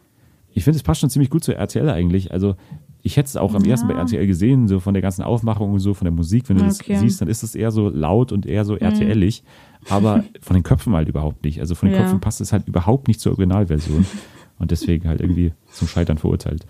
[0.52, 2.32] Ich finde, es passt schon ziemlich gut zu RTL eigentlich.
[2.32, 2.54] Also
[3.02, 3.70] ich hätte es auch am Ja.
[3.72, 6.48] ersten bei RTL gesehen, so von der ganzen Aufmachung und so, von der Musik.
[6.48, 6.92] Wenn du Okay.
[6.92, 9.42] das siehst, dann ist es eher so laut und eher so RTL-ig.
[9.88, 11.60] Aber von den Köpfen halt überhaupt nicht.
[11.60, 12.02] Also von den Ja.
[12.02, 14.06] Köpfen passt es halt überhaupt nicht zur Originalversion.
[14.58, 16.66] Und deswegen halt irgendwie zum Scheitern verurteilt.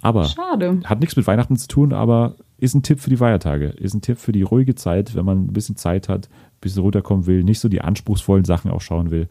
[0.00, 0.80] Aber Schade.
[0.84, 3.66] hat nichts mit Weihnachten zu tun, aber ist ein Tipp für die Feiertage.
[3.66, 6.82] Ist ein Tipp für die ruhige Zeit, wenn man ein bisschen Zeit hat, ein bisschen
[6.82, 9.28] runterkommen will, nicht so die anspruchsvollen Sachen auch schauen will.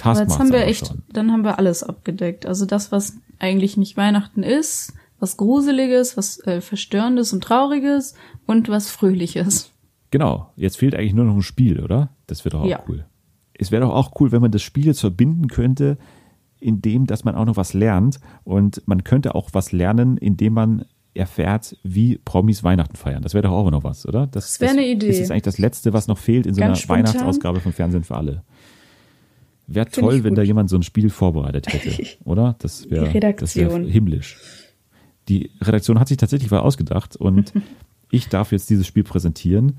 [0.00, 1.02] Aber jetzt Taskmaster haben wir echt, schauen.
[1.12, 2.46] dann haben wir alles abgedeckt.
[2.46, 8.14] Also das, was eigentlich nicht Weihnachten ist, was Gruseliges, was äh, Verstörendes und Trauriges
[8.46, 9.72] und was Fröhliches.
[10.10, 12.10] Genau, jetzt fehlt eigentlich nur noch ein Spiel, oder?
[12.26, 12.82] Das wäre doch auch Ja.
[12.88, 13.04] cool.
[13.54, 15.98] Es wäre doch auch cool, wenn man das Spiel jetzt verbinden könnte,
[16.60, 18.20] indem, dass man auch noch was lernt.
[18.44, 20.84] Und man könnte auch was lernen, indem man
[21.14, 23.22] erfährt, wie Promis Weihnachten feiern.
[23.22, 24.26] Das wäre doch auch noch was, oder?
[24.28, 25.08] Das wäre eine Idee.
[25.08, 27.04] Das ist eigentlich das Letzte, was noch fehlt in so Ganz einer spontan.
[27.06, 28.44] Weihnachtsausgabe von Fernsehen für alle.
[29.66, 32.56] Wäre toll, wenn da jemand so ein Spiel vorbereitet hätte, oder?
[32.60, 34.38] Das wäre das wär himmlisch.
[35.28, 37.52] Die Redaktion hat sich tatsächlich was ausgedacht und
[38.10, 39.76] ich darf jetzt dieses Spiel präsentieren.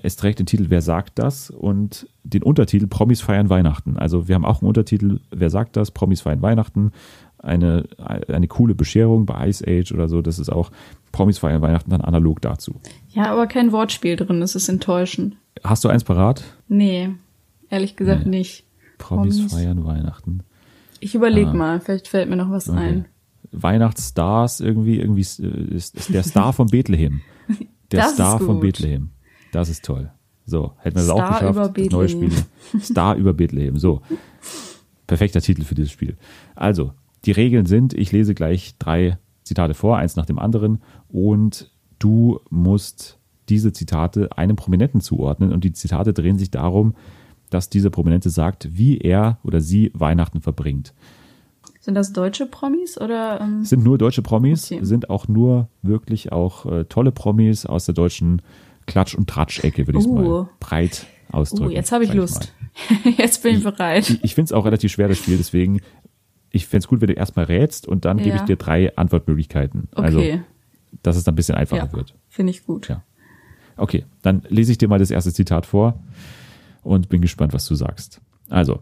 [0.00, 3.96] Es trägt den Titel Wer sagt das und den Untertitel Promis feiern Weihnachten.
[3.96, 5.90] Also wir haben auch einen Untertitel Wer sagt das?
[5.90, 6.92] Promis feiern Weihnachten.
[7.40, 10.22] Eine, eine coole Bescherung bei Ice Age oder so.
[10.22, 10.70] Das ist auch
[11.12, 12.76] Promis feiern Weihnachten dann analog dazu.
[13.10, 15.36] Ja, aber kein Wortspiel drin, das ist enttäuschend.
[15.64, 16.42] Hast du eins parat?
[16.68, 17.10] Nee,
[17.70, 18.64] ehrlich gesagt nicht.
[18.98, 19.52] Promis, Promis.
[19.52, 20.40] feiern Weihnachten.
[21.00, 21.54] Ich überlege Ah.
[21.54, 22.78] mal, vielleicht fällt mir noch was Okay.
[22.78, 23.04] ein.
[23.52, 27.20] Weihnachtsstars irgendwie, irgendwie ist, ist, ist der Star von Bethlehem.
[27.92, 28.60] Der Das Star von.
[28.60, 29.10] Bethlehem.
[29.52, 30.10] Das ist toll.
[30.44, 31.42] So, hätten wir das auch geschafft.
[31.42, 32.28] über das neue Spiel.
[32.28, 32.80] Bethlehem.
[32.80, 33.76] Star über Bethlehem.
[33.76, 34.02] So.
[35.06, 36.16] Perfekter Titel für dieses Spiel.
[36.54, 36.92] Also,
[37.24, 42.40] die Regeln sind, ich lese gleich drei Zitate vor, eins nach dem anderen, und du
[42.50, 43.18] musst
[43.48, 45.52] diese Zitate einem Prominenten zuordnen.
[45.52, 46.94] Und die Zitate drehen sich darum,
[47.50, 50.92] dass dieser Prominente sagt, wie er oder sie Weihnachten verbringt.
[51.88, 53.40] Sind das deutsche Promis oder?
[53.40, 54.84] Ähm, Sind nur deutsche Promis, Okay.
[54.84, 58.42] sind auch nur wirklich auch äh, tolle Promis aus der deutschen
[58.86, 60.14] Klatsch- und Tratsch-Ecke, würde ich es Oh.
[60.14, 61.70] mal breit ausdrücken.
[61.70, 62.52] oh, jetzt habe ich Lust.
[63.16, 64.10] jetzt bin ich bereit.
[64.10, 65.80] Ich, ich finde es auch relativ schwer, das Spiel, deswegen,
[66.50, 68.44] ich fände es gut, wenn du erstmal rätst und dann gebe ich Ja.
[68.44, 69.88] dir drei Antwortmöglichkeiten.
[69.94, 70.42] Also, Okay.
[71.02, 72.14] dass es dann ein bisschen einfacher Ja, wird.
[72.28, 72.88] finde ich gut.
[72.90, 73.02] Ja.
[73.78, 75.98] Okay, dann lese ich dir mal das erste Zitat vor
[76.82, 78.20] und bin gespannt, was du sagst.
[78.50, 78.80] Also,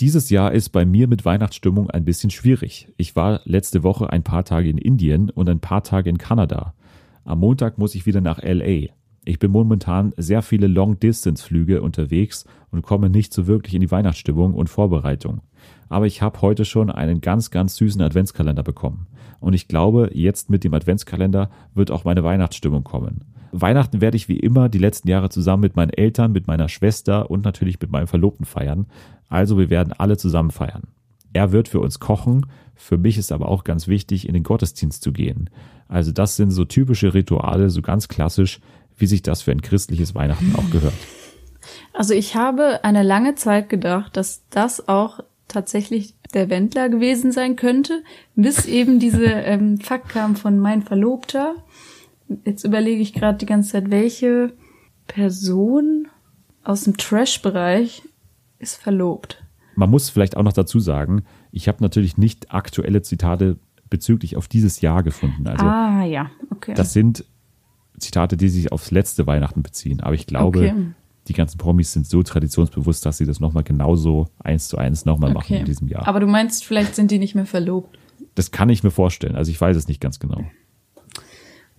[0.00, 2.92] dieses Jahr ist bei mir mit Weihnachtsstimmung ein bisschen schwierig.
[2.98, 6.74] Ich war letzte Woche ein paar Tage in Indien und ein paar Tage in Kanada.
[7.24, 8.90] Am Montag muss ich wieder nach LA.
[9.24, 14.54] Ich bin momentan sehr viele Long-Distance-Flüge unterwegs und komme nicht so wirklich in die Weihnachtsstimmung
[14.54, 15.40] und Vorbereitung.
[15.88, 19.06] Aber ich habe heute schon einen ganz, ganz süßen Adventskalender bekommen.
[19.40, 23.24] Und ich glaube, jetzt mit dem Adventskalender wird auch meine Weihnachtsstimmung kommen.
[23.52, 27.30] Weihnachten werde ich wie immer die letzten Jahre zusammen mit meinen Eltern, mit meiner Schwester
[27.30, 28.86] und natürlich mit meinem Verlobten feiern.
[29.28, 30.84] Also wir werden alle zusammen feiern.
[31.32, 32.46] Er wird für uns kochen.
[32.74, 35.50] Für mich ist aber auch ganz wichtig, in den Gottesdienst zu gehen.
[35.88, 38.60] Also das sind so typische Rituale, so ganz klassisch,
[38.96, 40.94] wie sich das für ein christliches Weihnachten auch gehört.
[41.92, 47.56] Also ich habe eine lange Zeit gedacht, dass das auch tatsächlich der Wendler gewesen sein
[47.56, 48.02] könnte,
[48.34, 51.54] bis eben diese ähm, Fakt kam von mein Verlobter.
[52.44, 54.52] Jetzt überlege ich gerade die ganze Zeit, welche
[55.06, 56.08] Person
[56.64, 58.02] aus dem Trash-Bereich
[58.58, 59.42] ist verlobt.
[59.76, 61.22] Man muss vielleicht auch noch dazu sagen,
[61.52, 65.46] ich habe natürlich nicht aktuelle Zitate bezüglich auf dieses Jahr gefunden.
[65.46, 66.74] Also ah, ja, okay.
[66.74, 67.24] das sind
[67.98, 70.00] Zitate, die sich aufs letzte Weihnachten beziehen.
[70.00, 70.86] Aber ich glaube, Okay.
[71.28, 75.32] Die ganzen Promis sind so traditionsbewusst, dass sie das nochmal genauso eins zu eins nochmal
[75.32, 75.58] machen Okay.
[75.60, 76.06] in diesem Jahr.
[76.06, 77.98] Aber du meinst, vielleicht sind die nicht mehr verlobt.
[78.34, 79.34] das kann ich mir vorstellen.
[79.36, 80.44] Also ich weiß es nicht ganz genau.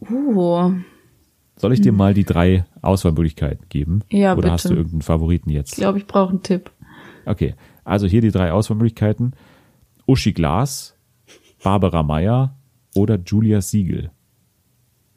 [0.09, 0.73] Uh,
[1.55, 4.03] Soll ich dir mal die drei Auswahlmöglichkeiten geben?
[4.09, 4.19] Hm.
[4.19, 4.51] Ja, Oder bitte.
[4.53, 5.75] hast du irgendeinen Favoriten ich jetzt?
[5.75, 6.71] glaube, ich brauche einen Tipp.
[7.25, 9.33] Okay, also hier die drei Auswahlmöglichkeiten.
[10.05, 10.95] Uschi Glas,
[11.63, 12.55] Barbara Meyer
[12.95, 14.11] oder Julia Siegel.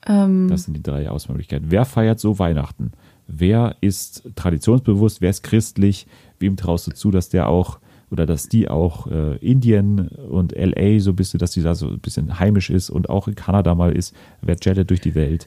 [0.06, 1.70] Ähm, Das sind die drei Auswahlmöglichkeiten.
[1.70, 2.92] Wer feiert so Weihnachten?
[3.32, 5.20] Wer ist traditionsbewusst?
[5.20, 6.06] Wer ist christlich?
[6.38, 7.78] Wem traust du zu, dass der auch
[8.10, 11.88] oder dass die auch äh, Indien und LA so ein bisschen, dass die da so
[11.88, 14.16] ein bisschen heimisch ist und auch in Kanada mal ist?
[14.42, 15.46] Wer jettet durch die Welt?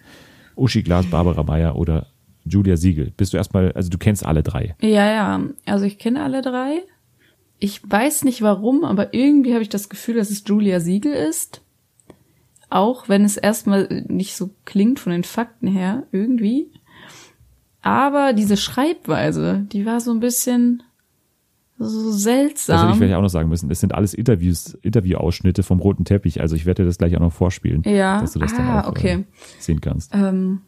[0.55, 2.07] Uschi Glas, Barbara Meyer oder
[2.45, 3.11] Julia Siegel?
[3.17, 4.75] Bist du erstmal, also du kennst alle drei.
[4.81, 5.41] Ja, ja.
[5.65, 6.83] Also ich kenne alle drei.
[7.59, 11.61] Ich weiß nicht warum, aber irgendwie habe ich das Gefühl, dass es Julia Siegel ist.
[12.69, 16.71] Auch wenn es erstmal nicht so klingt von den Fakten her, irgendwie.
[17.83, 20.81] Aber diese Schreibweise, die war so ein bisschen
[21.77, 22.95] so Das hätte ich seltsam.
[22.97, 23.69] vielleicht auch noch sagen müssen.
[23.69, 26.39] Es sind alles Interviews, Interviewausschnitte vom roten Teppich.
[26.39, 28.21] Also ich werde dir das gleich auch noch vorspielen, Ja.
[28.21, 29.13] dass du das Ah, dann auch okay.
[29.13, 29.23] äh,
[29.59, 30.11] sehen kannst.
[30.15, 30.61] Ähm,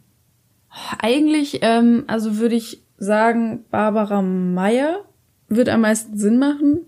[0.98, 5.00] eigentlich, ähm, also würde ich sagen, Barbara Meyer
[5.48, 6.80] wird am meisten Sinn machen.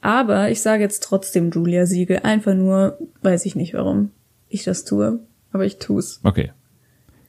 [0.00, 2.20] Aber ich sage jetzt trotzdem Julia Siegel.
[2.22, 4.10] Einfach nur, weiß ich nicht, warum
[4.48, 5.20] ich das tue.
[5.52, 6.20] Aber ich tu's.
[6.24, 6.52] Okay.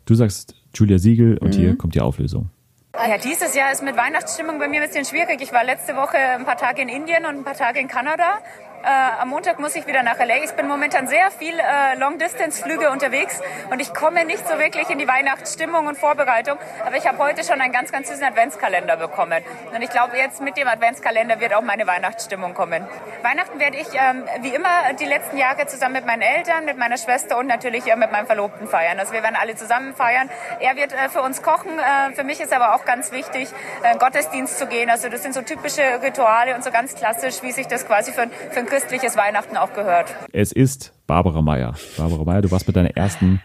[0.06, 1.60] Du sagst Julia Siegel und Mhm.
[1.60, 2.50] hier kommt die Auflösung.
[2.96, 5.42] Ja, dieses Jahr ist mit Weihnachtsstimmung bei mir ein bisschen schwierig.
[5.42, 8.40] Ich war letzte Woche ein paar Tage in Indien und ein paar Tage in Kanada.
[8.82, 10.38] Äh, am Montag muss ich wieder nach LA.
[10.44, 14.98] Ich bin momentan sehr viel äh, Long-Distance-Flüge unterwegs und ich komme nicht so wirklich in
[14.98, 16.58] die Weihnachtsstimmung und Vorbereitung.
[16.86, 19.44] Aber ich habe heute schon einen ganz, ganz süßen Adventskalender bekommen.
[19.76, 22.88] Und ich glaube, jetzt mit dem Adventskalender wird auch meine Weihnachtsstimmung kommen.
[23.22, 26.98] Weihnachten werde ich ähm, wie immer die letzten Jahre zusammen mit meinen Eltern, mit meiner
[26.98, 28.98] Schwester und natürlich äh, mit meinem Verlobten feiern.
[28.98, 30.30] Also wir werden alle zusammen feiern.
[30.62, 31.78] Er wird äh, für uns kochen.
[31.80, 33.50] Äh, für mich ist aber auch ganz wichtig,
[33.84, 34.90] äh, Gottesdienst zu gehen.
[34.90, 38.30] Also das sind so typische Rituale und so ganz klassisch, wie sich das quasi für,
[38.52, 40.14] für ein christliches Weihnachten auch gehört.
[40.32, 41.76] Es ist Barbara Meyer.
[41.98, 43.42] Barbara Meyer, du warst mit deiner ersten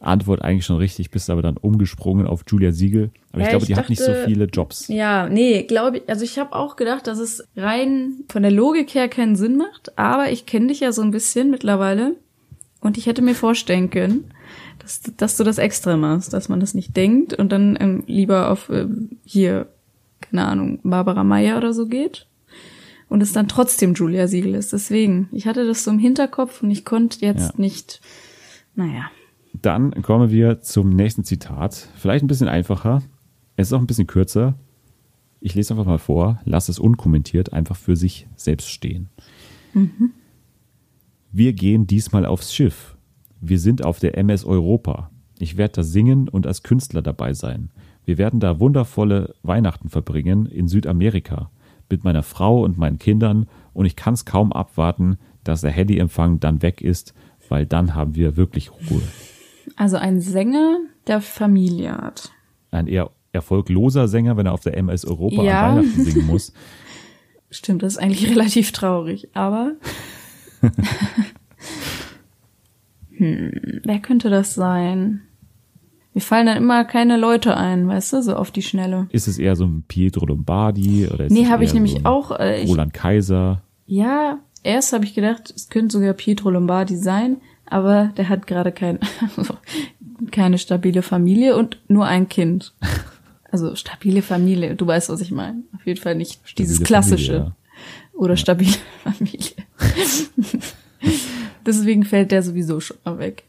[0.00, 3.10] Antwort eigentlich schon richtig, bist aber dann umgesprungen auf Julia Siegel.
[3.30, 4.88] Aber ich Ja, glaube, ich die hat nicht so dachte- viele Jobs.
[4.88, 6.08] Ja, nee, glaube ich.
[6.08, 9.96] Also ich habe auch gedacht, dass es rein von der Logik her keinen Sinn macht.
[9.96, 12.16] Aber ich kenne dich ja so ein bisschen mittlerweile.
[12.80, 14.24] Und ich hätte mir vorstellen können,
[14.80, 18.50] dass, dass du das extra machst, dass man das nicht denkt und dann ähm, lieber
[18.50, 19.68] auf ähm, hier,
[20.20, 22.26] keine Ahnung, Barbara Meyer oder so geht.
[23.12, 24.72] Und es dann trotzdem Julia Siegel ist.
[24.72, 27.54] Deswegen, ich hatte das so im Hinterkopf und ich konnte jetzt Ja.
[27.60, 28.00] nicht,
[28.74, 29.10] naja.
[29.52, 31.88] Dann kommen wir zum nächsten Zitat.
[31.96, 33.02] Vielleicht ein bisschen einfacher.
[33.54, 34.54] Es ist auch ein bisschen kürzer.
[35.40, 36.40] Ich lese einfach mal vor.
[36.46, 39.10] Lass es unkommentiert einfach für sich selbst stehen.
[39.74, 40.12] Mhm.
[41.32, 42.96] Wir gehen diesmal aufs Schiff.
[43.42, 45.10] Wir sind auf der MS Europa.
[45.38, 47.68] Ich werde da singen und als Künstler dabei sein.
[48.06, 51.50] Wir werden da wundervolle Weihnachten verbringen in Südamerika
[51.92, 56.40] mit meiner Frau und meinen Kindern und ich kann es kaum abwarten, dass der Handyempfang
[56.40, 57.14] dann weg ist,
[57.48, 59.02] weil dann haben wir wirklich Ruhe.
[59.76, 62.32] Also ein Sänger der Familie hat.
[62.70, 65.68] Ein eher erfolgloser Sänger, wenn er auf der MS Europa Ja.
[65.70, 66.52] an Weihnachten singen muss.
[67.50, 69.74] Stimmt, das ist eigentlich relativ traurig, aber.
[73.16, 75.22] hm, wer könnte das sein?
[76.14, 79.06] Mir fallen dann immer keine Leute ein, weißt du, so auf die Schnelle.
[79.10, 82.38] Ist es eher so ein Pietro Lombardi oder ist Nee, habe ich nämlich so auch,
[82.38, 83.62] äh, ich- Roland Kaiser.
[83.86, 88.72] Ja, erst habe ich gedacht, es könnte sogar Pietro Lombardi sein, aber der hat gerade
[88.72, 88.98] kein,
[90.30, 92.74] keine stabile Familie und nur ein Kind.
[93.50, 95.62] Also stabile Familie, du weißt, was ich meine.
[95.74, 97.32] Auf jeden Fall nicht dieses Stabile klassische.
[97.32, 97.54] Familie,
[98.14, 99.50] Oder stabile Familie.
[101.66, 103.44] Deswegen fällt der sowieso schon mal weg.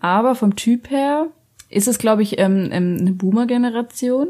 [0.00, 1.26] Aber vom Typ her
[1.70, 4.28] ist es, glaube ich, ähm, ähm, eine Boomer-Generation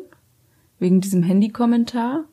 [0.78, 2.24] wegen diesem Handy-Kommentar.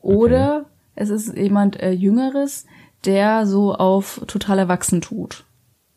[0.00, 2.66] Oder es ist jemand äh, Jüngeres,
[3.04, 5.44] der so auf total erwachsen tut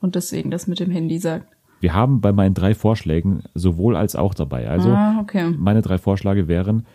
[0.02, 1.48] und deswegen das mit dem Handy sagt.
[1.80, 4.70] Wir haben bei meinen drei Vorschlägen sowohl als auch dabei.
[4.70, 5.54] Also Ah, okay.
[5.58, 6.86] meine drei Vorschläge wären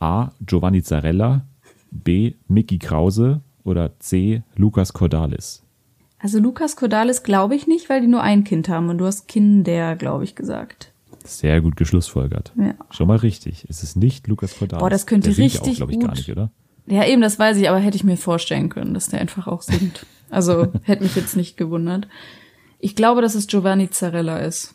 [0.00, 0.30] A.
[0.40, 1.42] Giovanni Zarella,
[1.90, 2.34] B.
[2.48, 4.42] Mickey Krause oder C.
[4.56, 5.63] Lukas Cordalis.
[6.24, 9.28] Also Lukas Cordalis glaube ich nicht, weil die nur ein Kind haben und du hast
[9.28, 10.90] Kinder, glaube ich, gesagt.
[11.22, 12.50] Sehr gut geschlussfolgert.
[12.56, 12.72] Ja.
[12.90, 13.66] Schon mal richtig.
[13.68, 14.80] Es ist nicht Lukas Cordalis.
[14.80, 16.06] Boah, das könnte Der singt ja richtig auch, glaube ich, gut.
[16.06, 16.50] gar nicht, oder?
[16.86, 19.60] Ja, eben, das weiß ich, aber hätte ich mir vorstellen können, dass der einfach auch
[19.60, 20.06] singt.
[20.30, 22.08] Also hätte mich jetzt nicht gewundert.
[22.78, 24.74] Ich glaube, dass es Giovanni Zarella ist.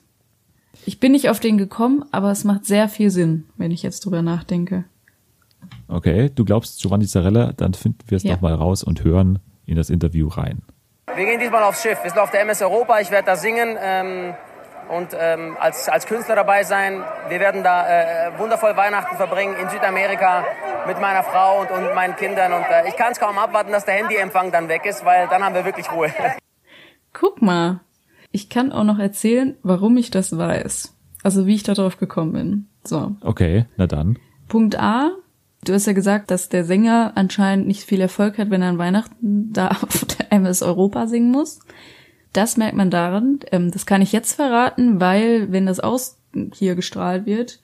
[0.85, 4.05] Ich bin nicht auf den gekommen, aber es macht sehr viel Sinn, wenn ich jetzt
[4.05, 4.85] drüber nachdenke.
[5.87, 8.33] Okay, du glaubst Giovanni Zarella, dann finden wir es Ja.
[8.33, 10.61] noch mal raus und hören in das Interview rein.
[11.19, 12.01] Wir gehen diesmal aufs Schiff.
[12.01, 12.97] Wir sind auf der MS Europa.
[13.01, 14.33] Ich werde da singen ähm,
[14.87, 17.03] und ähm, als, als Künstler dabei sein.
[17.27, 20.45] Wir werden da äh, wundervoll Weihnachten verbringen in Südamerika
[20.87, 22.53] mit meiner Frau und, und meinen Kindern.
[22.53, 25.43] Und äh, ich kann es kaum abwarten, dass der Handyempfang dann weg ist, weil dann
[25.43, 26.09] haben wir wirklich Ruhe.
[27.11, 27.81] Guck mal,
[28.31, 30.95] ich kann auch noch erzählen, warum ich das weiß.
[31.21, 32.67] Also wie ich darauf gekommen bin.
[32.85, 33.17] So.
[33.25, 34.17] Okay, na dann.
[34.47, 35.11] Punkt A.
[35.65, 38.77] Du hast ja gesagt, dass der Sänger anscheinend nicht viel Erfolg hat, wenn er an
[38.77, 41.59] Weihnachten da auf der MS Europa singen muss.
[42.33, 43.39] Das merkt man daran.
[43.51, 46.17] Ähm, das kann ich jetzt verraten, weil wenn das aus
[46.53, 47.59] hier gestrahlt wird,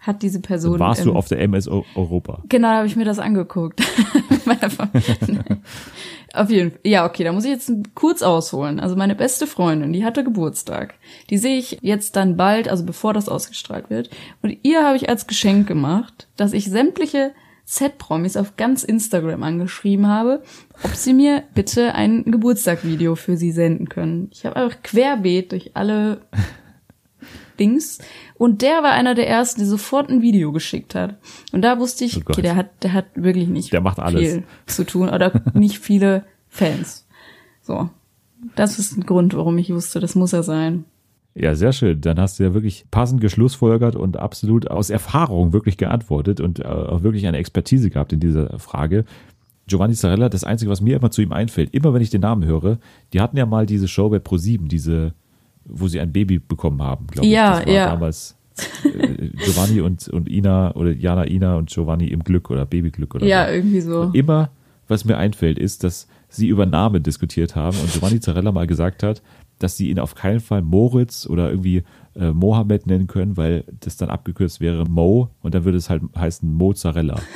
[0.00, 0.78] hat diese Person.
[0.78, 2.42] Dann warst ähm, du auf der MS Eu- Europa.
[2.48, 3.80] Genau, da habe ich mir das angeguckt.
[6.32, 6.80] Auf jeden Fall.
[6.84, 8.78] Ja, okay, da muss ich jetzt kurz ausholen.
[8.78, 10.94] Also meine beste Freundin, die hatte Geburtstag.
[11.30, 14.10] Die sehe ich jetzt dann bald, also bevor das ausgestrahlt wird.
[14.42, 17.32] Und ihr habe ich als Geschenk gemacht, dass ich sämtliche
[17.66, 20.42] Z-Promis auf ganz Instagram angeschrieben habe,
[20.84, 24.28] ob sie mir bitte ein Geburtstagvideo für sie senden können.
[24.32, 26.22] Ich habe einfach querbeet durch alle
[27.58, 27.98] Dings.
[28.34, 31.16] Und der war einer der ersten, der sofort ein Video geschickt hat.
[31.52, 34.20] Und da wusste ich, Oh okay, der hat, der hat wirklich nicht Der macht alles.
[34.20, 37.06] viel zu tun oder nicht viele Fans.
[37.62, 37.90] So.
[38.54, 40.84] Das ist ein Grund, warum ich wusste, das muss er sein.
[41.38, 42.00] Ja, sehr schön.
[42.00, 46.64] Dann hast du ja wirklich passend geschlussfolgert und absolut aus Erfahrung wirklich geantwortet und äh,
[46.64, 49.04] auch wirklich eine Expertise gehabt in dieser Frage.
[49.66, 52.44] Giovanni Zarella, das Einzige, was mir immer zu ihm einfällt, immer wenn ich den Namen
[52.46, 52.78] höre,
[53.12, 55.12] die hatten ja mal diese Show bei Pro7, diese,
[55.66, 57.64] wo sie ein Baby bekommen haben, glaube Ja, ich.
[57.64, 57.86] Das war ja.
[57.90, 58.36] damals
[58.84, 63.26] äh, Giovanni und, und Ina oder Jana Ina und Giovanni im Glück oder Babyglück oder
[63.26, 63.52] Ja, so.
[63.52, 64.00] irgendwie so.
[64.02, 64.50] Und immer,
[64.88, 69.02] was mir einfällt, ist, dass sie über Namen diskutiert haben und Giovanni Zarella mal gesagt
[69.02, 69.20] hat,
[69.58, 71.82] dass sie ihn auf keinen Fall Moritz oder irgendwie
[72.14, 76.02] äh, Mohammed nennen können, weil das dann abgekürzt wäre Mo und dann würde es halt
[76.16, 77.18] heißen Mozzarella.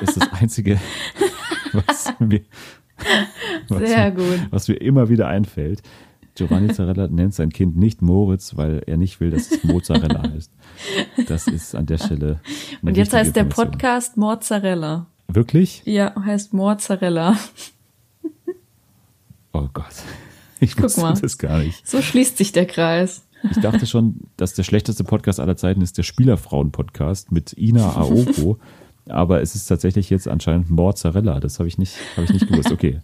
[0.00, 0.78] Das ist das Einzige,
[1.72, 2.40] was mir,
[3.68, 4.46] was, Sehr mir- gut.
[4.50, 5.82] was mir immer wieder einfällt.
[6.34, 10.50] Giovanni Zarella nennt sein Kind nicht Moritz, weil er nicht will, dass es Mozzarella heißt.
[11.28, 12.40] Das ist an der Stelle.
[12.82, 13.44] Und jetzt heißt der.
[13.44, 15.06] Podcast Mozzarella.
[15.28, 15.82] Wirklich?
[15.86, 17.38] Ja, heißt Mozzarella.
[19.52, 19.94] Oh Gott.
[20.64, 21.14] Ich Guck wusste mal.
[21.20, 21.86] das gar nicht.
[21.86, 23.26] So schließt sich der Kreis.
[23.50, 28.58] Ich dachte schon, dass der schlechteste Podcast aller Zeiten ist der Spielerfrauen-Podcast mit Ina Aogo.
[29.06, 31.38] Aber es ist tatsächlich jetzt anscheinend Mozzarella.
[31.38, 32.72] Das habe ich nicht, habe ich nicht gewusst.
[32.72, 33.00] Okay.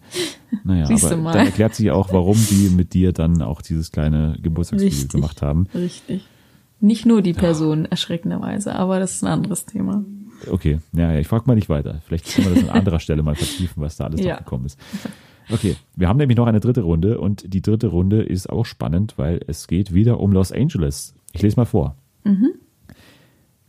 [0.64, 1.32] Naja, Siehst aber du mal.
[1.34, 5.66] dann erklärt sich auch, warum die mit dir dann auch dieses kleine Geburtstagsvideo gemacht haben.
[5.74, 6.26] Richtig.
[6.80, 10.02] Nicht nur die Person, erschreckenderweise, aber das ist ein anderes Thema.
[10.50, 12.00] Okay, ja, ja ich frage mal nicht weiter.
[12.06, 14.36] Vielleicht können wir das an anderer Stelle mal vertiefen, was da alles Ja.
[14.36, 14.78] noch gekommen ist.
[15.52, 19.14] Okay, wir haben nämlich noch eine dritte Runde und die dritte Runde ist auch spannend,
[19.16, 21.14] weil es geht wieder um Los Angeles.
[21.32, 21.96] Ich lese mal vor.
[22.24, 22.52] Mhm.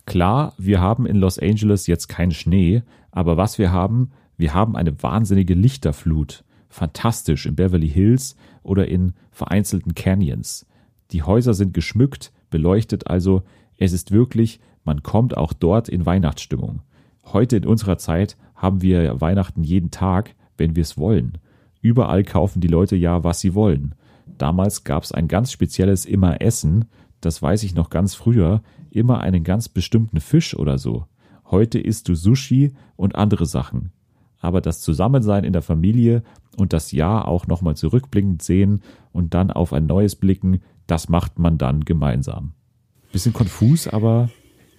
[0.06, 4.76] Klar, wir haben in Los Angeles jetzt keinen Schnee, aber was wir haben, wir haben
[4.76, 6.44] eine wahnsinnige Lichterflut.
[6.68, 10.66] Fantastisch in Beverly Hills oder in vereinzelten Canyons.
[11.12, 13.42] Die Häuser sind geschmückt, beleuchtet, also
[13.76, 16.80] es ist wirklich, man kommt auch dort in Weihnachtsstimmung.
[17.24, 21.38] Heute in unserer Zeit haben wir Weihnachten jeden Tag, wenn wir es wollen.
[21.82, 23.94] Überall kaufen die Leute ja, was sie wollen.
[24.38, 26.86] Damals gab es ein ganz spezielles immer Essen,
[27.20, 31.06] das weiß ich noch ganz früher, immer einen ganz bestimmten Fisch oder so.
[31.50, 33.92] Heute isst du Sushi und andere Sachen.
[34.40, 36.22] Aber das Zusammensein in der Familie
[36.56, 38.82] und das Jahr auch nochmal zurückblickend sehen
[39.12, 42.52] und dann auf ein neues blicken, das macht man dann gemeinsam.
[43.12, 44.30] Bisschen konfus, aber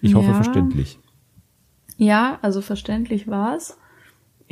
[0.01, 0.33] ich hoffe Ja.
[0.33, 0.99] verständlich.
[1.97, 3.77] Ja, also verständlich war's.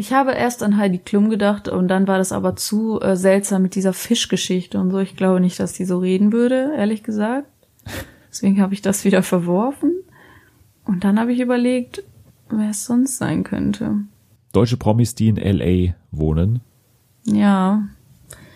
[0.01, 3.61] Ich habe erst an Heidi Klum gedacht und dann war das aber zu äh, seltsam
[3.61, 4.97] mit dieser Fischgeschichte und so.
[4.97, 7.45] Ich glaube nicht, dass die so reden würde, ehrlich gesagt.
[8.27, 9.93] Deswegen habe ich das wieder verworfen.
[10.85, 12.01] Und dann habe ich überlegt,
[12.49, 13.97] wer es sonst sein könnte.
[14.53, 16.61] Deutsche Promis, die in LA wohnen.
[17.23, 17.83] Ja,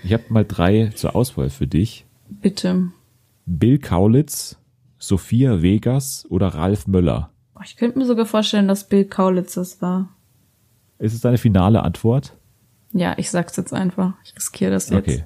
[0.04, 2.08] Ich habe mal drei zur Auswahl für dich.
[2.28, 2.88] bitte.
[3.46, 4.58] Bill Kaulitz,
[4.98, 7.30] Sophia Vegas oder Ralf Möller?
[7.64, 10.10] Ich könnte mir sogar vorstellen, dass Bill Kaulitz das war.
[11.00, 12.34] Ist es deine finale Antwort?
[12.94, 14.14] Ja, ich sag's jetzt einfach.
[14.24, 15.08] Ich riskiere das jetzt.
[15.08, 15.26] Okay.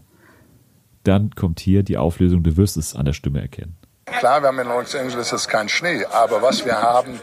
[1.04, 2.44] Dann kommt hier die Auflösung.
[2.44, 3.78] Du wirst es an der Stimme erkennen.
[4.18, 7.20] Klar, wir haben in Los Angeles jetzt keinen Schnee, aber was wir haben,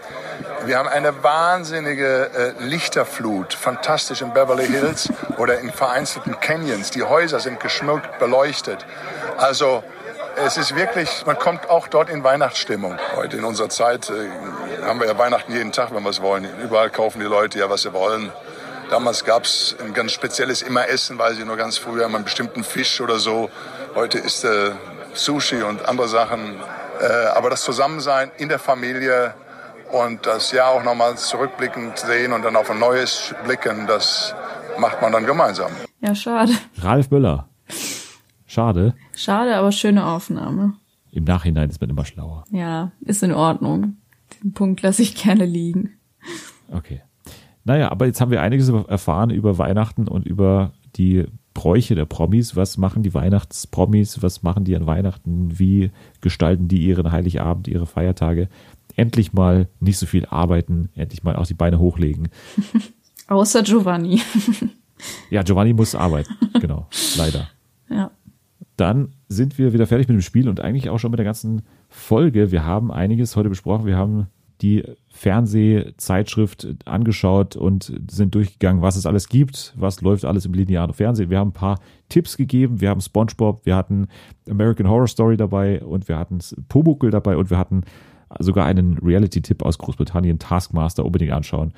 [0.64, 6.92] wir haben eine wahnsinnige äh, Lichterflut, fantastisch in Beverly Hills oder in vereinzelten Canyons.
[6.92, 8.86] Die Häuser sind geschmückt, beleuchtet.
[9.36, 9.82] Also
[10.36, 12.96] es ist wirklich, man kommt auch dort in Weihnachtsstimmung.
[13.16, 14.28] Heute in unserer Zeit äh,
[14.86, 16.46] haben wir ja Weihnachten jeden Tag, wenn wir es wollen.
[16.62, 18.30] Überall kaufen die Leute ja, was sie wollen.
[18.90, 23.00] Damals gab es ein ganz spezielles Immer-Essen, weiß ich nur ganz früher, einen bestimmten Fisch
[23.00, 23.50] oder so.
[23.96, 24.70] Heute ist äh,
[25.12, 26.56] Sushi und andere Sachen.
[27.00, 29.34] Äh, aber das Zusammensein in der Familie
[29.90, 34.34] und das Jahr auch nochmal zurückblickend sehen und dann auf ein neues blicken, das
[34.78, 35.72] macht man dann gemeinsam.
[36.00, 36.52] Ja, schade.
[36.78, 37.48] Ralf Möller.
[38.46, 38.94] Schade.
[39.14, 40.74] Schade, aber schöne Aufnahme.
[41.10, 42.44] Im Nachhinein ist man immer schlauer.
[42.50, 43.96] Ja, ist in Ordnung.
[44.42, 45.92] Den Punkt lasse ich gerne liegen.
[46.70, 47.02] Okay.
[47.64, 52.54] Naja, aber jetzt haben wir einiges erfahren über Weihnachten und über die Bräuche der Promis.
[52.54, 54.22] Was machen die Weihnachtspromis?
[54.22, 55.58] Was machen die an Weihnachten?
[55.58, 55.90] Wie
[56.20, 58.48] gestalten die ihren Heiligabend, ihre Feiertage?
[58.94, 62.28] Endlich mal nicht so viel arbeiten, endlich mal auch die Beine hochlegen.
[63.28, 64.20] Außer Giovanni.
[65.28, 66.88] Ja, Giovanni muss arbeiten, genau,
[67.18, 67.50] leider.
[67.90, 68.10] ja.
[68.78, 71.60] Dann sind wir wieder fertig mit dem Spiel und eigentlich auch schon mit der ganzen
[71.96, 72.52] Folge.
[72.52, 73.86] Wir haben einiges heute besprochen.
[73.86, 74.26] Wir haben
[74.60, 80.92] die Fernsehzeitschrift angeschaut und sind durchgegangen, was es alles gibt, was läuft alles im linearen
[80.92, 81.30] Fernsehen.
[81.30, 82.80] Wir haben ein paar Tipps gegeben.
[82.80, 84.08] Wir haben SpongeBob, wir hatten
[84.48, 87.82] American Horror Story dabei und wir hatten Pumuckl dabei und wir hatten
[88.38, 91.72] sogar einen Reality-Tipp aus Großbritannien, Taskmaster, unbedingt anschauen.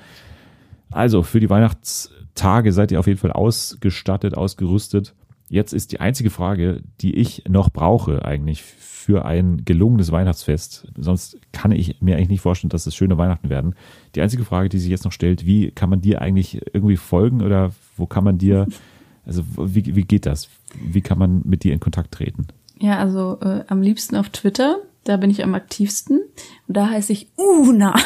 [0.91, 5.15] Also für die Weihnachtstage seid ihr auf jeden Fall ausgestattet, ausgerüstet.
[5.49, 10.87] Jetzt ist die einzige Frage, die ich noch brauche eigentlich für ein gelungenes Weihnachtsfest.
[10.95, 13.73] Sonst kann ich mir eigentlich nicht vorstellen, dass es schöne Weihnachten werden.
[14.13, 17.41] Die einzige Frage, die sich jetzt noch stellt, wie kann man dir eigentlich irgendwie folgen
[17.41, 18.67] oder wo kann man dir,
[19.25, 20.49] also wie, wie geht das?
[20.79, 22.47] Wie kann man mit dir in Kontakt treten?
[22.79, 24.77] Ja, also äh, am liebsten auf Twitter.
[25.03, 26.21] Da bin ich am aktivsten.
[26.67, 27.95] Und da heiße ich Una.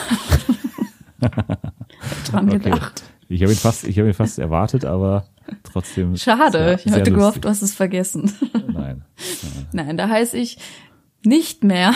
[1.20, 2.60] Dran Okay.
[2.60, 3.04] gedacht.
[3.30, 5.26] Ich habe ihn fast, ich habe ihn fast erwartet, aber
[5.64, 6.16] trotzdem.
[6.18, 8.32] Schade, ich hatte gehofft, du hast es vergessen.
[8.72, 9.04] Nein.
[9.72, 10.58] Nein, da heiße ich
[11.26, 11.94] nicht mehr.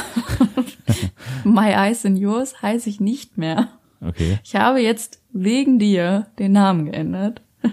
[1.43, 3.69] My Eyes in Yours heiße ich nicht mehr.
[4.01, 4.39] Okay.
[4.43, 7.41] Ich habe jetzt wegen dir den Namen geändert,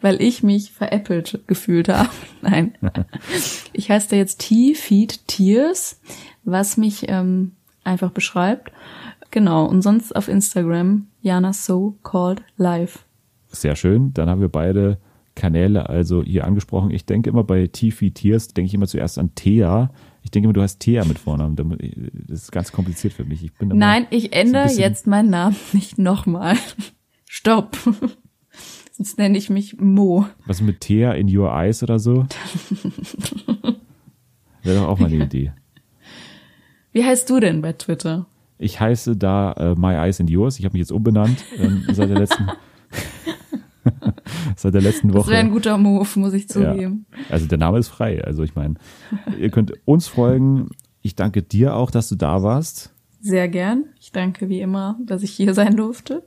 [0.00, 2.10] weil ich mich veräppelt gefühlt habe.
[2.42, 2.74] Nein.
[3.72, 6.00] Ich heiße da jetzt T-Feed Tears,
[6.44, 7.52] was mich ähm,
[7.84, 8.72] einfach beschreibt.
[9.30, 9.66] Genau.
[9.66, 13.04] Und sonst auf Instagram Jana So Called Live.
[13.48, 14.12] Sehr schön.
[14.14, 14.98] Dann haben wir beide
[15.34, 16.90] Kanäle also hier angesprochen.
[16.90, 19.90] Ich denke immer bei Tifi Tears, denke ich immer zuerst an Thea.
[20.22, 21.56] Ich denke immer, du hast Thea mit Vornamen.
[22.26, 23.44] Das ist ganz kompliziert für mich.
[23.44, 26.56] Ich bin Nein, ich so ändere bisschen- jetzt meinen Namen nicht nochmal.
[27.26, 27.76] Stopp.
[28.92, 30.26] Sonst nenne ich mich Mo.
[30.44, 32.26] Was mit Thea in Your Eyes oder so?
[34.62, 35.52] Wäre doch auch mal eine Idee.
[36.92, 38.26] Wie heißt du denn bei Twitter?
[38.58, 40.58] Ich heiße da äh, My Eyes and Yours.
[40.58, 42.48] Ich habe mich jetzt umbenannt ähm, seit der letzten
[44.56, 45.30] seit der letzten Das Woche.
[45.30, 46.48] wäre ein guter Move, muss ich Ja.
[46.48, 47.06] zugeben.
[47.30, 48.22] Also der Name ist frei.
[48.24, 48.74] Also ich meine,
[49.38, 50.68] ihr könnt uns folgen.
[51.02, 52.92] Ich danke dir auch, dass du da warst.
[53.20, 53.84] Sehr gern.
[54.00, 56.22] Ich danke wie immer, dass ich hier sein durfte.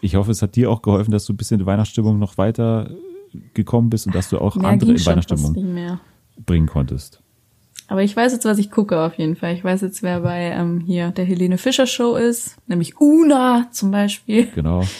[0.00, 2.90] Ich hoffe, es hat dir auch geholfen, dass du ein bisschen die Weihnachtsstimmung noch weiter
[3.54, 5.98] gekommen bist und dass du auch Mehr andere in Weihnachtsstimmung
[6.44, 7.22] bringen konntest.
[7.88, 9.54] Aber ich weiß jetzt, was ich gucke auf jeden Fall.
[9.54, 13.90] Ich weiß jetzt, wer bei ähm, hier der Helene Fischer Show ist, nämlich Una zum
[13.90, 14.48] Beispiel.
[14.54, 14.82] Genau.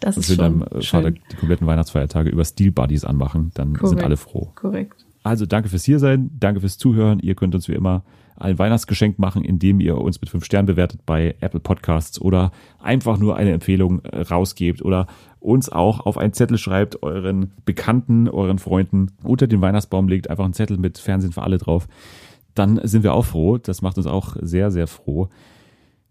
[0.00, 1.02] Das ist wir schon dann äh, schön.
[1.02, 4.04] Vater die kompletten Weihnachtsfeiertage über Steel Buddies anmachen, dann sind Korrekt.
[4.04, 4.52] alle froh.
[4.54, 5.06] Korrekt.
[5.22, 7.18] Also danke fürs Hiersein, danke fürs Zuhören.
[7.18, 8.04] Ihr könnt uns wie immer
[8.36, 13.18] ein Weihnachtsgeschenk machen, indem ihr uns mit fünf Sternen bewertet bei Apple Podcasts oder einfach
[13.18, 15.06] nur eine Empfehlung äh, rausgebt oder
[15.40, 20.44] uns auch auf einen Zettel schreibt, euren Bekannten, euren Freunden unter den Weihnachtsbaum legt, einfach
[20.44, 21.88] einen Zettel mit Fernsehen für alle drauf.
[22.54, 23.58] Dann sind wir auch froh.
[23.58, 25.28] Das macht uns auch sehr, sehr froh.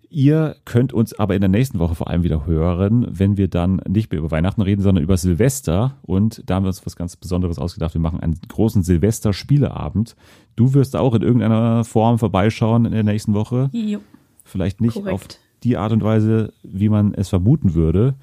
[0.09, 3.81] Ihr könnt uns aber in der nächsten Woche vor allem wieder hören, wenn wir dann
[3.87, 5.97] nicht mehr über Weihnachten reden, sondern über Silvester.
[6.03, 7.93] Und da haben wir uns was ganz Besonderes ausgedacht.
[7.93, 10.15] Wir machen einen großen Silvester-Spieleabend.
[10.55, 13.69] Du wirst auch in irgendeiner Form vorbeischauen in der nächsten Woche.
[13.73, 13.99] Jo.
[14.43, 15.13] Vielleicht nicht Korrekt.
[15.13, 15.27] auf
[15.63, 18.13] die Art und Weise, wie man es vermuten würde,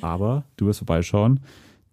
[0.00, 1.40] aber du wirst vorbeischauen.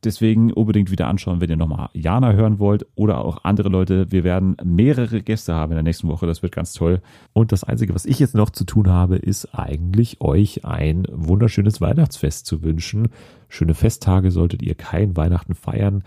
[0.03, 4.11] Deswegen unbedingt wieder anschauen, wenn ihr nochmal Jana hören wollt oder auch andere Leute.
[4.11, 6.27] Wir werden mehrere Gäste haben in der nächsten Woche.
[6.27, 7.01] Das wird ganz toll.
[7.31, 11.79] Und das Einzige, was ich jetzt noch zu tun habe, ist eigentlich euch ein wunderschönes
[11.79, 13.09] Weihnachtsfest zu wünschen.
[13.47, 16.03] Schöne Festtage solltet ihr kein Weihnachten feiern.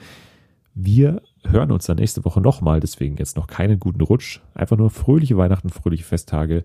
[0.74, 2.81] Wir hören uns dann nächste Woche nochmal.
[2.81, 4.40] Deswegen jetzt noch keinen guten Rutsch.
[4.55, 6.64] Einfach nur fröhliche Weihnachten, fröhliche Festtage.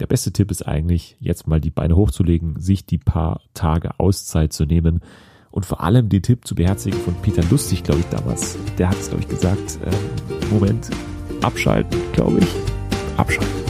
[0.00, 4.52] der beste Tipp ist eigentlich, jetzt mal die Beine hochzulegen, sich die paar Tage Auszeit
[4.52, 5.02] zu nehmen
[5.50, 8.56] und vor allem den Tipp zu beherzigen von Peter Lustig, glaube ich, damals.
[8.78, 10.90] Der hat es, glaube ich, gesagt, äh, Moment,
[11.42, 12.48] abschalten, glaube ich.
[13.16, 13.67] Abschalten.